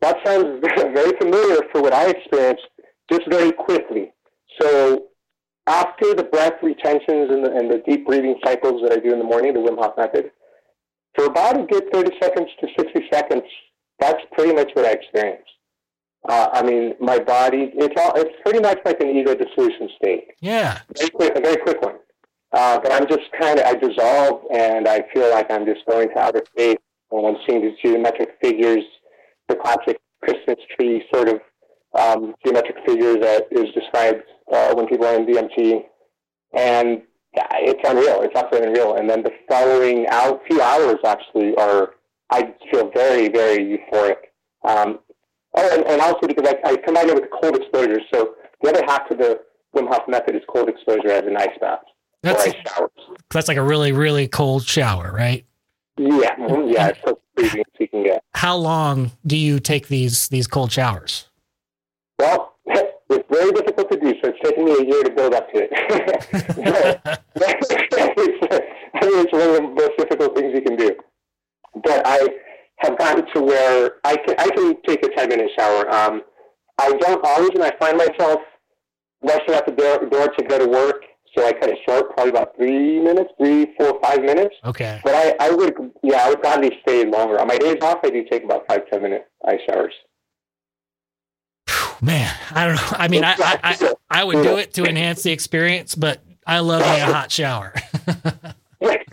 that 0.00 0.16
sounds 0.24 0.60
very 0.76 1.12
familiar 1.18 1.62
for 1.72 1.82
what 1.82 1.92
I 1.92 2.10
experienced 2.10 2.62
just 3.10 3.22
very 3.28 3.52
quickly. 3.52 4.12
So 4.60 5.08
after 5.66 6.14
the 6.14 6.24
breath 6.24 6.54
retentions 6.62 7.30
and 7.30 7.44
the, 7.44 7.52
and 7.52 7.70
the 7.70 7.82
deep 7.86 8.06
breathing 8.06 8.36
cycles 8.44 8.82
that 8.82 8.92
I 8.92 8.96
do 8.96 9.12
in 9.12 9.18
the 9.18 9.24
morning, 9.24 9.54
the 9.54 9.60
Wim 9.60 9.78
Hof 9.78 9.94
method, 9.96 10.30
for 11.14 11.26
about 11.26 11.60
a 11.60 11.64
good 11.64 11.92
30 11.92 12.10
seconds 12.20 12.48
to 12.60 12.68
60 12.78 13.08
seconds, 13.12 13.42
that's 14.00 14.20
pretty 14.32 14.54
much 14.54 14.70
what 14.74 14.86
I 14.86 14.92
experience. 14.92 15.46
Uh, 16.28 16.48
I 16.52 16.62
mean, 16.62 16.94
my 17.00 17.18
body, 17.18 17.72
it's, 17.74 18.00
all, 18.00 18.12
it's 18.16 18.34
pretty 18.44 18.60
much 18.60 18.78
like 18.84 19.00
an 19.00 19.08
ego 19.08 19.34
dissolution 19.34 19.88
state. 19.96 20.28
Yeah. 20.40 20.80
Very 20.96 21.10
quick, 21.10 21.36
a 21.36 21.40
very 21.40 21.56
quick 21.56 21.82
one. 21.82 21.96
Uh, 22.52 22.78
but 22.80 22.92
I'm 22.92 23.06
just 23.08 23.30
kind 23.38 23.58
of, 23.58 23.66
I 23.66 23.74
dissolve 23.74 24.42
and 24.52 24.86
I 24.86 25.04
feel 25.12 25.30
like 25.30 25.50
I'm 25.50 25.64
just 25.64 25.84
going 25.86 26.08
to 26.10 26.18
outer 26.18 26.42
space 26.50 26.76
and 27.10 27.26
I'm 27.26 27.36
seeing 27.46 27.62
these 27.62 27.76
geometric 27.82 28.36
figures 28.42 28.84
the 29.48 29.56
classic 29.56 30.00
Christmas 30.22 30.56
tree 30.76 31.04
sort 31.12 31.28
of 31.28 31.40
um, 31.98 32.34
geometric 32.44 32.76
figure 32.86 33.18
that 33.18 33.46
is 33.50 33.72
described 33.74 34.22
uh, 34.52 34.74
when 34.74 34.86
people 34.86 35.06
are 35.06 35.14
in 35.14 35.26
DMT. 35.26 35.84
And 36.54 37.02
it's 37.34 37.80
unreal. 37.88 38.22
It's 38.22 38.36
absolutely 38.36 38.68
unreal. 38.68 38.96
And 38.96 39.08
then 39.08 39.22
the 39.22 39.32
following 39.48 40.06
out 40.08 40.42
few 40.46 40.60
hours 40.60 40.96
actually 41.04 41.54
are, 41.56 41.94
I 42.30 42.54
feel 42.70 42.90
very, 42.94 43.28
very 43.28 43.58
euphoric. 43.58 44.16
Um, 44.64 45.00
oh, 45.54 45.76
and, 45.76 45.84
and, 45.86 46.00
also 46.00 46.26
because 46.26 46.46
I, 46.46 46.70
I 46.70 46.76
combine 46.76 47.08
it 47.08 47.14
with 47.14 47.30
cold 47.40 47.56
exposure. 47.56 48.00
So 48.12 48.34
the 48.62 48.70
other 48.70 48.84
half 48.86 49.10
of 49.10 49.18
the 49.18 49.40
Wim 49.74 49.88
Hof 49.88 50.02
method 50.08 50.36
is 50.36 50.42
cold 50.48 50.68
exposure 50.68 51.10
as 51.10 51.24
an 51.24 51.36
ice 51.36 51.56
bath. 51.60 51.80
That's, 52.22 52.46
ice 52.46 52.54
showers. 52.68 52.90
that's 53.30 53.48
like 53.48 53.56
a 53.56 53.62
really, 53.62 53.92
really 53.92 54.28
cold 54.28 54.64
shower, 54.64 55.10
right? 55.12 55.44
Yeah, 55.98 56.36
mm-hmm. 56.36 56.68
yeah, 56.68 56.88
it's 56.88 57.00
so 57.04 57.18
freezing 57.36 57.60
as 57.60 57.80
you 57.80 57.88
can 57.88 58.04
get. 58.04 58.22
How 58.34 58.56
long 58.56 59.10
do 59.26 59.36
you 59.36 59.60
take 59.60 59.88
these 59.88 60.28
these 60.28 60.46
cold 60.46 60.72
showers? 60.72 61.28
Well, 62.18 62.51
it's 63.14 63.28
very 63.30 63.52
difficult 63.52 63.90
to 63.90 63.98
do, 63.98 64.14
so 64.22 64.30
it's 64.30 64.40
taken 64.42 64.64
me 64.64 64.72
a 64.72 64.84
year 64.84 65.02
to 65.02 65.10
build 65.10 65.34
up 65.34 65.50
to 65.52 65.58
it. 65.58 65.70
it's, 67.36 67.68
it's 68.94 69.32
one 69.32 69.42
of 69.42 69.54
the 69.54 69.62
most 69.62 69.96
difficult 69.98 70.36
things 70.36 70.52
you 70.54 70.62
can 70.62 70.76
do. 70.76 70.94
But 71.82 72.06
I 72.06 72.28
have 72.78 72.98
gotten 72.98 73.26
to 73.34 73.40
where 73.40 73.92
I 74.04 74.16
can 74.16 74.34
I 74.38 74.48
can 74.50 74.76
take 74.86 75.04
a 75.04 75.08
ten 75.16 75.28
minute 75.28 75.50
shower. 75.58 75.90
Um, 75.92 76.22
I 76.78 76.92
don't 76.92 77.24
always, 77.24 77.50
and 77.54 77.62
I 77.62 77.72
find 77.78 77.96
myself 77.96 78.40
rushing 79.22 79.54
out 79.54 79.66
the 79.66 79.72
door, 79.72 80.04
door 80.06 80.28
to 80.28 80.44
go 80.44 80.58
to 80.58 80.66
work. 80.66 81.04
So 81.36 81.46
I 81.46 81.52
cut 81.52 81.70
it 81.70 81.78
short, 81.88 82.14
probably 82.14 82.30
about 82.30 82.54
three 82.56 83.00
minutes, 83.00 83.30
three, 83.38 83.72
four, 83.78 83.98
five 84.02 84.20
minutes. 84.20 84.54
Okay. 84.66 85.00
But 85.02 85.14
I, 85.14 85.34
I 85.40 85.50
would, 85.50 85.74
yeah, 86.02 86.26
I 86.26 86.28
would 86.28 86.42
gladly 86.42 86.78
stay 86.82 87.06
longer. 87.06 87.40
On 87.40 87.46
my 87.48 87.56
days 87.56 87.78
off, 87.80 88.00
I 88.04 88.10
do 88.10 88.22
take 88.30 88.44
about 88.44 88.66
five, 88.68 88.82
ten 88.90 89.02
minute 89.02 89.26
ice 89.46 89.60
showers. 89.66 89.94
Man, 92.02 92.34
I 92.50 92.66
don't 92.66 92.74
know. 92.74 92.88
I 92.90 93.06
mean, 93.06 93.22
I, 93.22 93.34
I, 93.38 93.58
I, 93.62 93.94
I 94.10 94.24
would 94.24 94.42
do 94.42 94.56
it 94.56 94.74
to 94.74 94.84
enhance 94.84 95.22
the 95.22 95.30
experience, 95.30 95.94
but 95.94 96.20
I 96.44 96.58
love 96.58 96.80
me 96.80 97.00
a 97.00 97.06
hot 97.06 97.30
shower. 97.30 97.72
it's, 98.80 99.04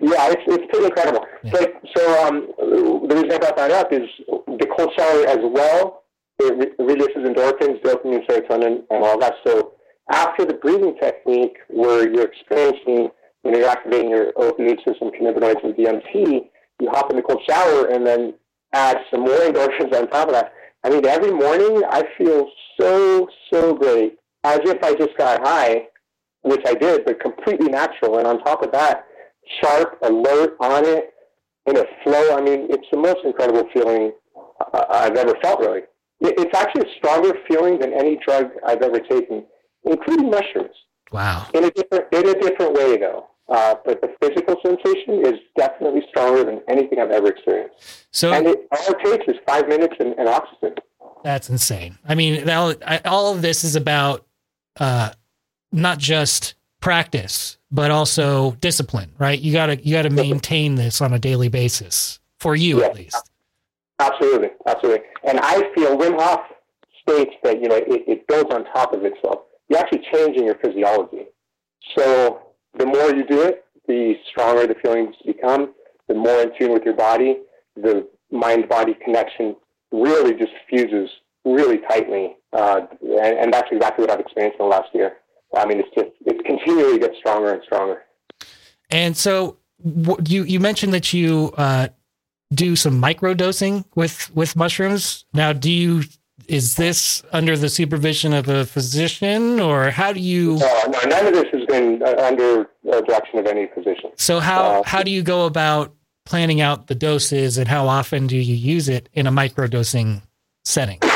yeah, 0.00 0.30
it's, 0.30 0.42
it's 0.46 0.64
pretty 0.70 0.86
incredible. 0.86 1.26
Yeah. 1.42 1.50
But 1.50 1.82
so 1.96 2.24
um, 2.24 2.46
the 2.56 3.14
reason 3.16 3.32
I 3.32 3.38
brought 3.38 3.56
that 3.56 3.72
up 3.72 3.92
is 3.92 4.08
the 4.28 4.66
cold 4.76 4.92
shower 4.96 5.26
as 5.26 5.38
well. 5.42 6.04
It 6.38 6.56
re- 6.56 6.86
releases 6.86 7.28
endorphins, 7.28 7.82
dopamine, 7.82 8.24
serotonin, 8.28 8.84
and 8.88 9.04
all 9.04 9.18
that. 9.18 9.34
So 9.44 9.72
after 10.12 10.44
the 10.44 10.54
breathing 10.54 10.96
technique, 11.02 11.56
where 11.68 12.08
you're 12.08 12.26
experiencing 12.26 13.08
when 13.42 13.56
you're 13.56 13.68
activating 13.68 14.10
your 14.10 14.32
opioid 14.34 14.78
system, 14.86 15.10
cannabinoids, 15.10 15.64
and 15.64 15.74
DMT, 15.74 16.48
you 16.80 16.88
hop 16.90 17.10
in 17.10 17.16
the 17.16 17.22
cold 17.22 17.42
shower 17.48 17.86
and 17.86 18.06
then 18.06 18.34
add 18.72 18.98
some 19.10 19.22
more 19.22 19.38
endorphins 19.38 19.92
on 19.94 20.08
top 20.10 20.28
of 20.28 20.34
that. 20.34 20.52
I 20.84 20.90
mean, 20.90 21.04
every 21.06 21.32
morning 21.32 21.82
I 21.88 22.04
feel 22.16 22.48
so 22.80 23.28
so 23.52 23.74
great, 23.74 24.18
as 24.44 24.60
if 24.64 24.82
I 24.82 24.94
just 24.94 25.16
got 25.16 25.46
high 25.46 25.88
which 26.42 26.62
I 26.66 26.74
did, 26.74 27.04
but 27.04 27.20
completely 27.20 27.68
natural. 27.68 28.18
And 28.18 28.26
on 28.26 28.40
top 28.40 28.62
of 28.62 28.72
that, 28.72 29.06
sharp, 29.60 29.98
alert 30.02 30.56
on 30.60 30.84
it, 30.84 31.12
in 31.66 31.76
a 31.76 31.84
flow. 32.02 32.36
I 32.36 32.40
mean, 32.40 32.66
it's 32.70 32.86
the 32.90 32.98
most 32.98 33.18
incredible 33.24 33.68
feeling 33.72 34.12
uh, 34.72 34.84
I've 34.90 35.16
ever 35.16 35.34
felt, 35.42 35.60
really. 35.60 35.82
It's 36.20 36.56
actually 36.56 36.90
a 36.90 36.94
stronger 36.96 37.34
feeling 37.46 37.78
than 37.78 37.92
any 37.92 38.18
drug 38.26 38.50
I've 38.66 38.82
ever 38.82 38.98
taken, 38.98 39.44
including 39.84 40.30
mushrooms, 40.30 40.74
wow. 41.12 41.46
in 41.54 41.64
a 41.64 41.70
different, 41.70 42.06
in 42.12 42.28
a 42.28 42.34
different 42.34 42.72
way, 42.72 42.96
though. 42.96 43.26
Uh, 43.48 43.76
but 43.84 44.00
the 44.02 44.14
physical 44.20 44.56
sensation 44.62 45.24
is 45.24 45.40
definitely 45.56 46.02
stronger 46.10 46.44
than 46.44 46.60
anything 46.68 47.00
I've 47.00 47.10
ever 47.10 47.28
experienced. 47.28 48.06
So 48.10 48.32
And 48.32 48.46
it, 48.46 48.68
all 48.70 48.90
it 48.90 49.04
takes 49.04 49.28
is 49.28 49.36
five 49.46 49.68
minutes 49.68 49.94
and, 50.00 50.14
and 50.18 50.28
oxygen. 50.28 50.74
That's 51.24 51.48
insane. 51.48 51.98
I 52.06 52.14
mean, 52.14 52.48
all 52.50 53.34
of 53.34 53.42
this 53.42 53.64
is 53.64 53.74
about 53.74 54.26
uh, 54.78 55.10
not 55.72 55.98
just 55.98 56.54
practice, 56.80 57.58
but 57.70 57.90
also 57.90 58.52
discipline, 58.60 59.12
right? 59.18 59.38
You 59.38 59.52
gotta 59.52 59.76
you 59.84 59.92
gotta 59.92 60.10
maintain 60.10 60.76
this 60.76 61.00
on 61.00 61.12
a 61.12 61.18
daily 61.18 61.48
basis 61.48 62.20
for 62.38 62.54
you 62.54 62.84
at 62.84 62.94
least. 62.94 63.30
Absolutely, 63.98 64.50
absolutely. 64.66 65.04
And 65.24 65.40
I 65.40 65.72
feel 65.74 65.96
Wim 65.96 66.20
Hof 66.20 66.40
states 67.02 67.32
that 67.42 67.60
you 67.60 67.68
know 67.68 67.76
it, 67.76 68.04
it 68.06 68.26
builds 68.28 68.54
on 68.54 68.64
top 68.66 68.92
of 68.92 69.04
itself. 69.04 69.40
You're 69.68 69.80
actually 69.80 70.04
changing 70.12 70.44
your 70.44 70.54
physiology. 70.56 71.26
So 71.96 72.40
the 72.76 72.86
more 72.86 73.10
you 73.14 73.26
do 73.26 73.42
it, 73.42 73.64
the 73.86 74.14
stronger 74.30 74.66
the 74.66 74.74
feelings 74.74 75.14
become. 75.24 75.74
The 76.08 76.14
more 76.14 76.40
in 76.40 76.50
tune 76.58 76.72
with 76.72 76.84
your 76.84 76.94
body, 76.94 77.38
the 77.76 78.08
mind-body 78.30 78.94
connection 79.04 79.56
really 79.92 80.34
just 80.34 80.52
fuses 80.68 81.10
really 81.44 81.78
tightly, 81.78 82.36
uh, 82.52 82.80
and, 83.02 83.38
and 83.38 83.52
that's 83.52 83.68
exactly 83.70 84.04
what 84.04 84.10
I've 84.10 84.20
experienced 84.20 84.58
in 84.58 84.66
the 84.66 84.70
last 84.70 84.88
year. 84.94 85.16
I 85.56 85.64
mean, 85.66 85.80
it's 85.80 85.88
just 85.94 86.10
it 86.26 86.44
continually 86.44 86.98
gets 86.98 87.16
stronger 87.18 87.52
and 87.52 87.62
stronger. 87.64 88.02
And 88.90 89.16
so 89.16 89.56
you 90.26 90.42
you 90.42 90.60
mentioned 90.60 90.92
that 90.92 91.12
you 91.12 91.52
uh, 91.56 91.88
do 92.52 92.76
some 92.76 92.98
micro 92.98 93.34
dosing 93.34 93.84
with 93.94 94.34
with 94.34 94.56
mushrooms. 94.56 95.24
Now, 95.32 95.52
do 95.52 95.70
you 95.70 96.02
is 96.48 96.74
this 96.76 97.22
under 97.32 97.56
the 97.56 97.68
supervision 97.68 98.32
of 98.32 98.48
a 98.48 98.64
physician, 98.64 99.60
or 99.60 99.90
how 99.90 100.12
do 100.12 100.20
you? 100.20 100.56
No, 100.56 100.82
no, 100.88 101.00
none 101.06 101.26
of 101.26 101.34
this 101.34 101.46
has 101.52 101.66
been 101.66 102.02
uh, 102.02 102.14
under 102.18 102.68
uh, 102.90 103.00
direction 103.02 103.38
of 103.38 103.46
any 103.46 103.68
physician. 103.74 104.10
So 104.16 104.40
how 104.40 104.80
Uh, 104.80 104.82
how 104.84 105.02
do 105.02 105.10
you 105.10 105.22
go 105.22 105.46
about 105.46 105.94
planning 106.24 106.60
out 106.60 106.86
the 106.88 106.94
doses, 106.94 107.58
and 107.58 107.68
how 107.68 107.86
often 107.86 108.26
do 108.26 108.36
you 108.36 108.54
use 108.54 108.88
it 108.88 109.08
in 109.12 109.26
a 109.26 109.30
micro 109.30 109.66
dosing 109.66 110.22
setting? 110.64 110.98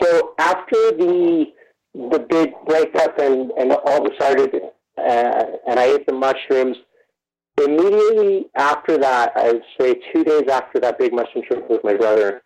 So 0.00 0.34
after 0.38 0.90
the 0.92 1.46
the 1.94 2.18
big 2.18 2.50
breakup 2.66 3.18
and, 3.18 3.52
and 3.52 3.72
all 3.72 4.08
decided, 4.08 4.54
uh, 4.98 5.44
and 5.68 5.78
I 5.78 5.84
ate 5.84 6.06
the 6.06 6.14
mushrooms, 6.14 6.76
immediately 7.62 8.46
after 8.56 8.96
that, 8.98 9.32
I 9.36 9.52
would 9.52 9.62
say 9.78 10.00
two 10.12 10.24
days 10.24 10.48
after 10.50 10.80
that 10.80 10.98
big 10.98 11.12
mushroom 11.12 11.44
trip 11.46 11.68
with 11.70 11.84
my 11.84 11.94
brother, 11.94 12.42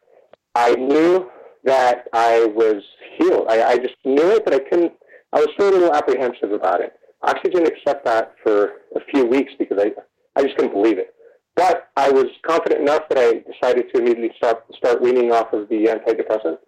I 0.57 0.75
knew 0.75 1.31
that 1.65 2.09
I 2.15 2.47
was 2.47 2.83
healed. 3.19 3.47
I, 3.51 3.63
I 3.63 3.77
just 3.77 3.95
knew 4.07 4.31
it, 4.31 4.45
but 4.45 4.55
I 4.55 4.61
couldn't. 4.61 4.93
I 5.33 5.41
was 5.41 5.49
still 5.55 5.69
a 5.69 5.73
little 5.73 5.95
apprehensive 5.95 6.53
about 6.53 6.81
it. 6.81 6.95
I 7.23 7.33
actually 7.33 7.51
didn't 7.51 7.73
accept 7.77 8.07
that 8.07 8.35
for 8.43 8.65
a 8.95 9.01
few 9.13 9.27
weeks 9.27 9.53
because 9.59 9.79
I 9.79 9.93
I 10.35 10.43
just 10.43 10.57
couldn't 10.57 10.73
believe 10.73 10.99
it. 10.99 11.15
But 11.57 11.89
I 11.97 12.11
was 12.11 12.27
confident 12.47 12.81
enough 12.81 13.03
that 13.11 13.19
I 13.19 13.45
decided 13.51 13.87
to 13.93 14.01
immediately 14.01 14.33
start 14.39 14.65
start 14.77 15.03
weaning 15.03 15.31
off 15.31 15.53
of 15.53 15.69
the 15.69 15.85
antidepressant. 15.87 16.59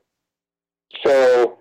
So 1.05 1.59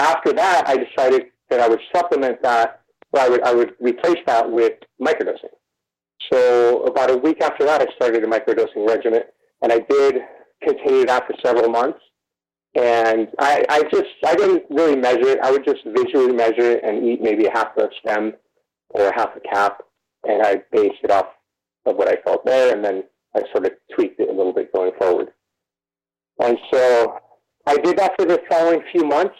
after 0.00 0.32
that, 0.32 0.64
I 0.66 0.76
decided 0.76 1.26
that 1.50 1.60
I 1.60 1.68
would 1.68 1.80
supplement 1.94 2.42
that, 2.42 2.80
or 3.12 3.20
I 3.20 3.28
would, 3.28 3.42
I 3.42 3.54
would 3.54 3.74
replace 3.80 4.18
that 4.26 4.50
with 4.50 4.74
microdosing. 5.00 5.54
So 6.32 6.84
about 6.84 7.10
a 7.10 7.16
week 7.16 7.42
after 7.42 7.64
that, 7.66 7.82
I 7.82 7.86
started 7.96 8.24
a 8.24 8.26
microdosing 8.26 8.88
regimen, 8.88 9.22
and 9.62 9.72
I 9.72 9.80
did 9.80 10.22
continue 10.64 11.04
that 11.06 11.26
for 11.26 11.34
several 11.44 11.70
months. 11.70 12.00
And 12.74 13.28
I, 13.38 13.64
I 13.68 13.82
just, 13.84 14.10
I 14.26 14.34
didn't 14.34 14.64
really 14.68 14.96
measure 14.96 15.28
it. 15.28 15.38
I 15.40 15.50
would 15.52 15.64
just 15.64 15.84
visually 15.84 16.32
measure 16.32 16.72
it 16.72 16.82
and 16.82 17.06
eat 17.06 17.22
maybe 17.22 17.48
half 17.52 17.76
a 17.76 17.88
stem 18.00 18.32
or 18.90 19.12
half 19.14 19.30
a 19.36 19.40
cap, 19.40 19.82
and 20.24 20.42
I 20.42 20.62
based 20.72 21.02
it 21.02 21.10
off 21.10 21.26
of 21.86 21.96
what 21.96 22.08
I 22.08 22.16
felt 22.24 22.44
there, 22.44 22.74
and 22.74 22.84
then 22.84 23.04
I 23.34 23.42
sort 23.52 23.66
of 23.66 23.72
tweaked 23.94 24.20
it 24.20 24.28
a 24.28 24.32
little 24.32 24.52
bit 24.52 24.72
going 24.72 24.92
forward. 24.98 25.28
And 26.42 26.58
so 26.72 27.18
I 27.66 27.76
did 27.76 27.96
that 27.98 28.12
for 28.18 28.26
the 28.26 28.40
following 28.50 28.82
few 28.90 29.04
months, 29.04 29.34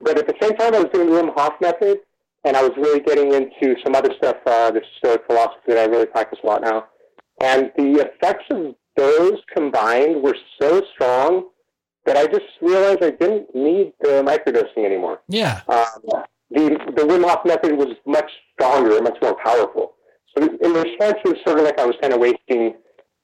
but 0.00 0.18
at 0.18 0.26
the 0.26 0.34
same 0.40 0.56
time, 0.56 0.74
I 0.74 0.80
was 0.80 0.90
doing 0.92 1.10
the 1.10 1.20
Wim 1.20 1.32
Hof 1.36 1.54
method, 1.60 1.98
and 2.44 2.56
I 2.56 2.62
was 2.62 2.72
really 2.76 3.00
getting 3.00 3.32
into 3.32 3.74
some 3.84 3.94
other 3.94 4.10
stuff, 4.16 4.36
uh, 4.46 4.70
the 4.70 4.82
Stoic 4.98 5.22
philosophy 5.26 5.62
that 5.68 5.78
I 5.78 5.84
really 5.84 6.06
practice 6.06 6.38
a 6.42 6.46
lot 6.46 6.62
now. 6.62 6.86
And 7.40 7.72
the 7.76 8.06
effects 8.06 8.44
of 8.50 8.74
those 8.98 9.38
combined 9.54 10.22
were 10.22 10.36
so 10.60 10.82
strong 10.92 11.48
that 12.04 12.16
I 12.16 12.26
just 12.26 12.46
realized 12.60 13.02
I 13.02 13.10
didn't 13.10 13.54
need 13.54 13.92
the 14.00 14.22
microdosing 14.26 14.84
anymore. 14.84 15.20
Yeah. 15.28 15.60
Um, 15.68 16.24
the 16.50 16.78
the 16.96 17.02
Wim 17.02 17.24
Hof 17.28 17.44
method 17.44 17.76
was 17.76 17.94
much 18.06 18.30
stronger, 18.54 18.96
and 18.96 19.04
much 19.04 19.18
more 19.22 19.36
powerful. 19.44 19.94
So 20.36 20.44
in 20.44 20.76
a 20.76 20.84
sense, 21.00 21.18
it 21.24 21.28
was 21.28 21.36
sort 21.46 21.58
of 21.58 21.64
like 21.64 21.78
I 21.78 21.86
was 21.86 21.94
kind 22.00 22.12
of 22.12 22.20
wasting 22.20 22.74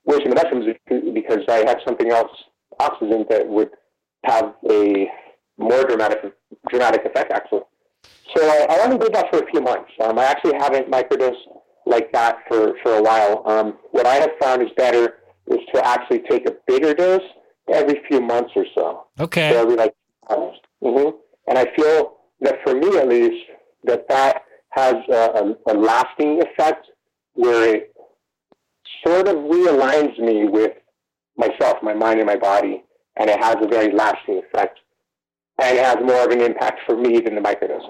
wasting 0.04 0.30
the 0.30 0.36
mushrooms 0.36 0.66
because 1.14 1.40
I 1.48 1.64
had 1.66 1.78
something 1.86 2.10
else, 2.10 2.30
oxygen, 2.78 3.24
that 3.30 3.48
would 3.48 3.70
have 4.24 4.54
a 4.70 5.08
more 5.58 5.84
dramatic 5.84 6.34
dramatic 6.68 7.04
effect 7.04 7.32
actually. 7.32 7.62
So 8.36 8.42
I, 8.42 8.66
I 8.70 8.84
only 8.84 8.98
did 8.98 9.14
that 9.14 9.30
for 9.30 9.38
a 9.42 9.46
few 9.50 9.60
months. 9.60 9.90
Um, 10.02 10.18
I 10.18 10.24
actually 10.24 10.54
haven't 10.58 10.90
microdosed 10.90 11.44
like 11.86 12.12
that 12.12 12.38
for, 12.48 12.74
for 12.82 12.96
a 12.96 13.02
while. 13.02 13.42
Um, 13.46 13.78
what 13.92 14.06
I 14.06 14.14
have 14.16 14.30
found 14.40 14.62
is 14.62 14.68
better 14.76 15.18
is 15.48 15.58
to 15.74 15.86
actually 15.86 16.20
take 16.28 16.48
a 16.48 16.54
bigger 16.66 16.94
dose 16.94 17.22
every 17.72 18.00
few 18.08 18.20
months 18.20 18.52
or 18.56 18.64
so. 18.74 19.06
So 19.18 19.24
Okay. 19.24 19.54
every 19.56 19.76
like 19.76 19.94
mm-hmm. 20.30 21.10
And 21.48 21.58
I 21.58 21.66
feel 21.76 22.16
that 22.40 22.56
for 22.64 22.74
me 22.74 22.96
at 22.96 23.08
least, 23.08 23.44
that 23.84 24.08
that 24.08 24.42
has 24.70 24.94
a, 25.10 25.54
a, 25.66 25.72
a 25.72 25.74
lasting 25.74 26.42
effect 26.42 26.86
where 27.34 27.74
it 27.76 27.94
sort 29.06 29.28
of 29.28 29.36
realigns 29.36 30.18
me 30.18 30.46
with 30.46 30.72
myself, 31.36 31.78
my 31.82 31.94
mind, 31.94 32.20
and 32.20 32.26
my 32.26 32.36
body, 32.36 32.82
and 33.16 33.28
it 33.30 33.42
has 33.42 33.56
a 33.60 33.66
very 33.68 33.92
lasting 33.92 34.38
effect. 34.38 34.78
And 35.60 35.78
it 35.78 35.84
has 35.84 35.96
more 36.04 36.24
of 36.24 36.30
an 36.32 36.40
impact 36.40 36.80
for 36.84 36.96
me 36.96 37.20
than 37.20 37.36
the 37.36 37.40
microdose. 37.40 37.88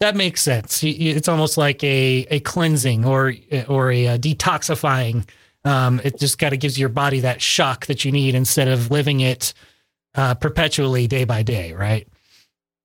That 0.00 0.16
makes 0.16 0.42
sense. 0.42 0.82
It's 0.84 1.28
almost 1.28 1.56
like 1.56 1.82
a, 1.82 2.26
a 2.30 2.40
cleansing 2.40 3.06
or 3.06 3.32
or 3.68 3.90
a, 3.90 4.18
detoxifying. 4.18 5.26
Um, 5.66 6.00
it 6.04 6.16
just 6.16 6.38
kind 6.38 6.54
of 6.54 6.60
gives 6.60 6.78
your 6.78 6.88
body 6.88 7.20
that 7.20 7.42
shock 7.42 7.86
that 7.86 8.04
you 8.04 8.12
need 8.12 8.36
instead 8.36 8.68
of 8.68 8.92
living 8.92 9.18
it 9.18 9.52
uh, 10.14 10.34
perpetually 10.34 11.08
day 11.08 11.24
by 11.24 11.42
day, 11.42 11.72
right? 11.72 12.06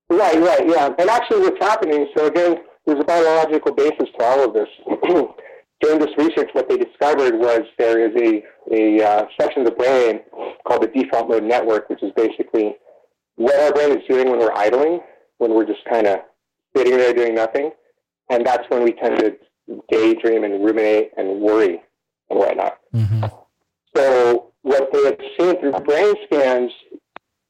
Right, 0.09 0.39
right, 0.39 0.67
yeah. 0.67 0.89
And 0.97 1.07
actually, 1.07 1.41
what's 1.41 1.63
happening, 1.63 2.07
so 2.17 2.25
again, 2.25 2.57
there's 2.87 2.99
a 2.99 3.03
biological 3.03 3.73
basis 3.73 4.09
to 4.17 4.25
all 4.25 4.45
of 4.45 4.53
this. 4.55 4.67
During 5.81 5.99
this 5.99 6.09
research, 6.17 6.49
what 6.53 6.69
they 6.69 6.77
discovered 6.77 7.35
was 7.35 7.61
there 7.77 8.09
is 8.09 8.15
a, 8.19 8.43
a 8.73 9.03
uh, 9.03 9.25
section 9.39 9.61
of 9.61 9.67
the 9.67 9.75
brain 9.75 10.19
called 10.67 10.81
the 10.81 10.87
default 10.87 11.29
mode 11.29 11.43
network, 11.43 11.87
which 11.89 12.01
is 12.01 12.11
basically 12.15 12.75
what 13.35 13.59
our 13.59 13.71
brain 13.71 13.97
is 13.97 14.03
doing 14.09 14.29
when 14.29 14.39
we're 14.39 14.53
idling, 14.53 15.01
when 15.37 15.53
we're 15.53 15.65
just 15.65 15.83
kind 15.89 16.07
of 16.07 16.19
sitting 16.75 16.97
there 16.97 17.13
doing 17.13 17.35
nothing. 17.35 17.71
And 18.29 18.45
that's 18.45 18.63
when 18.69 18.83
we 18.83 18.93
tend 18.93 19.19
to 19.19 19.37
daydream 19.91 20.43
and 20.43 20.63
ruminate 20.63 21.11
and 21.17 21.41
worry 21.41 21.81
and 22.31 22.39
whatnot. 22.39 22.77
hmm 22.93 23.25
So 23.95 24.51
what 24.63 24.91
they 24.93 25.03
had 25.05 25.19
seen 25.39 25.59
through 25.59 25.73
brain 25.83 26.13
scans 26.25 26.71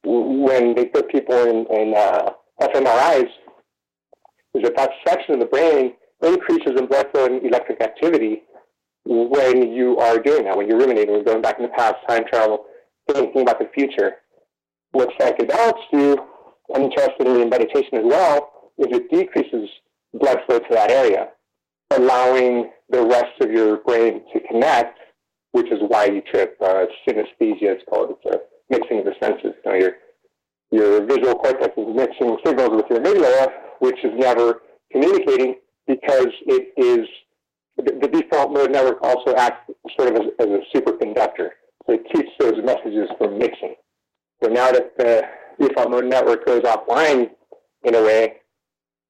when 0.04 0.76
they 0.76 0.86
put 0.86 1.10
people 1.10 1.38
in, 1.44 1.66
in 1.68 1.94
uh, 1.96 2.32
fMRIs 2.62 3.30
is 4.56 4.64
that 4.64 4.76
that 4.76 4.92
section 5.08 5.36
of 5.36 5.40
the 5.40 5.46
brain 5.46 5.94
increases 6.22 6.80
in 6.80 6.86
blood 6.88 7.08
flow 7.12 7.26
and 7.26 7.46
electric 7.46 7.82
activity 7.82 8.44
when 9.06 9.72
you 9.72 9.98
are 9.98 10.20
doing 10.20 10.44
that, 10.46 10.56
when 10.56 10.68
you're 10.68 10.78
ruminating, 10.78 11.14
when 11.16 11.24
going 11.24 11.42
back 11.42 11.58
in 11.58 11.64
the 11.64 11.70
past, 11.70 11.96
time 12.08 12.24
travel, 12.32 12.66
thinking 13.12 13.42
about 13.42 13.60
the 13.60 13.70
future. 13.74 14.18
What 14.92 15.10
psychedelics 15.20 15.82
do, 15.92 16.18
and 16.74 16.84
interestingly 16.84 17.42
in 17.42 17.50
meditation 17.50 17.96
as 17.96 18.04
well, 18.06 18.72
is 18.78 18.88
it 18.92 19.10
decreases 19.10 19.70
blood 20.14 20.40
flow 20.46 20.60
to 20.60 20.68
that 20.72 20.92
area, 20.92 21.30
allowing 21.92 22.72
the 22.92 23.06
rest 23.06 23.39
of 23.42 23.52
your 23.52 23.78
brain 23.78 24.22
to 24.34 24.39
connect, 24.48 25.00
which 25.52 25.72
is 25.72 25.80
why 25.88 26.06
you 26.06 26.22
trip. 26.22 26.58
Uh, 26.62 26.86
synesthesia, 27.08 27.76
it's 27.76 27.84
called. 27.89 28.16
It's 28.24 28.36
a 28.36 28.39
mixing 28.70 29.00
of 29.00 29.06
the 29.06 29.16
senses. 29.22 29.54
You 29.66 29.72
know, 29.72 29.78
your, 29.78 29.94
your 30.72 31.06
visual 31.06 31.36
cortex 31.36 31.74
is 31.78 31.96
mixing 31.96 32.38
signals 32.46 32.72
with 32.72 32.86
your 32.89 33.00
amygdala, 33.00 33.52
which 33.80 34.04
is 34.04 34.12
never 34.16 34.62
communicating 34.92 35.56
because 35.88 36.28
it 36.46 36.74
is 36.78 37.08
the, 37.78 37.84
the 38.02 38.08
default 38.08 38.52
mode 38.52 38.72
network 38.72 39.02
also 39.02 39.36
acts 39.36 39.72
sort 39.98 40.10
of 40.10 40.22
as, 40.22 40.28
as 40.39 40.48
a 40.48 40.78
superconductor. 40.78 41.50
So 41.88 41.94
it 41.94 42.04
keeps 42.14 42.30
those 42.39 42.64
messages 42.64 43.10
from 43.18 43.38
mixing. 43.38 43.76
So 44.44 44.50
now 44.50 44.72
that 44.72 44.98
the 44.98 45.24
default 45.60 45.92
mode 45.92 46.06
network 46.06 46.46
goes 46.46 46.62
offline 46.62 47.32
in 47.84 47.96
a 47.96 48.02
way, 48.02 48.38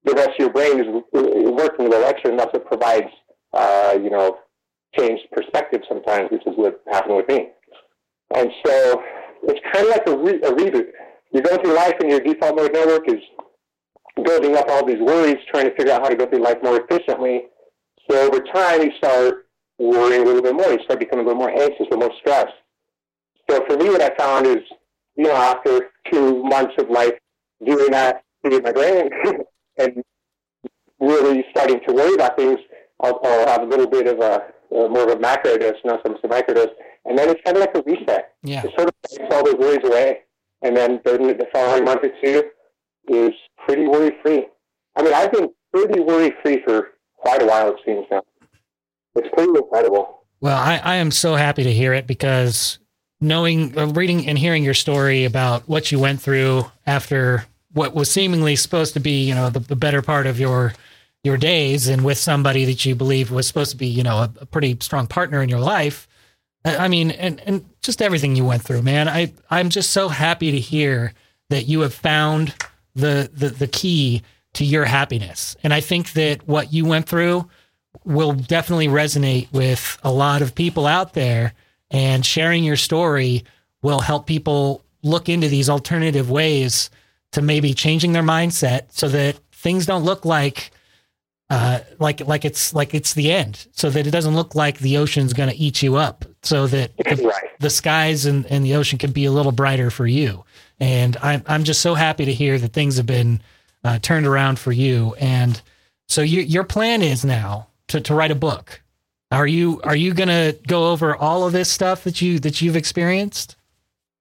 the 0.04 0.14
rest 0.14 0.30
of 0.30 0.38
your 0.38 0.50
brain 0.50 0.80
is 0.80 0.86
working 1.12 1.88
little 1.88 2.04
extra, 2.04 2.30
and 2.30 2.38
that's 2.38 2.52
what 2.52 2.66
provides, 2.66 3.10
uh, 3.52 3.98
you 4.02 4.10
know, 4.10 4.38
changed 4.98 5.24
perspective 5.32 5.82
sometimes, 5.88 6.30
which 6.30 6.46
is 6.46 6.54
what 6.56 6.82
happened 6.90 7.16
with 7.16 7.28
me. 7.28 7.48
And 8.34 8.50
so 8.64 9.02
it's 9.44 9.60
kind 9.72 9.86
of 9.86 9.92
like 9.92 10.08
a, 10.08 10.16
re- 10.16 10.40
a 10.42 10.52
reboot. 10.52 10.86
You're 11.32 11.42
going 11.42 11.60
through 11.62 11.74
life, 11.74 11.94
and 12.00 12.10
your 12.10 12.20
default 12.20 12.56
mode 12.56 12.72
network 12.72 13.08
is 13.08 13.20
building 14.22 14.56
up 14.56 14.66
all 14.68 14.84
these 14.84 15.00
worries, 15.00 15.38
trying 15.50 15.64
to 15.64 15.74
figure 15.74 15.92
out 15.92 16.02
how 16.02 16.08
to 16.08 16.16
go 16.16 16.26
through 16.26 16.42
life 16.42 16.58
more 16.62 16.80
efficiently. 16.80 17.44
So 18.10 18.26
over 18.26 18.40
time, 18.40 18.82
you 18.82 18.92
start 18.98 19.46
worrying 19.78 20.22
a 20.22 20.24
little 20.24 20.42
bit 20.42 20.54
more. 20.54 20.70
You 20.70 20.80
start 20.84 21.00
becoming 21.00 21.24
a 21.24 21.28
little 21.28 21.40
more 21.40 21.50
anxious, 21.50 21.80
a 21.80 21.84
little 21.84 22.08
more 22.08 22.12
stressed. 22.20 22.52
So 23.50 23.64
for 23.66 23.76
me, 23.76 23.88
what 23.88 24.02
I 24.02 24.14
found 24.16 24.46
is, 24.46 24.58
you 25.16 25.24
know, 25.24 25.34
after 25.34 25.90
two 26.10 26.42
months 26.44 26.74
of 26.78 26.90
life 26.90 27.14
doing 27.64 27.90
that 27.90 28.22
to 28.44 28.60
my 28.60 28.72
brain 28.72 29.10
and 29.78 30.02
really 31.00 31.44
starting 31.50 31.80
to 31.86 31.94
worry 31.94 32.14
about 32.14 32.36
things, 32.36 32.58
I'll, 33.02 33.20
I'll 33.24 33.48
have 33.48 33.62
a 33.62 33.66
little 33.66 33.86
bit 33.86 34.06
of 34.06 34.20
a, 34.20 34.44
a 34.74 34.88
more 34.88 35.10
of 35.10 35.16
a 35.16 35.20
macro 35.20 35.56
dose, 35.58 35.76
not 35.84 36.00
some, 36.04 36.16
some 36.20 36.30
microdose, 36.30 36.70
and 37.04 37.18
then 37.18 37.28
it's 37.28 37.40
kind 37.44 37.56
of 37.56 37.60
like 37.60 37.74
a 37.74 37.82
reset. 37.82 38.34
Yeah. 38.42 38.62
It 38.64 38.72
sort 38.76 38.88
of 38.88 38.94
takes 39.08 39.34
all 39.34 39.44
those 39.44 39.54
worries 39.54 39.84
away, 39.84 40.20
and 40.62 40.76
then 40.76 41.00
the, 41.04 41.12
the 41.18 41.46
following 41.52 41.84
month 41.84 42.04
or 42.04 42.12
two 42.22 42.44
is 43.08 43.32
pretty 43.66 43.86
worry 43.86 44.16
free. 44.22 44.46
I 44.96 45.02
mean, 45.02 45.14
I've 45.14 45.32
been 45.32 45.50
pretty 45.72 46.00
worry 46.00 46.32
free 46.42 46.62
for 46.64 46.90
quite 47.16 47.42
a 47.42 47.46
while, 47.46 47.68
it 47.70 47.76
seems 47.84 48.06
now. 48.10 48.22
It's 49.14 49.28
pretty 49.34 49.52
incredible. 49.56 50.24
Well, 50.40 50.56
I, 50.56 50.80
I 50.82 50.94
am 50.96 51.10
so 51.10 51.34
happy 51.36 51.62
to 51.64 51.72
hear 51.72 51.92
it 51.92 52.06
because 52.06 52.78
knowing, 53.20 53.76
uh, 53.78 53.86
reading 53.88 54.26
and 54.26 54.38
hearing 54.38 54.64
your 54.64 54.74
story 54.74 55.24
about 55.24 55.68
what 55.68 55.92
you 55.92 55.98
went 55.98 56.20
through 56.20 56.70
after 56.86 57.46
what 57.72 57.94
was 57.94 58.10
seemingly 58.10 58.56
supposed 58.56 58.94
to 58.94 59.00
be, 59.00 59.24
you 59.24 59.34
know, 59.34 59.50
the, 59.50 59.60
the 59.60 59.76
better 59.76 60.02
part 60.02 60.26
of 60.26 60.38
your 60.40 60.74
your 61.24 61.36
days, 61.36 61.88
and 61.88 62.04
with 62.04 62.18
somebody 62.18 62.64
that 62.64 62.84
you 62.84 62.94
believe 62.94 63.30
was 63.30 63.46
supposed 63.46 63.70
to 63.70 63.76
be, 63.76 63.86
you 63.86 64.02
know, 64.02 64.18
a, 64.18 64.32
a 64.40 64.46
pretty 64.46 64.76
strong 64.80 65.06
partner 65.06 65.42
in 65.42 65.48
your 65.48 65.60
life. 65.60 66.08
I, 66.64 66.76
I 66.76 66.88
mean, 66.88 67.10
and 67.12 67.40
and 67.46 67.64
just 67.82 68.02
everything 68.02 68.36
you 68.36 68.44
went 68.44 68.62
through, 68.62 68.82
man. 68.82 69.08
I 69.08 69.32
I'm 69.50 69.68
just 69.68 69.90
so 69.90 70.08
happy 70.08 70.50
to 70.50 70.58
hear 70.58 71.12
that 71.50 71.66
you 71.66 71.80
have 71.80 71.94
found 71.94 72.54
the 72.94 73.30
the 73.32 73.48
the 73.48 73.68
key 73.68 74.22
to 74.54 74.64
your 74.64 74.84
happiness, 74.84 75.56
and 75.62 75.72
I 75.72 75.80
think 75.80 76.12
that 76.12 76.46
what 76.46 76.72
you 76.72 76.84
went 76.84 77.08
through 77.08 77.48
will 78.04 78.32
definitely 78.32 78.88
resonate 78.88 79.52
with 79.52 79.98
a 80.02 80.10
lot 80.10 80.42
of 80.42 80.54
people 80.54 80.86
out 80.86 81.12
there 81.12 81.52
and 81.90 82.24
sharing 82.24 82.64
your 82.64 82.76
story 82.76 83.44
will 83.82 84.00
help 84.00 84.26
people 84.26 84.82
look 85.02 85.28
into 85.28 85.48
these 85.48 85.68
alternative 85.68 86.30
ways 86.30 86.90
to 87.32 87.42
maybe 87.42 87.74
changing 87.74 88.12
their 88.12 88.22
mindset 88.22 88.86
so 88.90 89.08
that 89.08 89.36
things 89.52 89.86
don't 89.86 90.04
look 90.04 90.24
like 90.24 90.70
uh, 91.52 91.80
like 91.98 92.20
like 92.26 92.44
it's 92.46 92.72
like 92.72 92.94
it's 92.94 93.12
the 93.14 93.30
end. 93.30 93.66
So 93.72 93.90
that 93.90 94.06
it 94.06 94.10
doesn't 94.10 94.34
look 94.34 94.54
like 94.54 94.78
the 94.78 94.96
ocean's 94.96 95.32
going 95.34 95.50
to 95.50 95.56
eat 95.56 95.82
you 95.82 95.96
up 95.96 96.24
so 96.42 96.66
that 96.68 96.96
the, 97.04 97.16
Right. 97.22 97.50
the 97.60 97.68
skies 97.70 98.24
and, 98.26 98.46
and 98.46 98.64
the 98.64 98.74
ocean 98.74 98.98
can 98.98 99.12
be 99.12 99.26
a 99.26 99.30
little 99.32 99.52
brighter 99.52 99.90
for 99.90 100.06
you. 100.06 100.44
And 100.80 101.16
I'm, 101.22 101.42
I'm 101.46 101.64
just 101.64 101.80
so 101.80 101.94
happy 101.94 102.24
to 102.24 102.32
hear 102.32 102.58
that 102.58 102.72
things 102.72 102.96
have 102.96 103.06
been 103.06 103.42
uh, 103.84 103.98
turned 103.98 104.26
around 104.26 104.58
for 104.58 104.72
you. 104.72 105.14
And 105.20 105.60
so 106.08 106.22
you, 106.22 106.40
your 106.40 106.64
plan 106.64 107.02
is 107.02 107.22
now 107.24 107.68
to, 107.88 108.00
to 108.00 108.14
write 108.14 108.30
a 108.30 108.34
book. 108.36 108.80
Are 109.30 109.46
you 109.46 109.80
are 109.84 109.96
you 109.96 110.12
going 110.14 110.28
to 110.28 110.58
go 110.66 110.90
over 110.90 111.14
all 111.16 111.46
of 111.46 111.52
this 111.52 111.70
stuff 111.70 112.04
that 112.04 112.20
you 112.22 112.38
that 112.40 112.60
you've 112.62 112.76
experienced? 112.76 113.56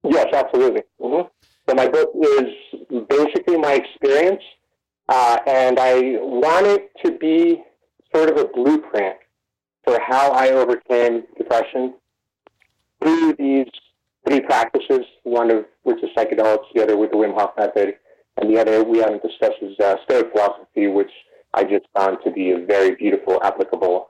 Yes, 0.03 0.27
absolutely. 0.33 0.83
hmm 1.01 1.21
So 1.67 1.75
my 1.75 1.87
book 1.87 2.09
is 2.21 3.05
basically 3.09 3.57
my 3.57 3.73
experience, 3.73 4.41
uh, 5.09 5.37
and 5.47 5.79
I 5.79 6.17
want 6.21 6.67
it 6.67 6.91
to 7.05 7.17
be 7.17 7.63
sort 8.13 8.29
of 8.29 8.37
a 8.37 8.45
blueprint 8.45 9.17
for 9.83 9.99
how 10.05 10.31
I 10.31 10.49
overcame 10.49 11.23
depression 11.37 11.95
through 13.01 13.35
these 13.37 13.67
three 14.27 14.41
practices, 14.41 15.05
one 15.23 15.49
of 15.51 15.65
which 15.83 16.03
is 16.03 16.09
psychedelics, 16.15 16.65
the 16.75 16.83
other 16.83 16.97
with 16.97 17.11
the 17.11 17.17
Wim 17.17 17.33
Hof 17.33 17.51
method, 17.57 17.95
and 18.37 18.53
the 18.53 18.59
other 18.59 18.83
we 18.83 18.99
haven't 18.99 19.23
discussed 19.23 19.57
is 19.61 19.77
uh, 19.79 19.95
Stoic 20.03 20.31
philosophy, 20.31 20.87
which 20.87 21.11
I 21.53 21.63
just 21.63 21.85
found 21.95 22.19
to 22.23 22.31
be 22.31 22.51
a 22.51 22.65
very 22.65 22.95
beautiful, 22.95 23.39
applicable 23.43 24.09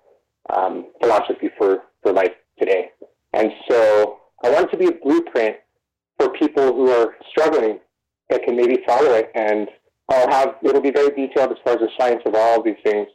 um, 0.49 0.87
philosophy 1.01 1.49
for, 1.57 1.83
for 2.03 2.13
life 2.13 2.33
today. 2.59 2.91
And 3.33 3.51
so 3.69 4.19
I 4.43 4.49
want 4.49 4.67
it 4.67 4.71
to 4.71 4.77
be 4.77 4.87
a 4.87 5.03
blueprint 5.03 5.57
for 6.19 6.29
people 6.29 6.73
who 6.73 6.89
are 6.89 7.15
struggling 7.29 7.79
that 8.29 8.43
can 8.43 8.55
maybe 8.55 8.77
follow 8.85 9.13
it. 9.13 9.31
And 9.33 9.69
I'll 10.11 10.29
have, 10.29 10.55
it'll 10.61 10.81
be 10.81 10.91
very 10.91 11.09
detailed 11.09 11.51
as 11.51 11.57
far 11.63 11.73
as 11.73 11.79
the 11.79 11.89
science 11.97 12.21
of 12.25 12.35
all 12.35 12.59
of 12.59 12.65
these 12.65 12.75
things 12.83 13.07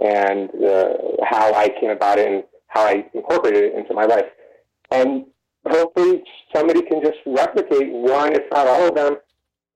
and 0.00 0.50
uh, 0.64 0.94
how 1.24 1.52
I 1.54 1.68
came 1.80 1.90
about 1.90 2.18
it 2.18 2.28
and 2.28 2.44
how 2.68 2.82
I 2.82 3.06
incorporated 3.14 3.64
it 3.64 3.74
into 3.74 3.94
my 3.94 4.04
life. 4.04 4.26
And 4.90 5.26
hopefully 5.66 6.22
somebody 6.54 6.82
can 6.82 7.02
just 7.02 7.18
replicate 7.26 7.92
one, 7.92 8.32
if 8.34 8.42
not 8.50 8.66
all 8.66 8.88
of 8.88 8.94
them, 8.94 9.16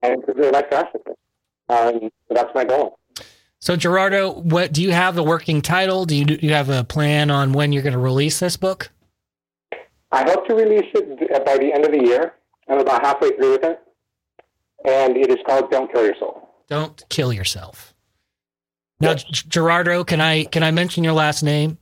and 0.03 0.15
improve 0.15 0.37
their 0.37 0.53
life 0.53 0.71
drastically. 0.71 1.15
Um, 1.69 2.11
so 2.29 2.35
that's 2.35 2.55
my 2.55 2.65
goal. 2.65 2.99
So 3.59 3.77
Gerardo, 3.77 4.33
what 4.33 4.73
do 4.73 4.83
you 4.83 4.91
have 4.93 5.17
a 5.19 5.23
working 5.23 5.63
title? 5.63 6.05
Do 6.05 6.17
you 6.17 6.25
do 6.25 6.39
you 6.41 6.53
have 6.53 6.69
a 6.69 6.83
plan 6.83 7.31
on 7.31 7.53
when 7.53 7.73
you're 7.73 7.83
going 7.83 7.93
to 7.93 7.99
release 7.99 8.41
this 8.41 8.57
book? 8.57 8.91
I 10.11 10.25
hope 10.25 10.47
to 10.49 10.55
release 10.55 10.91
it 10.95 11.47
by 11.47 11.59
the 11.59 11.73
end 11.73 11.85
of 11.85 11.93
the 11.93 12.05
year. 12.05 12.35
I'm 12.69 12.81
about 12.81 13.05
halfway 13.05 13.31
through 13.37 13.53
with 13.53 13.65
it. 13.65 13.81
And 14.85 15.17
it 15.17 15.31
is 15.31 15.39
called 15.47 15.71
Don't 15.71 15.93
Kill 15.93 16.05
Yourself. 16.05 16.43
Don't 16.73 17.07
kill 17.11 17.35
yourself. 17.35 17.93
Now, 18.99 19.13
G- 19.13 19.45
Gerardo, 19.47 20.05
can 20.05 20.23
I 20.23 20.45
can 20.45 20.63
I 20.63 20.71
mention 20.71 21.05
your 21.05 21.13
last 21.13 21.43
name? 21.43 21.77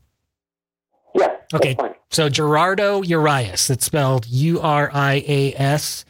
Yeah. 1.14 1.36
Okay. 1.54 1.76
So 2.10 2.28
Gerardo 2.28 3.02
Urias. 3.02 3.70
It's 3.70 3.84
spelled 3.84 4.26
U 4.26 4.60
R 4.60 4.90
I 4.92 5.22
A 5.28 5.54
S, 5.54 6.04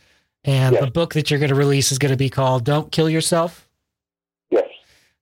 and 0.44 0.72
Yes. 0.76 0.82
the 0.82 0.90
book 0.90 1.12
that 1.12 1.30
you're 1.30 1.38
going 1.38 1.50
to 1.50 1.54
release 1.54 1.92
is 1.92 1.98
going 1.98 2.10
to 2.12 2.16
be 2.16 2.30
called 2.30 2.64
"Don't 2.64 2.90
Kill 2.90 3.10
Yourself." 3.10 3.68
Yes. 4.50 4.64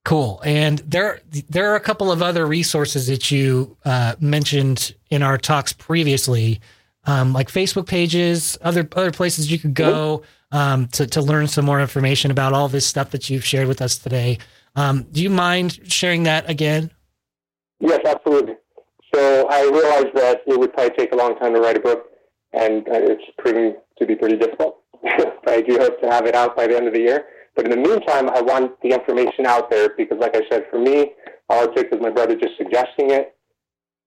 Cool. 0.05 0.41
And 0.45 0.79
there 0.87 1.21
there 1.49 1.73
are 1.73 1.77
a 1.77 1.81
couple 1.81 2.13
of 2.13 2.23
other 2.23 2.47
resources 2.47 3.09
that 3.09 3.33
you 3.33 3.77
uh, 3.85 4.15
mentioned 4.21 4.95
in 5.11 5.25
our 5.25 5.37
talks 5.37 5.73
previously, 5.73 6.61
um, 7.07 7.33
like 7.33 7.51
Facebook 7.51 7.89
pages, 7.89 8.57
other 8.63 8.89
other 8.95 9.11
places 9.11 9.51
you 9.51 9.59
could 9.59 9.75
go 9.75 10.23
um, 10.53 10.89
to 10.89 11.07
to 11.07 11.21
learn 11.21 11.47
some 11.47 11.65
more 11.65 11.81
information 11.81 12.31
about 12.31 12.53
all 12.53 12.69
this 12.69 12.87
stuff 12.87 13.11
that 13.11 13.29
you've 13.29 13.45
shared 13.45 13.69
with 13.69 13.83
us 13.83 13.99
today. 13.99 14.39
Um, 14.77 15.05
do 15.11 15.23
you 15.23 15.31
mind 15.31 15.91
sharing 15.91 16.23
that 16.25 16.49
again? 16.49 16.91
Yes, 17.81 18.01
absolutely. 18.05 18.55
So 19.15 19.49
I 19.49 19.63
realized 19.63 20.15
that 20.15 20.43
it 20.47 20.59
would 20.59 20.73
probably 20.73 20.97
take 20.97 21.13
a 21.13 21.17
long 21.17 21.39
time 21.39 21.55
to 21.55 21.61
write 21.61 21.77
a 21.77 21.81
book, 21.81 22.07
and 22.53 22.87
uh, 22.89 22.93
it's 22.95 23.25
proving 23.39 23.77
to 23.99 24.07
be 24.07 24.15
pretty 24.15 24.37
difficult. 24.37 24.83
I 25.47 25.63
do 25.63 25.79
hope 25.79 26.01
to 26.03 26.11
have 26.11 26.27
it 26.27 26.35
out 26.35 26.57
by 26.57 26.67
the 26.67 26.77
end 26.77 26.87
of 26.87 26.95
the 26.95 27.01
year. 27.01 27.25
But 27.57 27.65
in 27.65 27.71
the 27.71 27.89
meantime, 27.89 28.29
I 28.31 28.41
want 28.41 28.81
the 28.83 28.91
information 28.91 29.47
out 29.47 29.71
there 29.71 29.91
because, 29.97 30.19
like 30.21 30.37
I 30.37 30.43
said, 30.49 30.67
for 30.71 30.79
me, 30.79 31.13
all 31.49 31.65
it 31.65 31.75
took 31.75 31.91
was 31.91 32.01
my 32.01 32.11
brother 32.11 32.37
just 32.37 32.57
suggesting 32.57 33.11
it. 33.11 33.35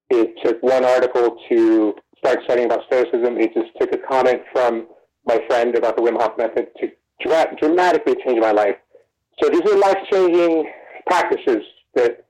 It 0.10 0.36
took 0.44 0.62
one 0.62 0.86
article 0.86 1.38
to 1.50 1.94
start 2.18 2.40
studying 2.46 2.68
about 2.68 2.86
Stoicism. 2.86 3.38
It 3.38 3.54
just 3.54 3.72
took 3.80 3.94
a 3.94 3.98
comment 3.98 4.42
from 4.54 4.88
my 5.26 5.40
friend 5.48 5.76
about 5.76 5.96
the 5.96 6.02
Wim 6.02 6.20
Hof 6.20 6.38
method 6.38 6.68
to 6.80 6.92
dra- 7.22 7.56
dramatically 7.60 8.16
change 8.26 8.40
my 8.40 8.52
life. 8.52 8.76
So 9.42 9.50
these 9.50 9.62
are 9.62 9.78
life-changing 9.78 10.72
practices 11.08 11.64
that 11.96 12.26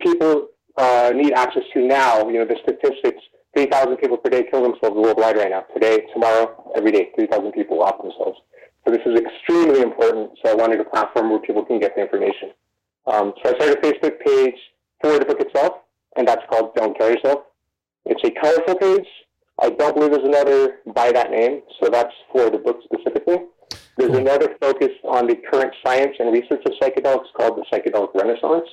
people 0.00 0.48
uh, 0.76 1.12
need 1.14 1.32
access 1.34 1.62
to 1.74 1.80
now. 1.86 2.28
You 2.28 2.40
know, 2.40 2.46
the 2.46 2.56
statistics, 2.62 3.22
3,000 3.56 3.96
people 3.96 4.16
per 4.16 4.30
day 4.30 4.44
kill 4.50 4.62
themselves 4.62 4.96
worldwide 4.96 5.36
right 5.36 5.50
now. 5.50 5.64
Today, 5.74 6.06
tomorrow, 6.12 6.72
every 6.74 6.92
day, 6.92 7.10
3,000 7.14 7.52
people 7.52 7.82
off 7.82 8.00
themselves. 8.02 8.38
So 8.84 8.92
this 8.92 9.02
is 9.06 9.18
extremely 9.18 9.80
important. 9.80 10.30
So 10.44 10.50
I 10.50 10.54
wanted 10.54 10.80
a 10.80 10.84
platform 10.84 11.30
where 11.30 11.38
people 11.38 11.64
can 11.64 11.78
get 11.78 11.94
the 11.94 12.02
information. 12.02 12.50
Um, 13.06 13.32
so 13.42 13.50
I 13.50 13.54
started 13.56 13.78
a 13.78 13.80
Facebook 13.80 14.20
page 14.20 14.54
for 15.00 15.18
the 15.18 15.24
book 15.24 15.40
itself, 15.40 15.74
and 16.16 16.26
that's 16.26 16.42
called 16.50 16.74
Don't 16.74 16.96
Kill 16.98 17.10
Yourself. 17.10 17.40
It's 18.06 18.22
a 18.24 18.30
colorful 18.40 18.76
page. 18.76 19.06
I 19.62 19.70
don't 19.70 19.94
believe 19.94 20.10
there's 20.10 20.26
another 20.26 20.80
by 20.92 21.12
that 21.12 21.30
name, 21.30 21.62
so 21.80 21.88
that's 21.88 22.12
for 22.32 22.50
the 22.50 22.58
book 22.58 22.80
specifically. 22.84 23.44
There's 23.96 24.16
another 24.16 24.56
focus 24.60 24.90
on 25.04 25.28
the 25.28 25.36
current 25.36 25.72
science 25.86 26.16
and 26.18 26.32
research 26.32 26.62
of 26.66 26.72
psychedelics 26.82 27.32
called 27.36 27.58
the 27.58 27.64
Psychedelic 27.72 28.12
Renaissance. 28.12 28.68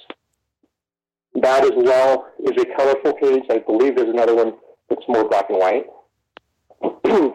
That 1.36 1.64
as 1.64 1.74
well 1.76 2.32
is 2.40 2.60
a 2.60 2.66
colorful 2.76 3.14
page. 3.14 3.44
I 3.52 3.60
believe 3.60 3.96
there's 3.96 4.10
another 4.10 4.36
one 4.36 4.54
that's 4.90 5.04
more 5.08 5.30
black 5.30 5.46
and 5.50 5.60
white. 5.60 5.86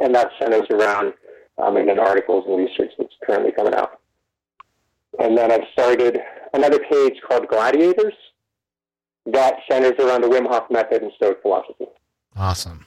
and 0.00 0.14
that 0.14 0.30
centers 0.38 0.66
around 0.70 1.14
um, 1.56 1.76
and 1.76 1.88
then 1.88 1.98
articles 1.98 2.44
and 2.46 2.58
research 2.58 2.90
that's 2.98 3.14
currently 3.24 3.52
coming 3.52 3.74
out. 3.74 4.00
And 5.20 5.38
then 5.38 5.50
I've 5.50 5.66
started 5.72 6.18
another 6.52 6.80
page 6.90 7.14
called 7.26 7.48
Gladiators 7.48 8.14
that 9.26 9.54
centers 9.70 9.98
around 9.98 10.22
the 10.22 10.28
Wim 10.28 10.46
Hof 10.48 10.64
method 10.70 11.02
and 11.02 11.12
Stoic 11.16 11.40
philosophy. 11.40 11.86
Awesome. 12.36 12.86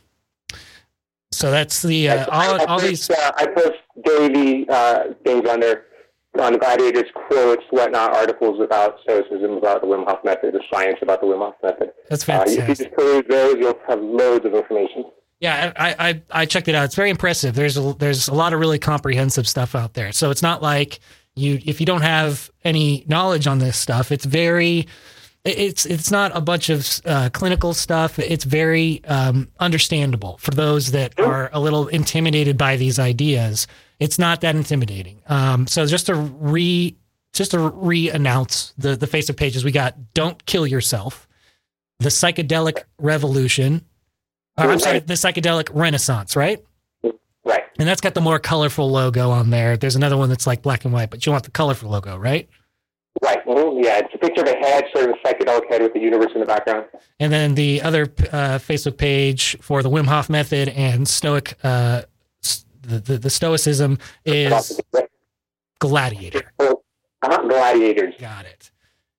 So 1.32 1.52
that's 1.52 1.82
the 1.82 2.10
uh, 2.10 2.26
all, 2.28 2.42
I, 2.42 2.66
all 2.66 2.80
post, 2.80 2.86
these. 2.86 3.10
Uh, 3.10 3.32
I 3.36 3.48
post 3.48 3.78
daily 4.04 4.68
uh, 4.70 5.14
things 5.24 5.48
on 5.50 5.60
there 5.60 5.86
on 6.40 6.58
Gladiators, 6.58 7.10
quotes, 7.14 7.64
whatnot, 7.70 8.14
articles 8.14 8.60
about 8.62 9.00
Stoicism, 9.02 9.52
about 9.52 9.82
the 9.82 9.88
Wim 9.88 10.06
Hof 10.06 10.20
method, 10.24 10.54
the 10.54 10.62
science 10.72 11.00
about 11.02 11.22
the 11.22 11.28
Wim 11.28 11.40
Hof 11.40 11.56
method. 11.64 11.92
That's 12.10 12.28
Uh, 12.28 12.44
if 12.48 12.68
you 12.68 12.76
just 12.76 12.92
peruse 12.92 13.24
those, 13.30 13.56
you'll 13.58 13.80
have 13.88 14.02
loads 14.02 14.46
of 14.46 14.54
information. 14.54 15.06
Yeah, 15.40 15.74
I, 15.76 15.96
I 16.00 16.22
I 16.32 16.46
checked 16.46 16.68
it 16.70 16.76
out. 16.76 16.86
It's 16.86 16.96
very 16.96 17.10
impressive. 17.10 17.56
There's 17.56 17.78
a 17.78 17.94
there's 17.94 18.28
a 18.30 18.34
lot 18.34 18.54
of 18.54 18.60
really 18.60 18.80
comprehensive 18.80 19.48
stuff 19.48 19.76
out 19.76 19.94
there. 19.94 20.12
So 20.14 20.32
it's 20.32 20.42
not 20.42 20.62
like 20.62 21.00
you 21.36 21.60
if 21.66 21.80
you 21.80 21.86
don't 21.86 22.02
have 22.02 22.50
any 22.64 23.04
knowledge 23.08 23.46
on 23.46 23.60
this 23.60 23.78
stuff. 23.78 24.12
It's 24.12 24.26
very 24.26 24.88
it's 25.46 25.86
it's 25.86 26.10
not 26.10 26.36
a 26.36 26.42
bunch 26.42 26.70
of 26.70 27.02
uh, 27.06 27.30
clinical 27.32 27.74
stuff. 27.74 28.18
It's 28.18 28.44
very 28.44 29.04
um, 29.06 29.48
understandable 29.60 30.38
for 30.40 30.52
those 30.52 30.92
that 30.92 31.20
are 31.20 31.52
a 31.54 31.60
little 31.60 31.88
intimidated 31.88 32.58
by 32.58 32.78
these 32.78 32.98
ideas. 32.98 33.68
It's 34.00 34.18
not 34.18 34.42
that 34.42 34.56
intimidating. 34.56 35.22
Um, 35.28 35.68
so 35.68 35.86
just 35.86 36.08
to 36.08 36.16
re 36.16 36.96
just 37.34 37.52
to 37.52 37.60
re-announce 37.60 38.74
the 38.78 38.96
the 38.96 39.08
Facebook 39.08 39.38
pages 39.38 39.64
we 39.64 39.72
got. 39.72 40.14
Don't 40.14 40.44
kill 40.46 40.66
yourself. 40.66 41.28
The 42.00 42.10
psychedelic 42.10 42.84
revolution. 42.98 43.86
Uh, 44.58 44.68
I'm 44.70 44.80
sorry, 44.80 45.00
the 45.00 45.14
psychedelic 45.14 45.70
renaissance, 45.74 46.36
right? 46.36 46.64
Right. 47.44 47.64
And 47.78 47.88
that's 47.88 48.02
got 48.02 48.16
the 48.16 48.22
more 48.22 48.40
colorful 48.40 48.90
logo 48.90 49.30
on 49.30 49.50
there. 49.50 49.78
There's 49.78 49.96
another 49.96 50.18
one 50.18 50.30
that's 50.30 50.48
like 50.48 50.62
black 50.62 50.86
and 50.86 50.94
white, 50.94 51.12
but 51.12 51.26
you 51.26 51.32
want 51.32 51.44
the 51.44 51.52
colorful 51.52 51.92
logo, 51.92 52.18
right? 52.18 52.50
Right. 53.22 53.40
Yeah, 53.48 54.00
it's 54.00 54.14
a 54.14 54.18
picture 54.18 54.42
of 54.42 54.48
a 54.48 54.58
head, 54.58 54.86
sort 54.94 55.10
of 55.10 55.16
a 55.16 55.28
psychedelic 55.28 55.70
head 55.70 55.82
with 55.82 55.94
the 55.94 56.00
universe 56.00 56.32
in 56.34 56.42
the 56.42 56.46
background. 56.46 56.86
And 57.20 57.32
then 57.32 57.56
the 57.56 57.82
other 57.82 58.04
uh, 58.04 58.60
Facebook 58.60 58.98
page 58.98 59.58
for 59.62 59.82
the 59.82 59.90
Wim 59.90 60.06
Hof 60.06 60.30
method 60.30 60.70
and 60.70 61.08
Stoic, 61.08 61.58
uh, 61.64 62.04
the, 62.82 63.00
the, 63.00 63.18
the 63.18 63.30
Stoicism 63.30 64.00
is 64.26 64.82
Gladiator. 65.80 66.52
Uh-huh, 66.60 67.48
gladiators. 67.48 68.14
Got 68.20 68.46
it. 68.46 68.72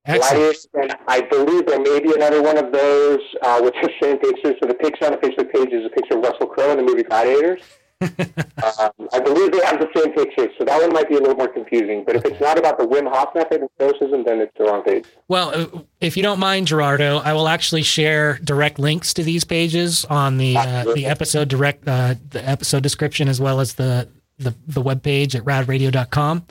Excellent. 0.04 0.30
Gladiators, 0.30 0.68
and 0.74 0.96
I 1.08 1.22
believe 1.22 1.66
there 1.66 1.80
may 1.80 1.98
be 2.00 2.12
another 2.14 2.42
one 2.42 2.58
of 2.58 2.72
those 2.72 3.20
uh, 3.42 3.60
with 3.62 3.74
the 3.74 3.90
same 4.00 4.18
picture. 4.18 4.54
So 4.60 4.68
the 4.68 4.74
picture 4.74 5.06
on 5.06 5.12
the 5.12 5.18
Facebook 5.18 5.52
page 5.52 5.72
is 5.72 5.84
a 5.84 5.88
picture 5.88 6.16
of 6.18 6.22
Russell 6.22 6.46
Crowe 6.46 6.70
in 6.70 6.76
the 6.76 6.84
movie 6.84 7.02
Gladiators. 7.02 7.62
Um, 8.02 8.90
I 9.12 9.20
believe 9.20 9.52
they 9.52 9.64
have 9.64 9.80
the 9.80 9.88
same 9.94 10.12
picture, 10.12 10.48
so 10.58 10.64
that 10.64 10.80
one 10.80 10.92
might 10.92 11.08
be 11.08 11.14
a 11.14 11.18
little 11.18 11.36
more 11.36 11.48
confusing. 11.48 12.04
But 12.04 12.16
if 12.16 12.24
it's 12.26 12.40
not 12.40 12.58
about 12.58 12.78
the 12.78 12.86
Wim 12.86 13.10
Hof 13.10 13.34
method 13.34 13.62
and 13.62 13.70
Stoicism, 13.76 14.24
then 14.24 14.40
it's 14.40 14.52
the 14.58 14.64
wrong 14.64 14.82
page. 14.82 15.06
Well, 15.28 15.86
if 16.00 16.16
you 16.16 16.22
don't 16.22 16.38
mind, 16.38 16.66
Gerardo, 16.66 17.18
I 17.18 17.32
will 17.32 17.48
actually 17.48 17.82
share 17.82 18.38
direct 18.44 18.78
links 18.78 19.14
to 19.14 19.22
these 19.22 19.44
pages 19.44 20.04
on 20.04 20.36
the 20.36 20.56
uh, 20.58 20.92
the 20.94 21.06
episode 21.06 21.48
direct 21.48 21.88
uh, 21.88 22.16
the 22.30 22.46
episode 22.46 22.82
description 22.82 23.28
as 23.28 23.40
well 23.40 23.60
as 23.60 23.74
the 23.74 24.08
the 24.38 24.54
the 24.66 24.82
web 24.82 25.02
page 25.02 25.34
at 25.34 25.44
radradio.com. 25.44 26.44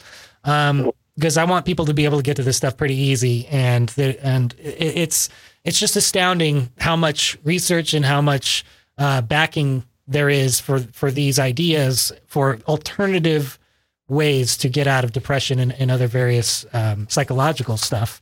Um, 0.44 0.92
because 1.16 1.38
I 1.38 1.46
want 1.46 1.66
people 1.66 1.86
to 1.86 1.94
be 1.94 2.06
able 2.06 2.18
to 2.18 2.24
get 2.24 2.36
to 2.38 2.44
this 2.44 2.58
stuff 2.58 2.76
pretty 2.76 2.96
easy, 2.96 3.48
and 3.48 3.88
the, 3.90 4.24
and 4.26 4.54
it, 4.58 4.98
it's 4.98 5.30
it's 5.64 5.80
just 5.80 5.96
astounding 5.96 6.72
how 6.80 6.96
much 6.96 7.38
research 7.44 7.94
and 7.94 8.04
how 8.04 8.22
much 8.22 8.66
uh, 8.98 9.22
backing 9.22 9.84
there 10.08 10.30
is 10.30 10.60
for 10.60 10.80
for 10.80 11.12
these 11.12 11.40
ideas 11.40 12.12
for 12.26 12.60
alternative 12.68 13.60
ways 14.08 14.56
to 14.58 14.70
get 14.70 14.86
out 14.88 15.04
of 15.04 15.12
depression 15.12 15.60
and, 15.60 15.72
and 15.74 15.90
other 15.90 16.08
various 16.08 16.66
um, 16.74 17.08
psychological 17.10 17.76
stuff 17.76 18.22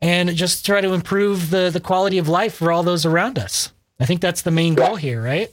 and 0.00 0.34
just 0.34 0.64
try 0.64 0.80
to 0.80 0.92
improve 0.92 1.50
the 1.50 1.70
the 1.70 1.80
quality 1.80 2.18
of 2.18 2.28
life 2.28 2.54
for 2.54 2.72
all 2.72 2.82
those 2.82 3.04
around 3.04 3.38
us. 3.38 3.72
I 3.98 4.06
think 4.06 4.20
that's 4.20 4.42
the 4.42 4.50
main 4.50 4.74
goal 4.74 4.96
here, 4.96 5.22
right? 5.22 5.50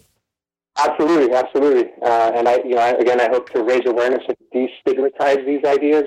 Absolutely, 0.77 1.35
absolutely. 1.35 1.91
Uh, 2.01 2.31
and 2.35 2.47
I, 2.47 2.57
you 2.57 2.75
know, 2.75 2.97
again, 2.97 3.19
I 3.19 3.29
hope 3.29 3.49
to 3.49 3.63
raise 3.63 3.81
awareness 3.85 4.23
and 4.27 4.37
destigmatize 4.53 5.45
these 5.45 5.65
ideas, 5.65 6.03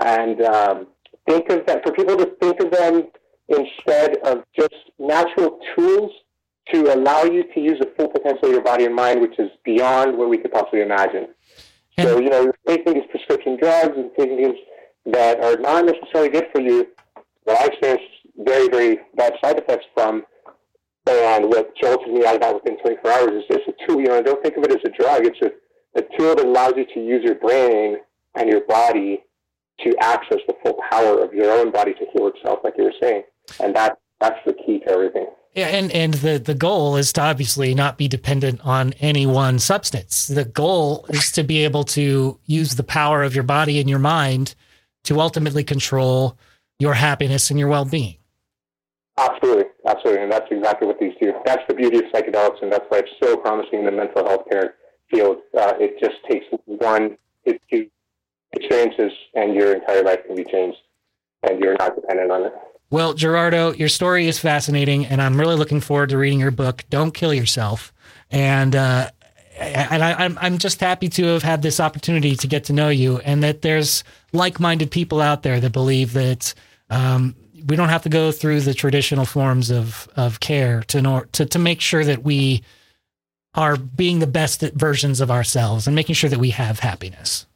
and 0.00 0.42
um, 0.42 0.86
think 1.28 1.48
of 1.50 1.66
that 1.66 1.84
for 1.84 1.92
people 1.92 2.16
to 2.16 2.26
think 2.40 2.60
of 2.60 2.70
them 2.70 3.08
instead 3.48 4.16
of 4.24 4.42
just 4.58 4.74
natural 4.98 5.60
tools 5.76 6.10
to 6.72 6.94
allow 6.94 7.22
you 7.22 7.44
to 7.54 7.60
use 7.60 7.78
the 7.78 7.92
full 7.96 8.08
potential 8.08 8.46
of 8.46 8.52
your 8.52 8.62
body 8.62 8.84
and 8.84 8.94
mind, 8.94 9.20
which 9.20 9.38
is 9.38 9.50
beyond 9.64 10.16
what 10.16 10.28
we 10.28 10.38
could 10.38 10.52
possibly 10.52 10.82
imagine. 10.82 11.28
so, 12.00 12.18
you 12.18 12.28
know, 12.28 12.42
you're 12.42 12.58
taking 12.66 12.94
these 12.94 13.08
prescription 13.10 13.56
drugs 13.60 13.94
and 13.96 14.10
taking 14.18 14.36
things 14.36 14.56
that 15.06 15.42
are 15.42 15.56
not 15.58 15.84
necessarily 15.84 16.28
good 16.28 16.46
for 16.52 16.60
you. 16.60 16.88
That 17.46 17.60
I 17.60 17.66
experienced 17.66 18.04
very, 18.38 18.68
very 18.68 18.98
bad 19.16 19.34
side 19.42 19.58
effects 19.58 19.86
from. 19.94 20.24
And 21.08 21.44
what 21.44 21.72
jolted 21.76 22.12
me 22.12 22.26
out 22.26 22.34
of 22.34 22.40
that 22.40 22.54
within 22.54 22.78
24 22.80 23.12
hours 23.12 23.30
is 23.30 23.44
it's 23.48 23.68
a 23.68 23.86
tool. 23.86 24.00
You 24.00 24.08
know, 24.08 24.22
don't 24.22 24.42
think 24.42 24.56
of 24.56 24.64
it 24.64 24.72
as 24.72 24.82
a 24.84 24.90
drug. 24.90 25.24
It's 25.24 25.38
a, 25.40 25.52
a 25.96 26.02
tool 26.18 26.34
that 26.34 26.44
allows 26.44 26.74
you 26.76 26.84
to 26.84 27.00
use 27.00 27.22
your 27.22 27.36
brain 27.36 27.98
and 28.34 28.48
your 28.48 28.62
body 28.66 29.22
to 29.84 29.94
access 30.00 30.38
the 30.48 30.56
full 30.64 30.80
power 30.90 31.22
of 31.22 31.32
your 31.32 31.52
own 31.52 31.70
body 31.70 31.92
to 31.94 32.06
heal 32.12 32.26
itself, 32.26 32.60
like 32.64 32.74
you 32.76 32.84
were 32.84 32.94
saying. 33.00 33.22
And 33.60 33.74
that 33.76 33.98
that's 34.20 34.38
the 34.44 34.54
key 34.54 34.80
to 34.80 34.90
everything. 34.90 35.26
Yeah, 35.56 35.68
and 35.68 35.90
and 35.90 36.12
the 36.12 36.38
the 36.38 36.54
goal 36.54 36.96
is 36.96 37.14
to 37.14 37.22
obviously 37.22 37.74
not 37.74 37.96
be 37.96 38.08
dependent 38.08 38.60
on 38.62 38.92
any 39.00 39.24
one 39.24 39.58
substance. 39.58 40.26
The 40.26 40.44
goal 40.44 41.06
is 41.08 41.32
to 41.32 41.42
be 41.42 41.64
able 41.64 41.84
to 41.84 42.38
use 42.44 42.74
the 42.74 42.82
power 42.84 43.22
of 43.22 43.34
your 43.34 43.42
body 43.42 43.80
and 43.80 43.88
your 43.88 43.98
mind 43.98 44.54
to 45.04 45.18
ultimately 45.18 45.64
control 45.64 46.36
your 46.78 46.92
happiness 46.92 47.48
and 47.48 47.58
your 47.58 47.68
well-being. 47.70 48.16
Absolutely, 49.16 49.64
absolutely, 49.86 50.24
and 50.24 50.30
that's 50.30 50.46
exactly 50.50 50.86
what 50.86 51.00
these 51.00 51.14
do. 51.22 51.32
That's 51.46 51.62
the 51.68 51.74
beauty 51.74 51.98
of 51.98 52.04
psychedelics, 52.12 52.60
and 52.60 52.70
that's 52.70 52.84
why 52.90 52.98
it's 52.98 53.12
so 53.22 53.38
promising 53.38 53.78
in 53.78 53.86
the 53.86 53.92
mental 53.92 54.26
health 54.26 54.44
care 54.50 54.74
field. 55.10 55.38
Uh, 55.58 55.72
it 55.80 55.98
just 55.98 56.16
takes 56.30 56.44
one, 56.66 57.16
two 57.70 57.88
experiences, 58.52 59.12
and 59.34 59.54
your 59.54 59.72
entire 59.72 60.02
life 60.02 60.20
can 60.26 60.36
be 60.36 60.44
changed, 60.44 60.76
and 61.44 61.60
you're 61.60 61.76
not 61.78 61.94
dependent 61.94 62.30
on 62.30 62.42
it. 62.44 62.52
Well, 62.88 63.14
Gerardo, 63.14 63.72
your 63.72 63.88
story 63.88 64.28
is 64.28 64.38
fascinating, 64.38 65.06
and 65.06 65.20
I'm 65.20 65.38
really 65.38 65.56
looking 65.56 65.80
forward 65.80 66.10
to 66.10 66.18
reading 66.18 66.38
your 66.38 66.52
book. 66.52 66.84
Don't 66.88 67.12
kill 67.12 67.34
yourself, 67.34 67.92
and 68.30 68.76
uh, 68.76 69.10
and 69.58 70.04
I, 70.04 70.12
I'm 70.12 70.38
I'm 70.40 70.58
just 70.58 70.80
happy 70.80 71.08
to 71.08 71.24
have 71.26 71.42
had 71.42 71.62
this 71.62 71.80
opportunity 71.80 72.36
to 72.36 72.46
get 72.46 72.64
to 72.64 72.72
know 72.72 72.88
you, 72.88 73.18
and 73.18 73.42
that 73.42 73.62
there's 73.62 74.04
like-minded 74.32 74.90
people 74.92 75.20
out 75.20 75.42
there 75.42 75.58
that 75.58 75.72
believe 75.72 76.12
that 76.12 76.54
um, 76.88 77.34
we 77.66 77.74
don't 77.74 77.88
have 77.88 78.04
to 78.04 78.08
go 78.08 78.30
through 78.30 78.60
the 78.60 78.74
traditional 78.74 79.24
forms 79.24 79.70
of 79.70 80.08
of 80.14 80.38
care 80.38 80.82
to 80.84 81.02
nor, 81.02 81.26
to 81.32 81.44
to 81.44 81.58
make 81.58 81.80
sure 81.80 82.04
that 82.04 82.22
we 82.22 82.62
are 83.54 83.76
being 83.76 84.20
the 84.20 84.26
best 84.26 84.60
versions 84.60 85.20
of 85.20 85.30
ourselves 85.30 85.86
and 85.86 85.96
making 85.96 86.14
sure 86.14 86.30
that 86.30 86.38
we 86.38 86.50
have 86.50 86.78
happiness. 86.78 87.46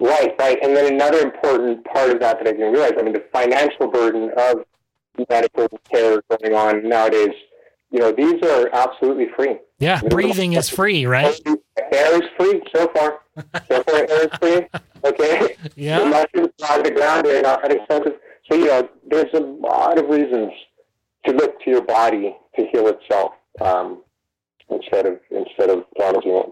Right, 0.00 0.34
right. 0.38 0.58
And 0.62 0.76
then 0.76 0.92
another 0.92 1.20
important 1.20 1.84
part 1.84 2.10
of 2.10 2.20
that 2.20 2.38
that 2.38 2.48
I 2.48 2.52
didn't 2.52 2.72
realize, 2.72 2.92
I 2.98 3.02
mean, 3.02 3.12
the 3.12 3.24
financial 3.32 3.88
burden 3.88 4.30
of 4.36 4.64
medical 5.28 5.68
care 5.90 6.22
going 6.30 6.54
on 6.54 6.88
nowadays, 6.88 7.34
you 7.90 7.98
know, 7.98 8.12
these 8.12 8.42
are 8.42 8.70
absolutely 8.72 9.28
free. 9.36 9.56
Yeah, 9.78 10.00
breathing 10.02 10.54
is 10.54 10.68
free, 10.68 11.06
right? 11.06 11.40
Air 11.92 12.22
is 12.22 12.28
free 12.36 12.62
so 12.74 12.88
far. 12.88 13.20
So 13.68 13.82
far, 13.84 13.94
air 13.94 14.24
is 14.26 14.38
free. 14.40 14.66
Okay. 15.04 15.56
Yeah. 15.76 16.04
mushrooms 16.04 16.52
out 16.68 16.78
of 16.78 16.84
the 16.84 16.90
ground, 16.90 17.24
they're 17.24 17.42
not 17.42 17.62
that 17.62 17.72
expensive. 17.72 18.14
So, 18.50 18.56
you 18.56 18.66
know, 18.66 18.88
there's 19.08 19.32
a 19.34 19.40
lot 19.40 19.98
of 19.98 20.08
reasons 20.08 20.52
to 21.26 21.32
look 21.32 21.60
to 21.62 21.70
your 21.70 21.82
body 21.82 22.36
to 22.56 22.66
heal 22.72 22.88
itself 22.88 23.32
um, 23.60 24.02
instead 24.70 25.06
of 25.06 25.20
instead 25.30 25.70
of 25.70 25.84
damaging 25.98 26.32
it. 26.32 26.46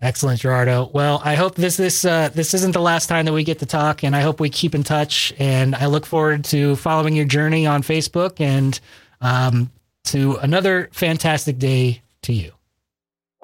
Excellent, 0.00 0.40
Gerardo. 0.40 0.90
Well, 0.92 1.20
I 1.24 1.34
hope 1.34 1.54
this 1.54 1.76
this 1.76 2.04
uh, 2.04 2.30
this 2.34 2.54
isn't 2.54 2.72
the 2.72 2.80
last 2.80 3.08
time 3.08 3.24
that 3.26 3.32
we 3.32 3.44
get 3.44 3.58
to 3.60 3.66
talk, 3.66 4.02
and 4.02 4.14
I 4.14 4.20
hope 4.20 4.40
we 4.40 4.50
keep 4.50 4.74
in 4.74 4.82
touch. 4.82 5.32
And 5.38 5.74
I 5.74 5.86
look 5.86 6.06
forward 6.06 6.44
to 6.46 6.76
following 6.76 7.14
your 7.14 7.26
journey 7.26 7.66
on 7.66 7.82
Facebook 7.82 8.40
and 8.40 8.78
um, 9.20 9.70
to 10.04 10.36
another 10.36 10.88
fantastic 10.92 11.58
day 11.58 12.02
to 12.22 12.32
you. 12.32 12.52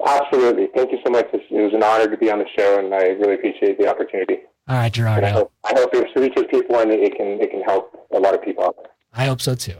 Absolutely. 0.05 0.67
Thank 0.75 0.91
you 0.91 0.99
so 1.05 1.11
much. 1.11 1.27
It 1.33 1.41
was 1.49 1.73
an 1.73 1.83
honor 1.83 2.09
to 2.09 2.17
be 2.17 2.31
on 2.31 2.39
the 2.39 2.47
show, 2.57 2.79
and 2.79 2.93
I 2.93 3.07
really 3.07 3.35
appreciate 3.35 3.77
the 3.79 3.89
opportunity. 3.89 4.39
All 4.67 4.75
right, 4.75 4.91
Gerardo. 4.91 5.27
I 5.27 5.31
hope, 5.31 5.51
I 5.63 5.73
hope 5.75 5.93
it 5.93 6.19
reaches 6.19 6.43
people 6.49 6.79
and 6.79 6.91
it 6.91 7.15
can 7.15 7.39
it 7.39 7.51
can 7.51 7.61
help 7.61 8.07
a 8.11 8.19
lot 8.19 8.33
of 8.33 8.41
people 8.41 8.63
out 8.63 8.75
there. 8.77 8.91
I 9.13 9.25
hope 9.25 9.41
so 9.41 9.53
too. 9.53 9.77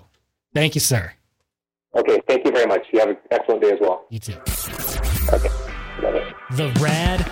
Thank 0.54 0.76
you, 0.76 0.82
sir. 0.82 1.14
Okay, 1.96 2.20
thank 2.28 2.46
you 2.46 2.52
very 2.52 2.68
much. 2.68 2.86
You 2.92 3.00
have 3.00 3.10
an 3.10 3.18
excellent 3.32 3.62
day 3.62 3.72
as 3.72 3.80
well. 3.82 4.06
You 4.10 4.20
too. 4.20 4.38
Okay. 5.34 5.65
The 6.52 6.72
Rad 6.80 7.26